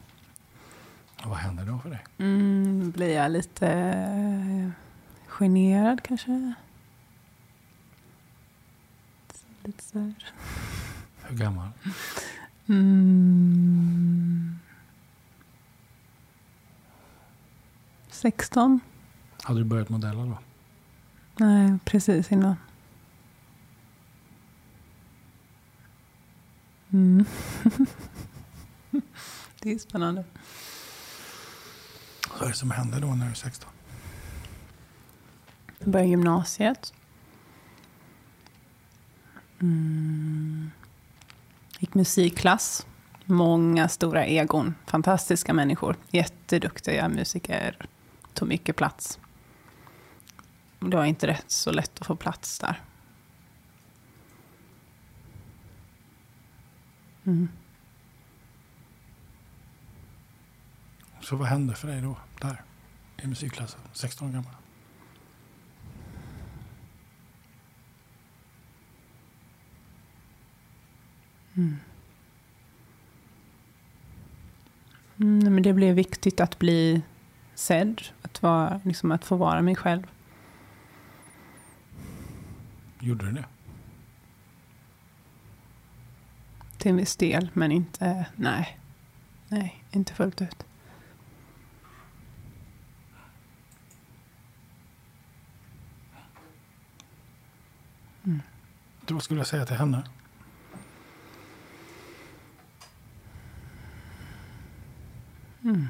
Och 1.24 1.30
vad 1.30 1.38
händer 1.38 1.65
då 1.65 1.80
för 1.80 1.89
dig? 1.89 2.05
Mm, 2.18 2.91
blir 2.91 3.15
jag 3.15 3.32
lite 3.32 3.68
eh, 3.68 4.70
generad 5.28 6.03
kanske? 6.03 6.53
Lite 9.63 9.84
så 9.84 9.99
här. 9.99 10.13
Hur 11.22 11.38
gammal? 11.38 11.70
Mm, 12.68 14.59
16. 18.09 18.80
Hade 19.43 19.59
du 19.59 19.63
börjat 19.63 19.89
modella 19.89 20.26
då? 20.26 20.38
Nej, 21.38 21.78
precis 21.86 22.32
innan. 22.32 22.55
Mm. 26.89 27.26
det 29.61 29.72
är 29.72 29.78
spännande. 29.78 30.24
Vad 32.40 32.48
är 32.48 32.52
det 32.52 32.58
som 32.58 32.72
händer 32.72 33.02
då 33.02 33.08
när 33.08 33.26
du 33.26 33.32
är 33.32 33.36
16? 33.36 33.70
Jag 35.80 35.90
började 35.90 36.10
gymnasiet. 36.10 36.94
Mm. 39.62 40.72
Gick 41.80 41.94
musikklass. 41.94 42.88
Många 43.26 43.90
stora 43.90 44.26
egon. 44.26 44.76
Fantastiska 44.86 45.54
människor. 45.54 45.96
Jätteduktiga 46.12 47.10
musiker. 47.10 47.88
Tog 48.34 48.48
mycket 48.48 48.76
plats. 48.76 49.20
Det 50.80 50.98
var 50.98 51.06
inte 51.06 51.28
rätt 51.28 51.52
så 51.52 51.72
lätt 51.72 52.00
att 52.00 52.08
få 52.08 52.16
plats 52.16 52.60
där. 52.60 52.82
Mm. 57.24 57.50
Så 61.22 61.36
vad 61.36 61.48
hände 61.48 61.76
för 61.76 61.88
dig 61.88 62.02
då, 62.02 62.18
där, 62.42 62.64
i 63.24 63.28
musikklassen, 63.28 63.80
16 63.94 64.28
år 64.28 64.34
gammal? 64.34 64.54
Mm. 71.56 71.78
Mm, 75.20 75.54
men 75.54 75.64
det 75.64 75.74
blev 75.74 75.96
viktigt 75.96 76.40
att 76.40 76.60
bli 76.60 77.02
sedd, 77.56 78.02
att, 78.22 78.42
vara, 78.42 78.82
liksom 78.84 79.12
att 79.12 79.26
få 79.26 79.36
vara 79.36 79.62
mig 79.62 79.76
själv. 79.76 80.08
Gjorde 83.00 83.26
du 83.26 83.32
det? 83.32 83.46
Till 86.78 86.92
en 86.92 86.98
viss 86.98 87.16
del, 87.16 87.50
men 87.54 87.72
inte, 87.72 88.26
nej. 88.36 88.80
Nej, 89.48 89.84
inte 89.92 90.14
fullt 90.14 90.42
ut. 90.42 90.66
Vad 99.14 99.24
skulle 99.24 99.39
jag 99.39 99.47
säga 99.47 99.66
till 99.66 99.76
henne? 99.76 100.03
Mm. 105.64 105.88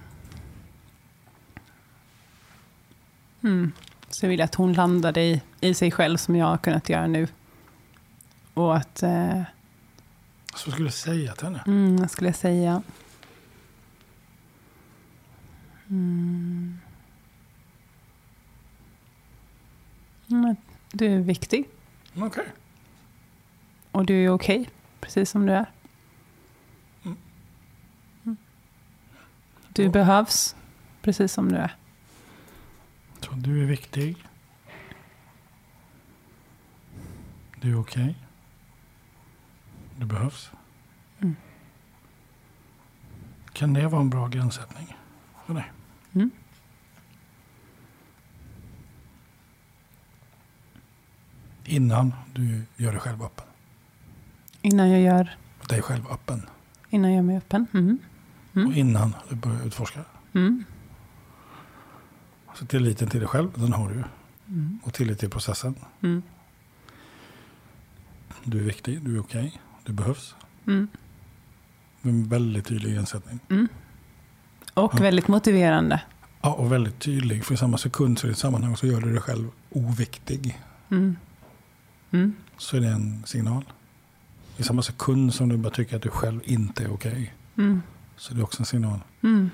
Mm. 3.43 3.71
Så 4.09 4.25
jag 4.25 4.29
vill 4.29 4.41
att 4.41 4.55
hon 4.55 4.73
landade 4.73 5.21
i, 5.21 5.41
i 5.61 5.73
sig 5.73 5.91
själv 5.91 6.17
som 6.17 6.35
jag 6.35 6.45
har 6.45 6.57
kunnat 6.57 6.89
göra 6.89 7.07
nu. 7.07 7.27
Och 8.53 8.75
att, 8.77 9.03
eh, 9.03 9.41
Så 10.55 10.71
skulle 10.71 10.87
jag 10.87 10.93
säga 10.93 11.33
till 11.35 11.45
henne. 11.47 11.63
mm, 11.67 11.97
vad 11.97 12.11
skulle 12.11 12.29
jag 12.29 12.35
säga? 12.35 12.81
Mm. 15.89 16.77
Mm, 20.29 20.55
Du 20.91 21.05
är 21.05 21.19
viktig 21.19 21.65
Okej. 22.15 22.45
Och 23.97 24.05
du 24.05 24.25
är 24.25 24.29
okej, 24.29 24.69
precis 24.99 25.29
som 25.29 25.45
du 25.45 25.53
är. 25.53 25.65
Mm. 27.05 28.37
Du 29.69 29.83
Ja. 29.83 29.89
behövs, 29.91 30.55
precis 31.01 31.31
som 31.33 31.51
du 31.51 31.57
är. 31.57 31.75
Så 33.19 33.31
du 33.31 33.63
är 33.63 33.65
viktig. 33.65 34.17
Du 37.61 37.71
är 37.71 37.79
okej. 37.79 38.15
Du 39.99 40.05
behövs. 40.05 40.51
Mm. 41.19 41.35
Kan 43.53 43.73
det 43.73 43.87
vara 43.87 44.01
en 44.01 44.09
bra 44.09 44.27
gränssättning 44.27 44.97
för 45.45 45.53
dig? 45.53 45.71
Mm. 46.13 46.31
Innan 51.65 52.13
du 52.33 52.65
gör 52.75 52.91
dig 52.91 53.01
själv 53.01 53.23
öppen. 53.23 53.46
Innan 54.67 54.89
jag 54.89 55.01
gör, 55.01 55.35
Dig 55.69 55.81
själv 55.81 56.03
öppen. 56.11 56.41
innan 56.89 57.11
jag 57.11 57.15
gör 57.15 57.23
mig 57.23 57.37
öppen. 57.37 57.67
Mm. 57.73 57.97
Mm. 58.55 58.67
Och 58.67 58.73
innan 58.75 59.15
du 59.29 59.35
börjar 59.35 59.65
utforska. 59.65 59.99
Mm. 60.33 60.63
Så 62.55 62.65
tilliten 62.65 63.09
till 63.09 63.19
dig 63.19 63.29
själv, 63.29 63.49
den 63.55 63.73
har 63.73 63.89
du 63.89 63.95
ju. 63.95 64.03
Mm. 64.47 64.79
Och 64.83 64.93
tillit 64.93 65.19
till 65.19 65.29
processen. 65.29 65.75
Mm. 66.01 66.21
Du 68.43 68.59
är 68.59 68.63
viktig, 68.63 69.01
du 69.05 69.15
är 69.15 69.19
okej, 69.19 69.61
du 69.85 69.93
behövs. 69.93 70.35
Mm. 70.67 70.87
Med 72.01 72.13
en 72.13 72.29
väldigt 72.29 72.65
tydlig 72.65 72.93
gränssättning. 72.93 73.39
Mm. 73.49 73.67
Och 74.73 74.93
Ja. 74.95 75.01
väldigt 75.03 75.27
motiverande. 75.27 76.01
Ja, 76.41 76.53
och 76.53 76.71
väldigt 76.71 76.99
tydlig. 76.99 77.45
För 77.45 77.53
i 77.53 77.57
samma 77.57 77.77
sekund 77.77 78.19
så 78.19 78.27
i 78.27 78.31
ett 78.31 78.37
sammanhang 78.37 78.77
så 78.77 78.87
gör 78.87 79.01
du 79.01 79.11
dig 79.11 79.21
själv 79.21 79.49
oviktig. 79.69 80.61
Mm. 80.91 81.15
Mm. 82.11 82.33
Så 82.57 82.77
är 82.77 82.81
det 82.81 82.87
en 82.87 83.23
signal. 83.25 83.63
I 84.57 84.63
samma 84.63 84.81
sekund 84.81 85.33
som 85.33 85.49
du 85.49 85.57
bara 85.57 85.73
tycker 85.73 85.95
att 85.95 86.01
du 86.01 86.09
själv 86.09 86.41
inte 86.43 86.83
är 86.83 86.93
okej. 86.93 87.33
Mm. 87.57 87.81
Så 88.15 88.33
är 88.33 88.37
det 88.37 88.43
också 88.43 88.61
en 88.61 88.65
signal. 88.65 88.99
Mm. 89.23 89.49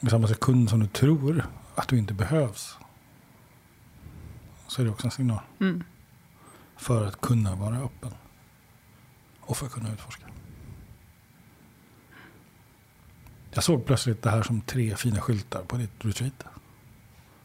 I 0.00 0.06
samma 0.06 0.28
sekund 0.28 0.70
som 0.70 0.80
du 0.80 0.86
tror 0.86 1.46
att 1.74 1.88
du 1.88 1.98
inte 1.98 2.14
behövs. 2.14 2.78
Så 4.66 4.82
är 4.82 4.84
det 4.84 4.90
också 4.90 5.06
en 5.06 5.10
signal. 5.10 5.40
Mm. 5.60 5.84
För 6.76 7.06
att 7.06 7.20
kunna 7.20 7.54
vara 7.54 7.76
öppen. 7.76 8.14
Och 9.40 9.56
för 9.56 9.66
att 9.66 9.72
kunna 9.72 9.92
utforska. 9.92 10.24
Jag 13.50 13.64
såg 13.64 13.86
plötsligt 13.86 14.22
det 14.22 14.30
här 14.30 14.42
som 14.42 14.60
tre 14.60 14.96
fina 14.96 15.20
skyltar 15.20 15.62
på 15.62 15.76
ditt 15.76 16.04
retreat. 16.04 16.44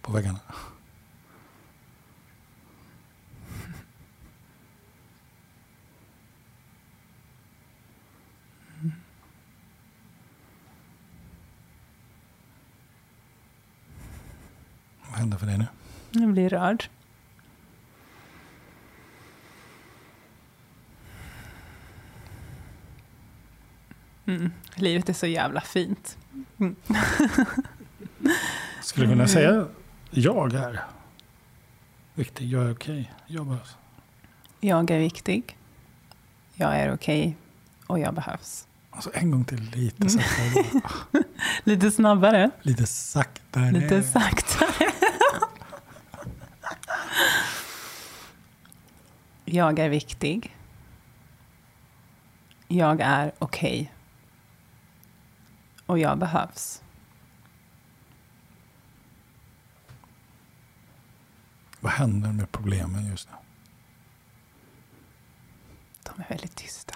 På 0.02 0.12
väggarna. 0.12 0.40
Händer 15.24 15.38
för 15.38 15.46
dig 15.46 15.58
nu? 15.58 15.66
Jag 16.12 16.34
blir 16.34 16.50
rörd. 16.50 16.84
Mm. 24.26 24.52
Livet 24.76 25.10
är 25.10 25.14
så 25.14 25.28
jävla 25.28 25.62
fint. 25.62 26.18
Skulle 28.82 29.06
du 29.06 29.12
kunna 29.12 29.28
säga 29.28 29.68
jag 30.10 30.54
är 30.54 30.84
viktig, 32.14 32.46
jag 32.48 32.64
är 32.64 32.74
okej, 32.74 33.12
jag 33.28 33.46
behövs. 33.46 33.78
Jag 34.60 34.92
är 34.92 35.00
viktig. 35.00 35.58
Jag 36.56 36.76
är 36.76 36.94
okej. 36.94 37.38
och 37.88 38.00
jag 38.00 38.14
behövs. 38.14 38.68
Alltså 38.90 39.10
en 39.14 39.32
gång 39.32 39.46
till 39.46 39.72
lite 39.76 40.10
saktare. 40.10 40.84
Lite 41.64 41.92
snabbare. 41.92 42.52
lite 42.62 42.88
saktare. 42.88 43.72
Lite 43.72 44.04
saktare. 44.04 45.03
Jag 49.54 49.80
är 49.80 49.90
viktig. 49.90 50.58
Jag 52.68 53.02
är 53.02 53.32
okej. 53.40 53.94
Och 55.86 56.00
jag 56.00 56.18
behövs. 56.18 56.84
Vad 61.80 61.92
händer 61.92 62.32
med 62.32 62.52
problemen 62.52 63.06
just 63.06 63.30
nu? 63.30 63.36
De 66.04 66.22
är 66.22 66.30
väldigt 66.30 66.56
tysta. 66.56 66.96